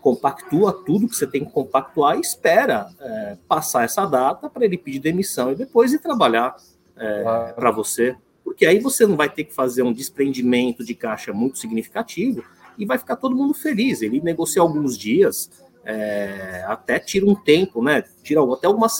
compactua 0.00 0.72
tudo 0.72 1.08
que 1.08 1.14
você 1.14 1.26
tem 1.26 1.44
que 1.44 1.52
compactuar 1.52 2.16
e 2.16 2.20
espera 2.20 2.88
é, 3.00 3.36
passar 3.46 3.84
essa 3.84 4.06
data 4.06 4.48
para 4.48 4.64
ele 4.64 4.78
pedir 4.78 4.98
demissão 4.98 5.52
e 5.52 5.54
depois 5.54 5.92
ir 5.92 6.00
trabalhar 6.00 6.56
é, 6.96 7.24
ah. 7.26 7.52
para 7.54 7.70
você. 7.70 8.16
Porque 8.42 8.66
aí 8.66 8.80
você 8.80 9.06
não 9.06 9.16
vai 9.16 9.28
ter 9.28 9.44
que 9.44 9.54
fazer 9.54 9.82
um 9.82 9.92
desprendimento 9.92 10.84
de 10.84 10.94
caixa 10.94 11.32
muito 11.32 11.58
significativo 11.58 12.42
e 12.76 12.84
vai 12.84 12.98
ficar 12.98 13.16
todo 13.16 13.36
mundo 13.36 13.54
feliz. 13.54 14.02
Ele 14.02 14.20
negocia 14.20 14.62
alguns 14.62 14.96
dias, 14.96 15.50
é, 15.84 16.64
até 16.66 16.98
tira 16.98 17.26
um 17.26 17.34
tempo, 17.34 17.82
né? 17.82 18.02
Tira 18.22 18.40
até 18.52 18.66
algumas. 18.66 18.98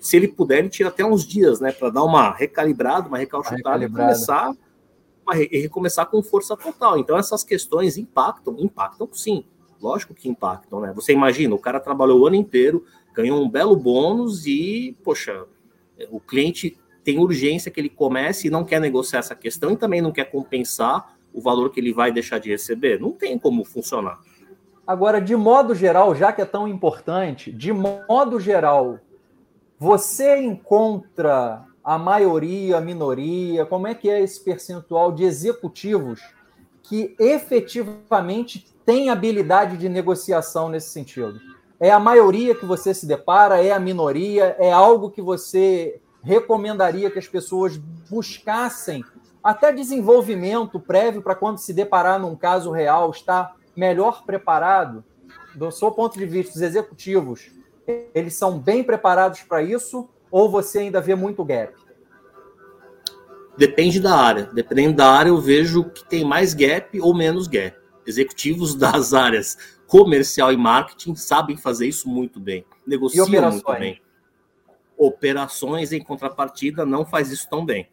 Se 0.00 0.16
ele 0.16 0.28
puder, 0.28 0.58
ele 0.58 0.68
tira 0.68 0.90
até 0.90 1.04
uns 1.04 1.26
dias, 1.26 1.60
né? 1.60 1.72
Para 1.72 1.90
dar 1.90 2.04
uma 2.04 2.30
recalibrada, 2.32 3.08
uma 3.08 3.18
recalchutada 3.18 3.84
e 3.84 3.88
começar, 3.88 4.52
e 5.50 5.58
recomeçar 5.58 6.06
com 6.06 6.22
força 6.22 6.56
total. 6.56 6.98
Então, 6.98 7.18
essas 7.18 7.42
questões 7.42 7.96
impactam, 7.96 8.56
impactam 8.58 9.08
sim 9.12 9.44
lógico 9.80 10.14
que 10.14 10.28
impactam, 10.28 10.80
né? 10.80 10.92
Você 10.94 11.12
imagina, 11.12 11.54
o 11.54 11.58
cara 11.58 11.80
trabalhou 11.80 12.20
o 12.20 12.26
ano 12.26 12.36
inteiro, 12.36 12.84
ganhou 13.14 13.42
um 13.42 13.48
belo 13.48 13.76
bônus 13.76 14.46
e, 14.46 14.96
poxa, 15.02 15.46
o 16.10 16.20
cliente 16.20 16.78
tem 17.04 17.18
urgência 17.18 17.70
que 17.70 17.80
ele 17.80 17.88
comece 17.88 18.46
e 18.46 18.50
não 18.50 18.64
quer 18.64 18.80
negociar 18.80 19.20
essa 19.20 19.34
questão 19.34 19.70
e 19.70 19.76
também 19.76 20.00
não 20.00 20.10
quer 20.10 20.24
compensar 20.24 21.16
o 21.32 21.40
valor 21.40 21.70
que 21.70 21.80
ele 21.80 21.92
vai 21.92 22.10
deixar 22.10 22.38
de 22.38 22.50
receber. 22.50 23.00
Não 23.00 23.12
tem 23.12 23.38
como 23.38 23.64
funcionar. 23.64 24.18
Agora, 24.86 25.20
de 25.20 25.34
modo 25.34 25.74
geral, 25.74 26.14
já 26.14 26.32
que 26.32 26.42
é 26.42 26.44
tão 26.44 26.68
importante, 26.68 27.50
de 27.52 27.72
modo 27.72 28.38
geral, 28.38 28.98
você 29.78 30.38
encontra 30.38 31.64
a 31.82 31.98
maioria, 31.98 32.78
a 32.78 32.80
minoria, 32.80 33.66
como 33.66 33.86
é 33.86 33.94
que 33.94 34.08
é 34.08 34.22
esse 34.22 34.42
percentual 34.42 35.12
de 35.12 35.24
executivos 35.24 36.20
que 36.82 37.14
efetivamente 37.18 38.66
tem 38.84 39.10
habilidade 39.10 39.76
de 39.76 39.88
negociação 39.88 40.68
nesse 40.68 40.90
sentido? 40.90 41.40
É 41.80 41.90
a 41.90 41.98
maioria 41.98 42.54
que 42.54 42.64
você 42.64 42.94
se 42.94 43.06
depara? 43.06 43.62
É 43.62 43.72
a 43.72 43.80
minoria? 43.80 44.56
É 44.58 44.70
algo 44.70 45.10
que 45.10 45.22
você 45.22 46.00
recomendaria 46.22 47.10
que 47.10 47.18
as 47.18 47.28
pessoas 47.28 47.76
buscassem 48.08 49.04
até 49.42 49.72
desenvolvimento 49.72 50.80
prévio 50.80 51.22
para 51.22 51.34
quando 51.34 51.58
se 51.58 51.72
deparar 51.72 52.18
num 52.18 52.36
caso 52.36 52.70
real 52.70 53.10
estar 53.10 53.56
melhor 53.76 54.24
preparado? 54.24 55.04
Do 55.54 55.70
seu 55.70 55.90
ponto 55.90 56.18
de 56.18 56.26
vista, 56.26 56.56
os 56.56 56.62
executivos, 56.62 57.50
eles 58.14 58.34
são 58.34 58.58
bem 58.58 58.82
preparados 58.82 59.42
para 59.42 59.62
isso 59.62 60.08
ou 60.30 60.50
você 60.50 60.80
ainda 60.80 61.00
vê 61.00 61.14
muito 61.14 61.44
gap? 61.44 61.74
Depende 63.56 64.00
da 64.00 64.16
área. 64.16 64.50
Dependendo 64.52 64.96
da 64.96 65.12
área, 65.12 65.28
eu 65.28 65.38
vejo 65.38 65.84
que 65.84 66.04
tem 66.04 66.24
mais 66.24 66.54
gap 66.54 67.00
ou 67.00 67.14
menos 67.14 67.46
gap 67.46 67.83
executivos 68.06 68.74
das 68.76 69.12
áreas 69.14 69.56
comercial 69.86 70.52
e 70.52 70.56
marketing 70.56 71.14
sabem 71.14 71.56
fazer 71.56 71.86
isso 71.86 72.08
muito 72.08 72.40
bem, 72.40 72.64
negociam 72.86 73.28
muito 73.28 73.72
bem. 73.72 74.00
Operações, 74.96 75.92
em 75.92 76.02
contrapartida, 76.02 76.86
não 76.86 77.04
faz 77.04 77.30
isso 77.30 77.48
tão 77.50 77.64
bem. 77.64 77.88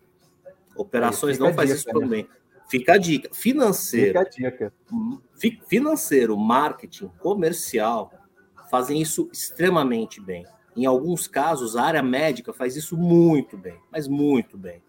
Operações 0.75 1.37
não 1.37 1.53
faz 1.53 1.71
isso 1.71 1.85
tão 1.85 2.01
né? 2.01 2.07
bem. 2.07 2.29
Fica 2.69 2.93
a 2.93 2.97
dica. 2.97 3.29
Financeiro. 3.33 4.19
Fica 4.31 4.45
a 4.45 4.49
dica. 4.49 4.73
Financeiro, 5.67 6.37
marketing, 6.37 7.09
comercial, 7.19 8.13
fazem 8.69 9.01
isso 9.01 9.29
extremamente 9.33 10.21
bem. 10.21 10.45
Em 10.75 10.85
alguns 10.85 11.27
casos, 11.27 11.75
a 11.75 11.83
área 11.83 12.01
médica 12.01 12.53
faz 12.53 12.77
isso 12.77 12.95
muito 12.95 13.57
bem, 13.57 13.77
mas 13.91 14.07
muito 14.07 14.57
bem. 14.57 14.81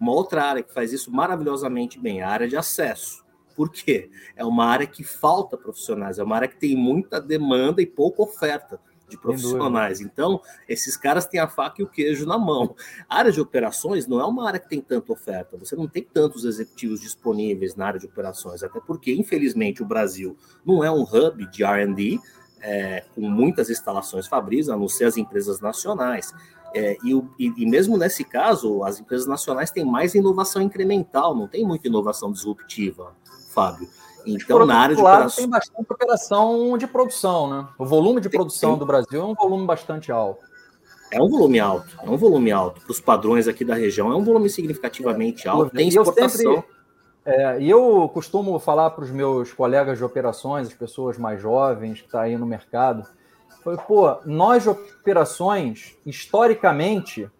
Uma 0.00 0.12
outra 0.12 0.44
área 0.44 0.62
que 0.62 0.74
faz 0.74 0.92
isso 0.92 1.12
maravilhosamente 1.12 1.98
bem 1.98 2.20
é 2.20 2.24
a 2.24 2.28
área 2.28 2.48
de 2.48 2.56
acesso. 2.56 3.24
Por 3.58 3.72
quê? 3.72 4.08
É 4.36 4.44
uma 4.44 4.66
área 4.66 4.86
que 4.86 5.02
falta 5.02 5.56
profissionais, 5.56 6.20
é 6.20 6.22
uma 6.22 6.36
área 6.36 6.46
que 6.46 6.56
tem 6.56 6.76
muita 6.76 7.20
demanda 7.20 7.82
e 7.82 7.86
pouca 7.86 8.22
oferta 8.22 8.78
de 9.08 9.18
profissionais. 9.18 10.00
Então, 10.00 10.40
esses 10.68 10.96
caras 10.96 11.26
têm 11.26 11.40
a 11.40 11.48
faca 11.48 11.82
e 11.82 11.84
o 11.84 11.88
queijo 11.88 12.24
na 12.24 12.38
mão. 12.38 12.76
A 13.08 13.16
área 13.16 13.32
de 13.32 13.40
operações 13.40 14.06
não 14.06 14.20
é 14.20 14.24
uma 14.24 14.46
área 14.46 14.60
que 14.60 14.68
tem 14.68 14.80
tanta 14.80 15.12
oferta. 15.12 15.56
Você 15.56 15.74
não 15.74 15.88
tem 15.88 16.04
tantos 16.04 16.44
executivos 16.44 17.00
disponíveis 17.00 17.74
na 17.74 17.88
área 17.88 17.98
de 17.98 18.06
operações, 18.06 18.62
até 18.62 18.78
porque, 18.78 19.12
infelizmente, 19.12 19.82
o 19.82 19.86
Brasil 19.86 20.36
não 20.64 20.84
é 20.84 20.90
um 20.92 21.02
hub 21.02 21.44
de 21.50 21.64
R&D 21.64 22.20
é, 22.60 23.02
com 23.12 23.22
muitas 23.22 23.68
instalações 23.68 24.28
fabris, 24.28 24.68
a 24.68 24.76
não 24.76 24.86
ser 24.86 25.06
as 25.06 25.16
empresas 25.16 25.60
nacionais. 25.60 26.32
É, 26.72 26.96
e, 27.02 27.12
e, 27.40 27.52
e, 27.56 27.66
mesmo 27.66 27.96
nesse 27.96 28.22
caso, 28.22 28.84
as 28.84 29.00
empresas 29.00 29.26
nacionais 29.26 29.72
têm 29.72 29.84
mais 29.84 30.14
inovação 30.14 30.62
incremental, 30.62 31.34
não 31.34 31.48
tem 31.48 31.66
muita 31.66 31.88
inovação 31.88 32.30
disruptiva, 32.30 33.16
Fábio. 33.58 33.88
Então, 34.26 34.66
na 34.66 34.76
área 34.76 34.94
de 34.94 35.00
operação... 35.00 35.36
tem 35.36 35.48
bastante 35.48 35.92
operação 35.92 36.78
de 36.78 36.86
produção, 36.86 37.48
né? 37.48 37.68
O 37.78 37.86
volume 37.86 38.20
de 38.20 38.28
produção 38.28 38.70
tem... 38.70 38.78
do 38.78 38.86
Brasil 38.86 39.20
é 39.20 39.24
um 39.24 39.34
volume 39.34 39.66
bastante 39.66 40.12
alto. 40.12 40.46
É 41.10 41.22
um 41.22 41.28
volume 41.28 41.58
alto, 41.58 41.96
é 42.02 42.10
um 42.10 42.16
volume 42.16 42.52
alto. 42.52 42.82
Para 42.82 42.90
os 42.92 43.00
padrões 43.00 43.48
aqui 43.48 43.64
da 43.64 43.74
região, 43.74 44.12
é 44.12 44.14
um 44.14 44.22
volume 44.22 44.50
significativamente 44.50 45.48
alto. 45.48 45.74
Tem 45.74 45.88
exportação. 45.88 46.62
É, 47.24 47.60
e 47.60 47.68
eu 47.68 48.10
costumo 48.12 48.58
falar 48.58 48.90
para 48.90 49.04
os 49.04 49.10
meus 49.10 49.52
colegas 49.52 49.98
de 49.98 50.04
operações, 50.04 50.68
as 50.68 50.74
pessoas 50.74 51.18
mais 51.18 51.40
jovens 51.40 52.00
que 52.00 52.06
estão 52.06 52.20
tá 52.20 52.26
aí 52.26 52.36
no 52.36 52.46
mercado, 52.46 53.06
foi, 53.62 53.76
pô, 53.76 54.16
nós 54.24 54.62
de 54.62 54.70
operações, 54.70 55.96
historicamente, 56.06 57.30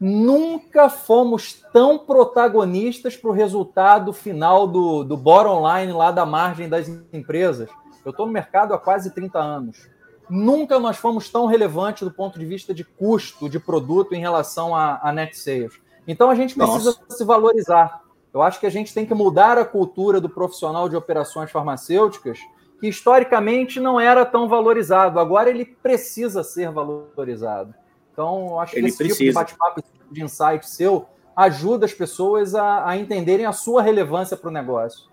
nunca 0.00 0.88
fomos 0.88 1.54
tão 1.72 1.98
protagonistas 1.98 3.16
para 3.16 3.30
o 3.30 3.32
resultado 3.32 4.12
final 4.12 4.66
do, 4.66 5.02
do 5.02 5.16
bottom 5.16 5.62
line 5.68 5.92
lá 5.92 6.10
da 6.10 6.24
margem 6.24 6.68
das 6.68 6.88
empresas. 7.12 7.68
Eu 8.04 8.10
estou 8.10 8.26
no 8.26 8.32
mercado 8.32 8.72
há 8.72 8.78
quase 8.78 9.10
30 9.12 9.38
anos. 9.38 9.88
Nunca 10.30 10.78
nós 10.78 10.96
fomos 10.96 11.28
tão 11.30 11.46
relevantes 11.46 12.02
do 12.02 12.12
ponto 12.12 12.38
de 12.38 12.44
vista 12.44 12.72
de 12.72 12.84
custo 12.84 13.48
de 13.48 13.58
produto 13.58 14.14
em 14.14 14.20
relação 14.20 14.74
a, 14.74 15.00
a 15.02 15.12
net 15.12 15.36
sales. 15.36 15.80
Então 16.06 16.30
a 16.30 16.34
gente 16.34 16.54
precisa 16.54 16.90
Nossa. 16.92 17.16
se 17.16 17.24
valorizar. 17.24 18.02
Eu 18.32 18.42
acho 18.42 18.60
que 18.60 18.66
a 18.66 18.70
gente 18.70 18.92
tem 18.92 19.06
que 19.06 19.14
mudar 19.14 19.58
a 19.58 19.64
cultura 19.64 20.20
do 20.20 20.28
profissional 20.28 20.88
de 20.88 20.94
operações 20.94 21.50
farmacêuticas, 21.50 22.38
que 22.78 22.86
historicamente 22.86 23.80
não 23.80 23.98
era 23.98 24.24
tão 24.24 24.48
valorizado. 24.48 25.18
Agora 25.18 25.50
ele 25.50 25.64
precisa 25.64 26.44
ser 26.44 26.70
valorizado. 26.70 27.74
Então, 28.18 28.58
acho 28.58 28.72
que 28.72 28.80
Ele 28.80 28.88
esse 28.88 28.98
precisa. 28.98 29.16
tipo 29.16 29.30
de 29.30 29.32
bate-papo, 29.32 29.80
tipo 29.80 30.12
de 30.12 30.24
insight 30.24 30.68
seu, 30.68 31.06
ajuda 31.36 31.86
as 31.86 31.94
pessoas 31.94 32.52
a, 32.52 32.88
a 32.88 32.96
entenderem 32.96 33.46
a 33.46 33.52
sua 33.52 33.80
relevância 33.80 34.36
para 34.36 34.50
o 34.50 34.52
negócio. 34.52 35.08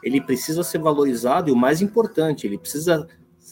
Ele 0.00 0.20
precisa 0.20 0.62
ser 0.62 0.78
valorizado 0.78 1.50
e 1.50 1.52
o 1.52 1.56
mais 1.56 1.82
importante, 1.82 2.46
ele 2.46 2.56
precisa 2.56 3.08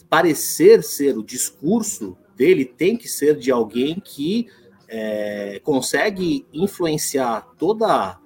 parecer 0.09 0.85
ser 0.85 1.19
o 1.19 1.25
discurso 1.25 2.17
dele 2.37 2.65
tem 2.65 2.97
que 2.97 3.09
ser 3.09 3.37
de 3.37 3.51
alguém 3.51 4.01
que 4.01 4.47
é, 4.87 5.61
consegue 5.65 6.47
influenciar 6.53 7.49
toda 7.59 8.17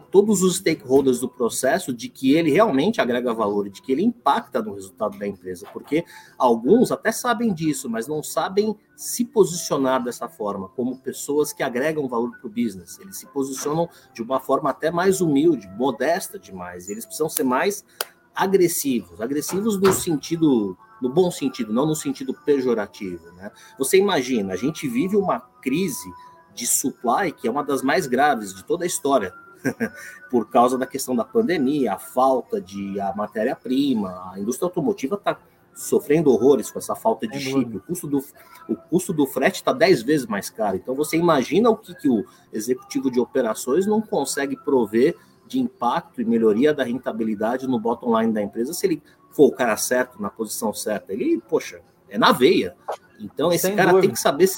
todos 0.00 0.42
os 0.42 0.56
stakeholders 0.56 1.20
do 1.20 1.28
processo 1.28 1.92
de 1.92 2.08
que 2.08 2.34
ele 2.34 2.50
realmente 2.50 3.00
agrega 3.00 3.34
valor, 3.34 3.68
de 3.68 3.82
que 3.82 3.92
ele 3.92 4.02
impacta 4.02 4.62
no 4.62 4.74
resultado 4.74 5.18
da 5.18 5.26
empresa, 5.26 5.66
porque 5.72 6.04
alguns 6.38 6.92
até 6.92 7.12
sabem 7.12 7.52
disso, 7.52 7.90
mas 7.90 8.06
não 8.06 8.22
sabem 8.22 8.76
se 8.96 9.24
posicionar 9.24 10.02
dessa 10.02 10.28
forma, 10.28 10.68
como 10.68 10.98
pessoas 10.98 11.52
que 11.52 11.62
agregam 11.62 12.08
valor 12.08 12.30
para 12.38 12.46
o 12.46 12.50
business. 12.50 12.98
Eles 13.00 13.16
se 13.16 13.26
posicionam 13.26 13.88
de 14.14 14.22
uma 14.22 14.38
forma 14.38 14.70
até 14.70 14.90
mais 14.90 15.20
humilde, 15.20 15.68
modesta 15.76 16.38
demais. 16.38 16.88
Eles 16.88 17.04
precisam 17.04 17.28
ser 17.28 17.44
mais 17.44 17.84
agressivos, 18.34 19.20
agressivos 19.20 19.78
no 19.78 19.92
sentido, 19.92 20.76
no 21.00 21.08
bom 21.08 21.30
sentido, 21.30 21.72
não 21.72 21.86
no 21.86 21.96
sentido 21.96 22.32
pejorativo. 22.32 23.30
Né? 23.32 23.50
Você 23.78 23.98
imagina, 23.98 24.54
a 24.54 24.56
gente 24.56 24.88
vive 24.88 25.16
uma 25.16 25.40
crise 25.40 26.10
de 26.54 26.66
supply 26.66 27.32
que 27.32 27.48
é 27.48 27.50
uma 27.50 27.64
das 27.64 27.82
mais 27.82 28.06
graves 28.06 28.54
de 28.54 28.64
toda 28.64 28.84
a 28.84 28.86
história 28.86 29.34
por 30.30 30.48
causa 30.48 30.76
da 30.78 30.86
questão 30.86 31.14
da 31.14 31.24
pandemia, 31.24 31.94
a 31.94 31.98
falta 31.98 32.60
de 32.60 33.00
a 33.00 33.12
matéria-prima, 33.14 34.32
a 34.32 34.38
indústria 34.38 34.66
automotiva 34.66 35.16
está 35.16 35.38
sofrendo 35.74 36.30
horrores 36.30 36.70
com 36.70 36.78
essa 36.78 36.94
falta 36.94 37.26
de 37.26 37.40
chip. 37.40 37.76
O 37.76 37.80
custo 37.80 38.06
do, 38.06 38.22
o 38.68 38.76
custo 38.76 39.12
do 39.12 39.26
frete 39.26 39.56
está 39.56 39.72
10 39.72 40.02
vezes 40.02 40.26
mais 40.26 40.50
caro. 40.50 40.76
Então 40.76 40.94
você 40.94 41.16
imagina 41.16 41.70
o 41.70 41.76
que, 41.76 41.94
que 41.94 42.08
o 42.08 42.24
executivo 42.52 43.10
de 43.10 43.20
operações 43.20 43.86
não 43.86 44.00
consegue 44.00 44.56
prover 44.56 45.16
de 45.46 45.58
impacto 45.58 46.20
e 46.20 46.24
melhoria 46.24 46.72
da 46.72 46.84
rentabilidade 46.84 47.66
no 47.66 47.78
bottom 47.78 48.18
line 48.18 48.32
da 48.32 48.42
empresa 48.42 48.72
se 48.72 48.86
ele 48.86 49.02
for 49.30 49.48
o 49.48 49.52
cara 49.52 49.76
certo, 49.76 50.20
na 50.20 50.30
posição 50.30 50.72
certa. 50.72 51.12
Ele, 51.12 51.42
poxa, 51.48 51.80
é 52.08 52.18
na 52.18 52.32
veia. 52.32 52.76
Então 53.18 53.52
esse 53.52 53.66
Sem 53.66 53.76
cara 53.76 53.90
dúvida. 53.90 54.08
tem 54.08 54.14
que 54.14 54.20
saber 54.20 54.48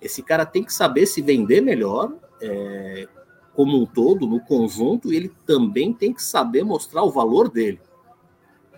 esse 0.00 0.20
cara 0.20 0.44
tem 0.44 0.64
que 0.64 0.74
saber 0.74 1.06
se 1.06 1.22
vender 1.22 1.60
melhor, 1.60 2.12
é, 2.40 3.08
como 3.54 3.80
um 3.80 3.86
todo, 3.86 4.26
no 4.26 4.40
conjunto, 4.40 5.12
ele 5.12 5.30
também 5.46 5.92
tem 5.92 6.12
que 6.12 6.22
saber 6.22 6.64
mostrar 6.64 7.02
o 7.02 7.10
valor 7.10 7.50
dele. 7.50 7.80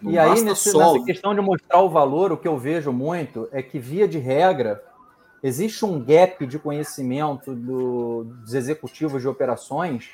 Não 0.02 0.10
e 0.10 0.18
aí, 0.18 0.42
nesse, 0.42 0.70
só... 0.70 0.92
nessa 0.92 1.04
questão 1.04 1.34
de 1.34 1.40
mostrar 1.40 1.80
o 1.80 1.88
valor, 1.88 2.32
o 2.32 2.36
que 2.36 2.48
eu 2.48 2.58
vejo 2.58 2.92
muito 2.92 3.48
é 3.52 3.62
que, 3.62 3.78
via 3.78 4.06
de 4.06 4.18
regra, 4.18 4.82
existe 5.42 5.84
um 5.84 6.02
gap 6.02 6.44
de 6.46 6.58
conhecimento 6.58 7.54
do, 7.54 8.24
dos 8.24 8.54
executivos 8.54 9.22
de 9.22 9.28
operações 9.28 10.10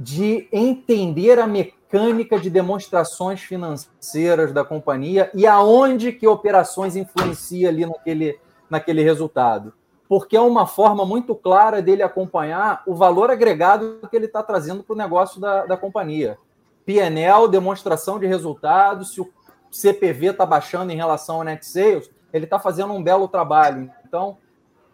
de 0.00 0.48
entender 0.52 1.38
a 1.38 1.46
mecânica 1.46 2.38
de 2.38 2.48
demonstrações 2.48 3.40
financeiras 3.40 4.52
da 4.52 4.64
companhia 4.64 5.30
e 5.34 5.46
aonde 5.46 6.12
que 6.12 6.26
operações 6.26 6.94
influencia 6.94 7.68
ali 7.68 7.84
naquele, 7.84 8.38
naquele 8.70 9.02
resultado 9.02 9.72
porque 10.08 10.36
é 10.36 10.40
uma 10.40 10.66
forma 10.66 11.04
muito 11.04 11.34
clara 11.34 11.82
dele 11.82 12.02
acompanhar 12.02 12.82
o 12.86 12.94
valor 12.94 13.30
agregado 13.30 14.00
que 14.08 14.16
ele 14.16 14.24
está 14.24 14.42
trazendo 14.42 14.82
para 14.82 14.94
o 14.94 14.96
negócio 14.96 15.40
da, 15.40 15.66
da 15.66 15.76
companhia. 15.76 16.38
PNL, 16.86 17.46
demonstração 17.48 18.18
de 18.18 18.26
resultados, 18.26 19.12
se 19.12 19.20
o 19.20 19.30
CPV 19.70 20.28
está 20.28 20.46
baixando 20.46 20.90
em 20.90 20.96
relação 20.96 21.36
ao 21.36 21.44
net 21.44 21.66
sales, 21.66 22.10
ele 22.32 22.44
está 22.44 22.58
fazendo 22.58 22.94
um 22.94 23.02
belo 23.02 23.28
trabalho. 23.28 23.90
Então, 24.06 24.38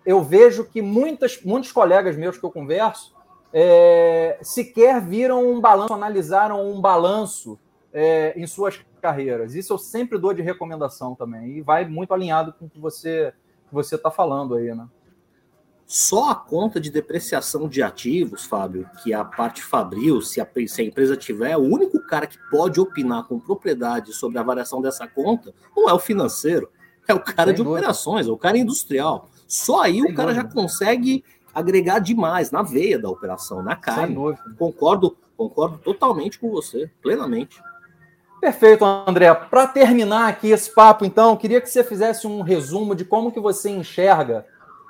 eu 0.05 0.21
vejo 0.21 0.65
que 0.65 0.83
muitas, 0.83 1.41
muitos 1.45 1.71
colegas 1.71 2.17
meus 2.17 2.37
que 2.37 2.45
eu 2.45 2.51
converso 2.51 3.15
é, 3.53 4.37
sequer 4.43 5.01
viram 5.01 5.49
um 5.49 5.61
balanço, 5.61 5.95
analisaram 5.95 6.69
um 6.69 6.81
balanço 6.81 7.57
é, 7.93 8.35
em 8.37 8.47
suas 8.49 8.85
carreiras. 9.01 9.55
Isso 9.55 9.73
eu 9.73 9.79
sempre 9.79 10.19
dou 10.19 10.35
de 10.35 10.43
recomendação 10.43 11.15
também. 11.15 11.59
E 11.59 11.61
vai 11.61 11.85
muito 11.85 12.13
alinhado 12.13 12.53
com 12.53 12.67
o 12.67 12.69
que 12.69 12.81
você 12.81 13.33
você 13.75 13.97
está 13.97 14.11
falando 14.11 14.55
aí, 14.55 14.75
né? 14.75 14.87
Só 15.87 16.31
a 16.31 16.35
conta 16.35 16.81
de 16.81 16.91
depreciação 16.91 17.69
de 17.69 17.83
ativos, 17.83 18.45
Fábio, 18.45 18.89
que 19.03 19.13
é 19.13 19.17
a 19.17 19.25
parte 19.25 19.63
fabril, 19.63 20.21
se 20.23 20.41
a, 20.41 20.49
se 20.67 20.81
a 20.81 20.85
empresa 20.85 21.17
tiver, 21.17 21.57
o 21.57 21.63
único 21.63 22.01
cara 22.07 22.27
que 22.27 22.39
pode 22.51 22.81
opinar 22.81 23.25
com 23.25 23.39
propriedade 23.39 24.13
sobre 24.13 24.39
a 24.39 24.43
variação 24.43 24.81
dessa 24.81 25.07
conta 25.07 25.55
não 25.77 25.89
é 25.89 25.93
o 25.93 25.99
financeiro, 25.99 26.71
é 27.07 27.13
o 27.13 27.21
cara 27.21 27.51
Sem 27.51 27.57
de 27.57 27.63
dúvida. 27.63 27.79
operações, 27.81 28.27
é 28.27 28.31
o 28.31 28.39
cara 28.39 28.57
industrial. 28.57 29.29
Só 29.47 29.83
aí 29.83 30.01
Sem 30.01 30.11
o 30.11 30.15
cara 30.15 30.33
dúvida. 30.33 30.49
já 30.49 30.55
consegue 30.55 31.23
agregar 31.55 31.99
demais 31.99 32.51
na 32.51 32.63
veia 32.63 32.99
da 32.99 33.11
operação, 33.11 33.63
na 33.63 33.77
carne. 33.77 34.17
Concordo, 34.59 35.17
concordo 35.37 35.79
totalmente 35.79 36.39
com 36.39 36.51
você, 36.51 36.91
plenamente. 37.03 37.63
Perfeito, 38.41 38.85
André. 38.85 39.33
Para 39.33 39.67
terminar 39.67 40.29
aqui 40.29 40.51
esse 40.51 40.71
papo, 40.71 41.05
então, 41.05 41.37
queria 41.37 41.61
que 41.61 41.71
você 41.71 41.85
fizesse 41.85 42.27
um 42.27 42.43
resumo 42.43 42.95
de 42.95 43.05
como 43.05 43.33
que 43.33 43.41
você 43.41 43.71
enxerga 43.71 44.45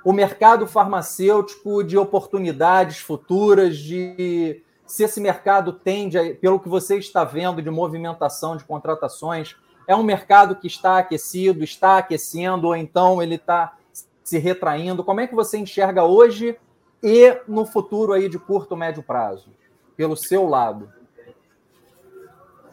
o 0.05 0.13
mercado 0.13 0.67
farmacêutico 0.67 1.83
de 1.83 1.97
oportunidades 1.97 2.99
futuras, 2.99 3.79
de 3.79 4.63
se 4.87 5.03
esse 5.03 5.19
mercado 5.19 5.73
tende, 5.73 6.35
pelo 6.35 6.61
que 6.61 6.69
você 6.69 6.99
está 6.99 7.25
vendo 7.25 7.63
de 7.63 7.71
movimentação 7.71 8.57
de 8.57 8.65
contratações, 8.65 9.57
é 9.87 9.97
um 9.97 10.03
mercado 10.03 10.57
que 10.57 10.67
está 10.67 10.99
aquecido, 10.99 11.65
está 11.65 11.99
aquecendo, 11.99 12.69
ou 12.69 12.77
então 12.77 13.23
ele 13.23 13.37
está 13.37 13.77
se 14.23 14.39
retraindo. 14.39 15.03
Como 15.03 15.21
é 15.21 15.27
que 15.27 15.35
você 15.35 15.57
enxerga 15.59 16.05
hoje 16.05 16.57
e 17.03 17.39
no 17.49 17.65
futuro 17.65 18.13
aí 18.13 18.29
de 18.29 18.39
curto, 18.39 18.77
médio 18.77 19.03
prazo, 19.03 19.51
pelo 19.97 20.17
seu 20.17 20.47
lado? 20.47 20.93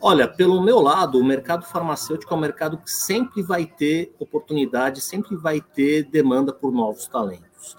Olha, 0.04 0.28
pelo 0.28 0.64
meu 0.64 0.80
lado, 0.80 1.20
o 1.20 1.24
mercado 1.24 1.64
farmacêutico 1.64 2.34
é 2.34 2.38
um 2.38 2.40
mercado 2.40 2.76
que 2.80 2.90
sempre 2.90 3.44
vai 3.44 3.68
ter 3.68 4.12
oportunidade, 4.18 5.00
sempre 5.00 5.36
vai 5.36 5.62
ter 5.62 6.10
demanda 6.10 6.52
por 6.52 6.72
novos 6.72 7.06
talentos. 7.06 7.78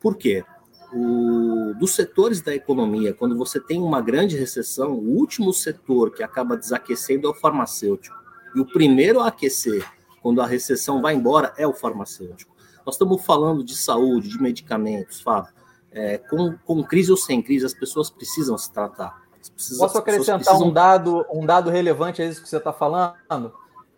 Por 0.00 0.16
quê? 0.16 0.44
O, 0.92 1.74
dos 1.76 1.92
setores 1.96 2.40
da 2.40 2.54
economia, 2.54 3.12
quando 3.12 3.36
você 3.36 3.58
tem 3.58 3.82
uma 3.82 4.00
grande 4.00 4.36
recessão, 4.36 4.92
o 4.92 5.16
último 5.16 5.52
setor 5.52 6.12
que 6.12 6.22
acaba 6.22 6.56
desaquecendo 6.56 7.26
é 7.26 7.30
o 7.30 7.34
farmacêutico. 7.34 8.16
E 8.54 8.60
o 8.60 8.66
primeiro 8.66 9.18
a 9.18 9.26
aquecer, 9.26 9.84
quando 10.22 10.40
a 10.40 10.46
recessão 10.46 11.02
vai 11.02 11.14
embora, 11.16 11.52
é 11.56 11.66
o 11.66 11.74
farmacêutico. 11.74 12.54
nós 12.86 12.94
estamos 12.94 13.24
falando 13.24 13.64
de 13.64 13.74
saúde, 13.76 14.28
de 14.28 14.40
medicamentos, 14.40 15.20
Fábio. 15.20 15.52
É, 15.90 16.18
com, 16.18 16.56
com 16.64 16.84
crise 16.84 17.10
ou 17.10 17.16
sem 17.16 17.42
crise, 17.42 17.66
as 17.66 17.74
pessoas 17.74 18.10
precisam 18.10 18.56
se 18.56 18.72
tratar. 18.72 19.23
Precisam, 19.50 19.86
Posso 19.86 19.98
acrescentar 19.98 20.38
precisam... 20.38 20.68
um, 20.68 20.72
dado, 20.72 21.26
um 21.30 21.44
dado 21.44 21.70
relevante 21.70 22.22
a 22.22 22.24
isso 22.24 22.42
que 22.42 22.48
você 22.48 22.56
está 22.56 22.72
falando? 22.72 23.52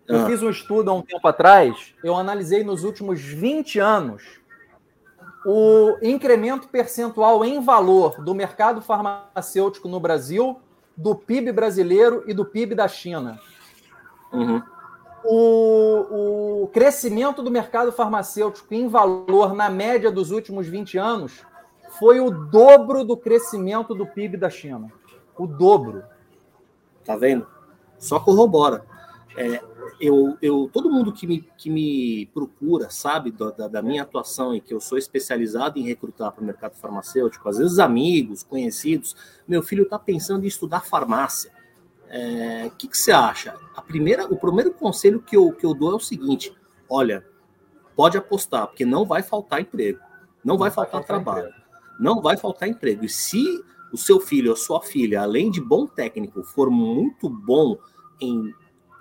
Eu 0.07 0.21
ah. 0.21 0.27
fiz 0.27 0.43
um 0.43 0.51
estudo 0.51 0.91
há 0.91 0.95
um 0.95 1.03
tempo 1.03 1.27
atrás, 1.27 1.95
eu 2.03 2.15
analisei 2.15 2.63
nos 2.63 2.85
últimos 2.85 3.21
20 3.21 3.79
anos 3.79 4.23
o 5.45 5.97
incremento 6.03 6.67
percentual 6.67 7.45
em 7.45 7.61
valor 7.61 8.21
do 8.21 8.35
mercado 8.35 8.83
farmacêutico 8.83 9.89
no 9.89 10.01
Brasil, 10.01 10.61
do 10.97 11.15
PIB 11.15 11.53
brasileiro 11.53 12.25
e 12.27 12.35
do 12.35 12.45
PIB 12.45 12.75
da 12.75 12.89
China. 12.89 13.39
Uhum. 14.33 14.61
O, 15.25 16.63
o 16.63 16.67
crescimento 16.69 17.43
do 17.43 17.51
mercado 17.51 17.93
farmacêutico 17.93 18.75
em 18.75 18.89
valor 18.89 19.55
na 19.55 19.71
média 19.71 20.11
dos 20.11 20.33
últimos 20.33 20.67
20 20.67 20.99
anos 20.99 21.45
foi 21.99 22.21
o 22.21 22.31
dobro 22.31 23.05
do 23.05 23.17
crescimento 23.17 23.95
do 23.95 24.07
PIB 24.07 24.37
da 24.37 24.51
China. 24.51 24.93
O 25.39 25.47
dobro. 25.47 26.05
Tá 27.05 27.17
vendo? 27.17 27.47
Só 27.99 28.19
corrobora. 28.21 28.85
É, 29.37 29.63
eu, 30.01 30.37
eu, 30.41 30.71
todo 30.73 30.91
mundo 30.91 31.13
que 31.13 31.27
me, 31.27 31.43
que 31.57 31.71
me 31.71 32.27
procura 32.27 32.91
sabe 32.91 33.31
da, 33.31 33.69
da 33.69 33.83
minha 33.83 34.03
atuação 34.03 34.55
e 34.55 34.61
que 34.61 34.73
eu 34.73 34.81
sou 34.81 34.99
especializado 34.99 35.79
em 35.79 35.83
recrutar 35.83 36.33
para 36.33 36.43
o 36.43 36.47
mercado 36.47 36.75
farmacêutico, 36.75 37.49
às 37.49 37.59
vezes 37.59 37.79
amigos, 37.79 38.43
conhecidos, 38.43 39.15
meu 39.47 39.63
filho 39.63 39.85
está 39.85 39.99
pensando 39.99 40.45
em 40.45 40.49
estudar 40.49 40.85
farmácia. 40.85 41.51
O 41.51 42.09
é, 42.09 42.71
que, 42.79 42.89
que 42.89 42.97
você 42.97 43.13
acha? 43.13 43.55
A 43.75 43.83
primeira, 43.83 44.27
o 44.27 44.37
primeiro 44.37 44.73
conselho 44.73 45.21
que 45.21 45.37
eu, 45.37 45.53
que 45.53 45.67
eu 45.67 45.75
dou 45.75 45.93
é 45.93 45.97
o 45.97 46.01
seguinte: 46.01 46.55
olha, 46.89 47.25
pode 47.97 48.17
apostar, 48.17 48.67
porque 48.69 48.85
não 48.85 49.05
vai 49.05 49.23
faltar 49.23 49.61
emprego, 49.61 49.99
não, 50.45 50.55
não 50.55 50.59
vai, 50.59 50.71
faltar, 50.71 50.93
faltar 50.93 51.07
trabalho, 51.07 51.49
emprego. 51.49 51.65
não 51.99 52.21
vai 52.21 52.37
faltar 52.37 52.69
emprego. 52.69 53.05
E 53.05 53.09
se 53.09 53.65
o 53.93 53.97
seu 53.97 54.21
filho 54.21 54.51
ou 54.51 54.57
sua 54.57 54.81
filha, 54.81 55.23
além 55.23 55.51
de 55.51 55.61
bom 55.61 55.87
técnico, 55.87 56.43
for 56.43 56.71
muito 56.71 57.29
bom 57.29 57.79
em 58.21 58.53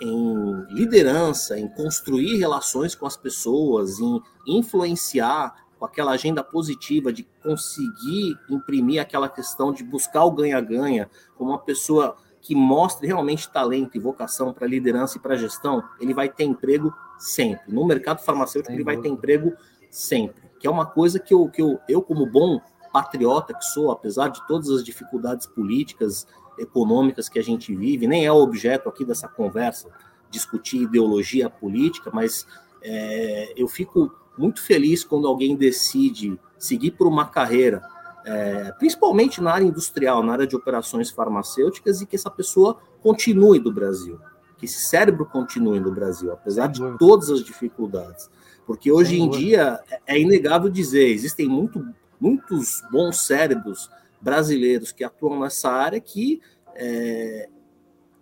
em 0.02 0.66
liderança, 0.72 1.58
em 1.58 1.68
construir 1.70 2.38
relações 2.38 2.94
com 2.94 3.06
as 3.06 3.16
pessoas, 3.16 4.00
em 4.00 4.22
influenciar 4.46 5.56
com 5.80 5.86
aquela 5.86 6.12
agenda 6.12 6.44
positiva 6.44 7.12
de 7.12 7.24
conseguir 7.42 8.38
imprimir 8.50 9.02
aquela 9.02 9.30
questão 9.30 9.72
de 9.72 9.84
buscar 9.84 10.26
o 10.26 10.32
ganha-ganha, 10.32 11.10
como 11.38 11.52
uma 11.52 11.60
pessoa 11.60 12.16
que 12.42 12.56
mostre 12.56 13.08
realmente 13.08 13.50
talento 13.50 13.96
e 13.96 14.00
vocação 14.00 14.54
para 14.54 14.68
liderança 14.68 15.18
e 15.18 15.22
para 15.22 15.36
gestão, 15.36 15.84
ele 16.00 16.14
vai 16.14 16.30
ter 16.30 16.44
emprego 16.44 16.94
sempre. 17.18 17.74
No 17.74 17.86
mercado 17.86 18.20
farmacêutico, 18.22 18.72
ele 18.74 18.84
vai 18.84 18.98
ter 18.98 19.10
emprego 19.10 19.54
sempre. 19.90 20.44
Que 20.60 20.68
é 20.68 20.70
uma 20.70 20.86
coisa 20.86 21.20
que 21.20 21.34
eu, 21.34 21.50
que 21.50 21.62
eu, 21.62 21.80
eu 21.90 22.02
como 22.02 22.26
bom 22.26 22.62
patriota 22.96 23.54
que 23.54 23.66
sou, 23.66 23.92
apesar 23.92 24.30
de 24.30 24.48
todas 24.48 24.70
as 24.70 24.82
dificuldades 24.82 25.46
políticas 25.46 26.26
econômicas 26.58 27.28
que 27.28 27.38
a 27.38 27.44
gente 27.44 27.76
vive, 27.76 28.08
nem 28.08 28.26
é 28.26 28.32
o 28.32 28.38
objeto 28.38 28.88
aqui 28.88 29.04
dessa 29.04 29.28
conversa 29.28 29.90
discutir 30.30 30.84
ideologia 30.84 31.50
política, 31.50 32.10
mas 32.14 32.48
é, 32.82 33.52
eu 33.58 33.68
fico 33.68 34.10
muito 34.38 34.64
feliz 34.64 35.04
quando 35.04 35.28
alguém 35.28 35.58
decide 35.58 36.40
seguir 36.58 36.92
por 36.92 37.06
uma 37.06 37.26
carreira, 37.26 37.82
é, 38.24 38.72
principalmente 38.80 39.42
na 39.42 39.52
área 39.52 39.66
industrial, 39.66 40.24
na 40.24 40.32
área 40.32 40.48
de 40.48 40.56
operações 40.56 41.12
farmacêuticas, 41.12 42.02
e 42.02 42.06
que 42.06 42.16
essa 42.16 42.32
pessoa 42.32 42.78
continue 43.04 43.60
do 43.60 43.74
Brasil, 43.74 44.18
que 44.58 44.66
esse 44.68 44.86
cérebro 44.86 45.26
continue 45.26 45.82
no 45.82 45.92
Brasil, 45.92 46.32
apesar 46.32 46.68
de 46.68 46.80
todas 46.98 47.30
as 47.30 47.44
dificuldades. 47.44 48.30
Porque 48.66 48.90
hoje 48.90 49.20
em 49.20 49.30
dia 49.30 49.82
é, 49.92 50.16
é 50.16 50.20
inegável 50.20 50.70
dizer, 50.70 51.10
existem 51.10 51.46
muito, 51.46 51.86
muitos 52.26 52.82
bons 52.92 53.22
cérebros 53.22 53.90
brasileiros 54.20 54.92
que 54.92 55.04
atuam 55.04 55.40
nessa 55.42 55.70
área 55.70 56.00
que 56.00 56.42
é, 56.74 57.48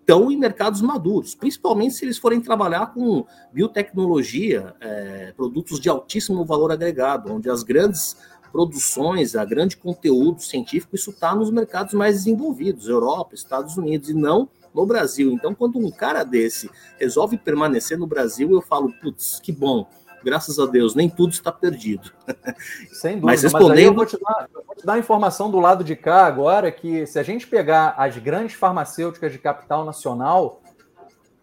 estão 0.01 0.29
em 0.29 0.37
mercados 0.37 0.81
maduros, 0.81 1.33
principalmente 1.33 1.93
se 1.93 2.03
eles 2.03 2.17
forem 2.17 2.41
trabalhar 2.41 2.87
com 2.87 3.25
biotecnologia, 3.53 4.75
é, 4.81 5.31
produtos 5.37 5.79
de 5.79 5.87
altíssimo 5.87 6.43
valor 6.43 6.73
agregado, 6.73 7.33
onde 7.33 7.49
as 7.49 7.63
grandes 7.63 8.17
produções, 8.51 9.35
a 9.35 9.45
grande 9.45 9.77
conteúdo 9.77 10.41
científico, 10.41 10.95
isso 10.95 11.11
está 11.11 11.33
nos 11.33 11.49
mercados 11.49 11.93
mais 11.93 12.17
desenvolvidos, 12.17 12.89
Europa, 12.89 13.33
Estados 13.33 13.77
Unidos, 13.77 14.09
e 14.09 14.13
não 14.13 14.49
no 14.75 14.85
Brasil. 14.85 15.31
Então, 15.31 15.55
quando 15.55 15.79
um 15.79 15.89
cara 15.89 16.23
desse 16.23 16.69
resolve 16.99 17.37
permanecer 17.37 17.97
no 17.97 18.05
Brasil, 18.05 18.51
eu 18.51 18.61
falo, 18.61 18.91
putz, 19.01 19.39
que 19.39 19.51
bom, 19.51 19.87
graças 20.23 20.57
a 20.59 20.65
Deus, 20.65 20.95
nem 20.95 21.09
tudo 21.09 21.33
está 21.33 21.51
perdido. 21.51 22.11
Sem 22.91 23.13
dúvida, 23.13 23.25
mas 23.27 23.43
respondendo. 23.43 23.69
Mas 23.69 23.79
eu, 23.79 23.93
vou 23.93 24.05
te 24.05 24.17
dar, 24.19 24.49
eu 24.53 24.63
vou 24.65 24.75
te 24.75 24.85
dar 24.85 24.93
a 24.93 24.99
informação 24.99 25.51
do 25.51 25.59
lado 25.59 25.83
de 25.83 25.95
cá 25.95 26.25
agora 26.25 26.71
que 26.71 27.05
se 27.05 27.19
a 27.19 27.23
gente 27.23 27.47
pegar 27.47 27.95
as 27.97 28.17
grandes 28.17 28.55
farmacêuticas 28.55 29.31
de 29.31 29.39
capital 29.39 29.85
nacional, 29.85 30.61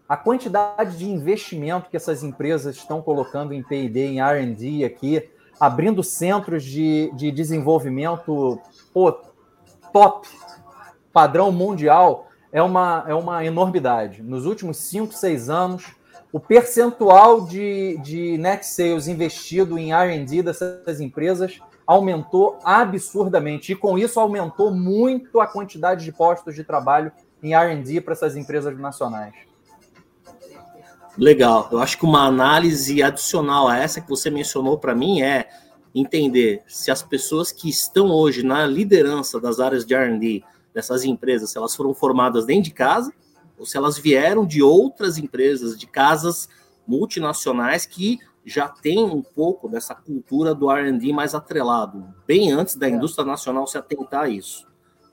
a 0.07 0.17
quantidade 0.17 0.97
de 0.97 1.09
investimento 1.09 1.89
que 1.89 1.95
essas 1.95 2.23
empresas 2.23 2.75
estão 2.75 3.01
colocando 3.01 3.53
em 3.53 3.63
PD, 3.63 4.07
em 4.07 4.21
RD 4.21 4.83
aqui, 4.83 5.29
abrindo 5.59 6.03
centros 6.03 6.63
de, 6.63 7.11
de 7.15 7.31
desenvolvimento 7.31 8.59
pô, 8.93 9.11
top, 9.93 10.27
padrão 11.13 11.51
mundial, 11.51 12.27
é 12.51 12.61
uma, 12.61 13.05
é 13.07 13.15
uma 13.15 13.45
enormidade. 13.45 14.21
Nos 14.21 14.45
últimos 14.45 14.77
5, 14.77 15.13
6 15.13 15.49
anos, 15.49 15.95
o 16.31 16.39
percentual 16.39 17.45
de, 17.45 17.97
de 17.97 18.37
net 18.37 18.65
sales 18.65 19.07
investido 19.07 19.77
em 19.77 19.93
RD 19.93 20.43
dessas 20.43 21.01
empresas 21.01 21.59
aumentou 21.85 22.57
absurdamente. 22.63 23.73
E 23.73 23.75
com 23.75 23.97
isso 23.97 24.19
aumentou 24.19 24.71
muito 24.71 25.41
a 25.41 25.47
quantidade 25.47 26.05
de 26.05 26.11
postos 26.11 26.55
de 26.55 26.63
trabalho 26.63 27.11
em 27.43 27.53
RD 27.53 28.01
para 28.01 28.13
essas 28.13 28.37
empresas 28.37 28.77
nacionais. 28.77 29.33
Legal. 31.17 31.67
Eu 31.69 31.79
acho 31.79 31.97
que 31.97 32.05
uma 32.05 32.25
análise 32.25 33.03
adicional 33.03 33.67
a 33.67 33.77
essa 33.77 33.99
que 33.99 34.09
você 34.09 34.29
mencionou 34.29 34.77
para 34.77 34.95
mim 34.95 35.21
é 35.21 35.49
entender 35.93 36.61
se 36.67 36.89
as 36.89 37.03
pessoas 37.03 37.51
que 37.51 37.69
estão 37.69 38.09
hoje 38.09 38.43
na 38.43 38.65
liderança 38.65 39.37
das 39.37 39.59
áreas 39.59 39.85
de 39.85 39.93
RD 39.93 40.43
dessas 40.73 41.03
empresas, 41.03 41.49
se 41.49 41.57
elas 41.57 41.75
foram 41.75 41.93
formadas 41.93 42.45
dentro 42.45 42.63
de 42.63 42.71
casa 42.71 43.11
ou 43.61 43.65
se 43.67 43.77
elas 43.77 43.95
vieram 43.95 44.43
de 44.43 44.63
outras 44.63 45.19
empresas, 45.19 45.77
de 45.77 45.85
casas 45.85 46.49
multinacionais 46.87 47.85
que 47.85 48.17
já 48.43 48.67
têm 48.67 49.03
um 49.03 49.21
pouco 49.21 49.69
dessa 49.69 49.93
cultura 49.93 50.55
do 50.55 50.71
R&D 50.71 51.13
mais 51.13 51.35
atrelado, 51.35 52.11
bem 52.25 52.51
antes 52.51 52.75
da 52.75 52.87
é. 52.87 52.89
indústria 52.89 53.23
nacional 53.23 53.67
se 53.67 53.77
atentar 53.77 54.23
a 54.23 54.29
isso. 54.29 54.67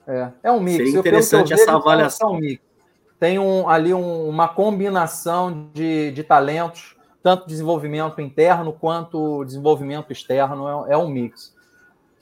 É, 0.07 0.31
é 0.41 0.51
um 0.51 0.59
mix. 0.59 0.77
Seria 0.77 0.99
interessante 0.99 1.53
essa 1.53 1.75
avaliação. 1.75 2.29
É 2.29 2.31
um 2.31 2.39
mix. 2.39 2.63
Tem 3.19 3.37
um, 3.37 3.69
ali 3.69 3.93
um, 3.93 4.27
uma 4.27 4.47
combinação 4.47 5.69
de, 5.71 6.09
de 6.09 6.23
talentos, 6.23 6.97
tanto 7.21 7.45
desenvolvimento 7.45 8.19
interno 8.19 8.73
quanto 8.73 9.45
desenvolvimento 9.45 10.11
externo, 10.11 10.87
é, 10.87 10.93
é 10.93 10.97
um 10.97 11.07
mix. 11.07 11.53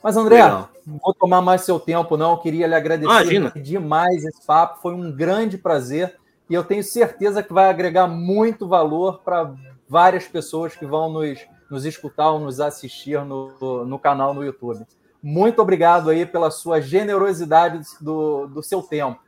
Mas, 0.02 0.16
André, 0.16 0.36
Legal. 0.42 0.70
não 0.86 0.98
vou 0.98 1.12
tomar 1.12 1.42
mais 1.42 1.62
seu 1.62 1.78
tempo, 1.80 2.16
não. 2.16 2.32
Eu 2.32 2.38
queria 2.38 2.66
lhe 2.66 2.74
agradecer 2.74 3.10
Imagina. 3.10 3.52
demais 3.56 4.24
esse 4.24 4.44
papo. 4.46 4.80
Foi 4.80 4.94
um 4.94 5.10
grande 5.10 5.58
prazer. 5.58 6.16
E 6.48 6.54
eu 6.54 6.64
tenho 6.64 6.82
certeza 6.82 7.42
que 7.42 7.52
vai 7.52 7.68
agregar 7.68 8.06
muito 8.06 8.66
valor 8.66 9.20
para 9.24 9.52
várias 9.88 10.26
pessoas 10.26 10.74
que 10.74 10.86
vão 10.86 11.12
nos, 11.12 11.38
nos 11.70 11.84
escutar 11.84 12.30
ou 12.30 12.40
nos 12.40 12.60
assistir 12.60 13.22
no, 13.24 13.84
no 13.84 13.98
canal 13.98 14.32
no 14.32 14.44
YouTube. 14.44 14.86
Muito 15.22 15.60
obrigado 15.60 16.10
aí 16.10 16.24
pela 16.24 16.50
sua 16.50 16.80
generosidade 16.80 17.80
do, 18.00 18.46
do 18.46 18.62
seu 18.62 18.82
tempo. 18.82 19.20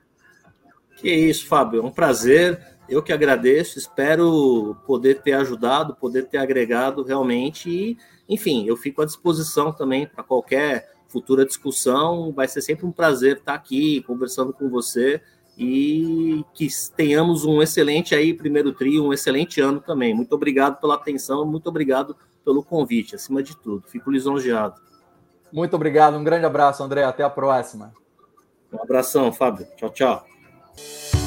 Que 0.96 1.10
isso, 1.10 1.46
Fábio. 1.46 1.80
É 1.80 1.84
um 1.84 1.90
prazer. 1.90 2.60
Eu 2.88 3.02
que 3.02 3.12
agradeço. 3.12 3.78
Espero 3.78 4.76
poder 4.86 5.22
ter 5.22 5.32
ajudado, 5.32 5.96
poder 5.96 6.26
ter 6.26 6.38
agregado 6.38 7.02
realmente. 7.02 7.70
E 7.70 7.98
enfim, 8.30 8.64
eu 8.64 8.76
fico 8.76 9.02
à 9.02 9.04
disposição 9.04 9.72
também 9.72 10.06
para 10.06 10.22
qualquer 10.22 10.94
futura 11.08 11.44
discussão. 11.44 12.32
Vai 12.32 12.46
ser 12.46 12.62
sempre 12.62 12.86
um 12.86 12.92
prazer 12.92 13.38
estar 13.38 13.54
aqui 13.54 14.00
conversando 14.02 14.52
com 14.52 14.70
você 14.70 15.20
e 15.58 16.44
que 16.54 16.68
tenhamos 16.96 17.44
um 17.44 17.60
excelente 17.60 18.14
aí 18.14 18.32
primeiro 18.32 18.72
trio, 18.72 19.04
um 19.04 19.12
excelente 19.12 19.60
ano 19.60 19.80
também. 19.80 20.14
Muito 20.14 20.32
obrigado 20.32 20.80
pela 20.80 20.94
atenção, 20.94 21.44
muito 21.44 21.68
obrigado 21.68 22.16
pelo 22.44 22.62
convite, 22.62 23.16
acima 23.16 23.42
de 23.42 23.56
tudo. 23.56 23.82
Fico 23.88 24.10
lisonjeado. 24.12 24.80
Muito 25.52 25.74
obrigado, 25.74 26.16
um 26.16 26.22
grande 26.22 26.46
abraço, 26.46 26.84
André. 26.84 27.02
Até 27.02 27.24
a 27.24 27.30
próxima. 27.30 27.92
Um 28.72 28.80
abração, 28.80 29.32
Fábio. 29.32 29.66
Tchau, 29.76 29.90
tchau. 29.90 31.19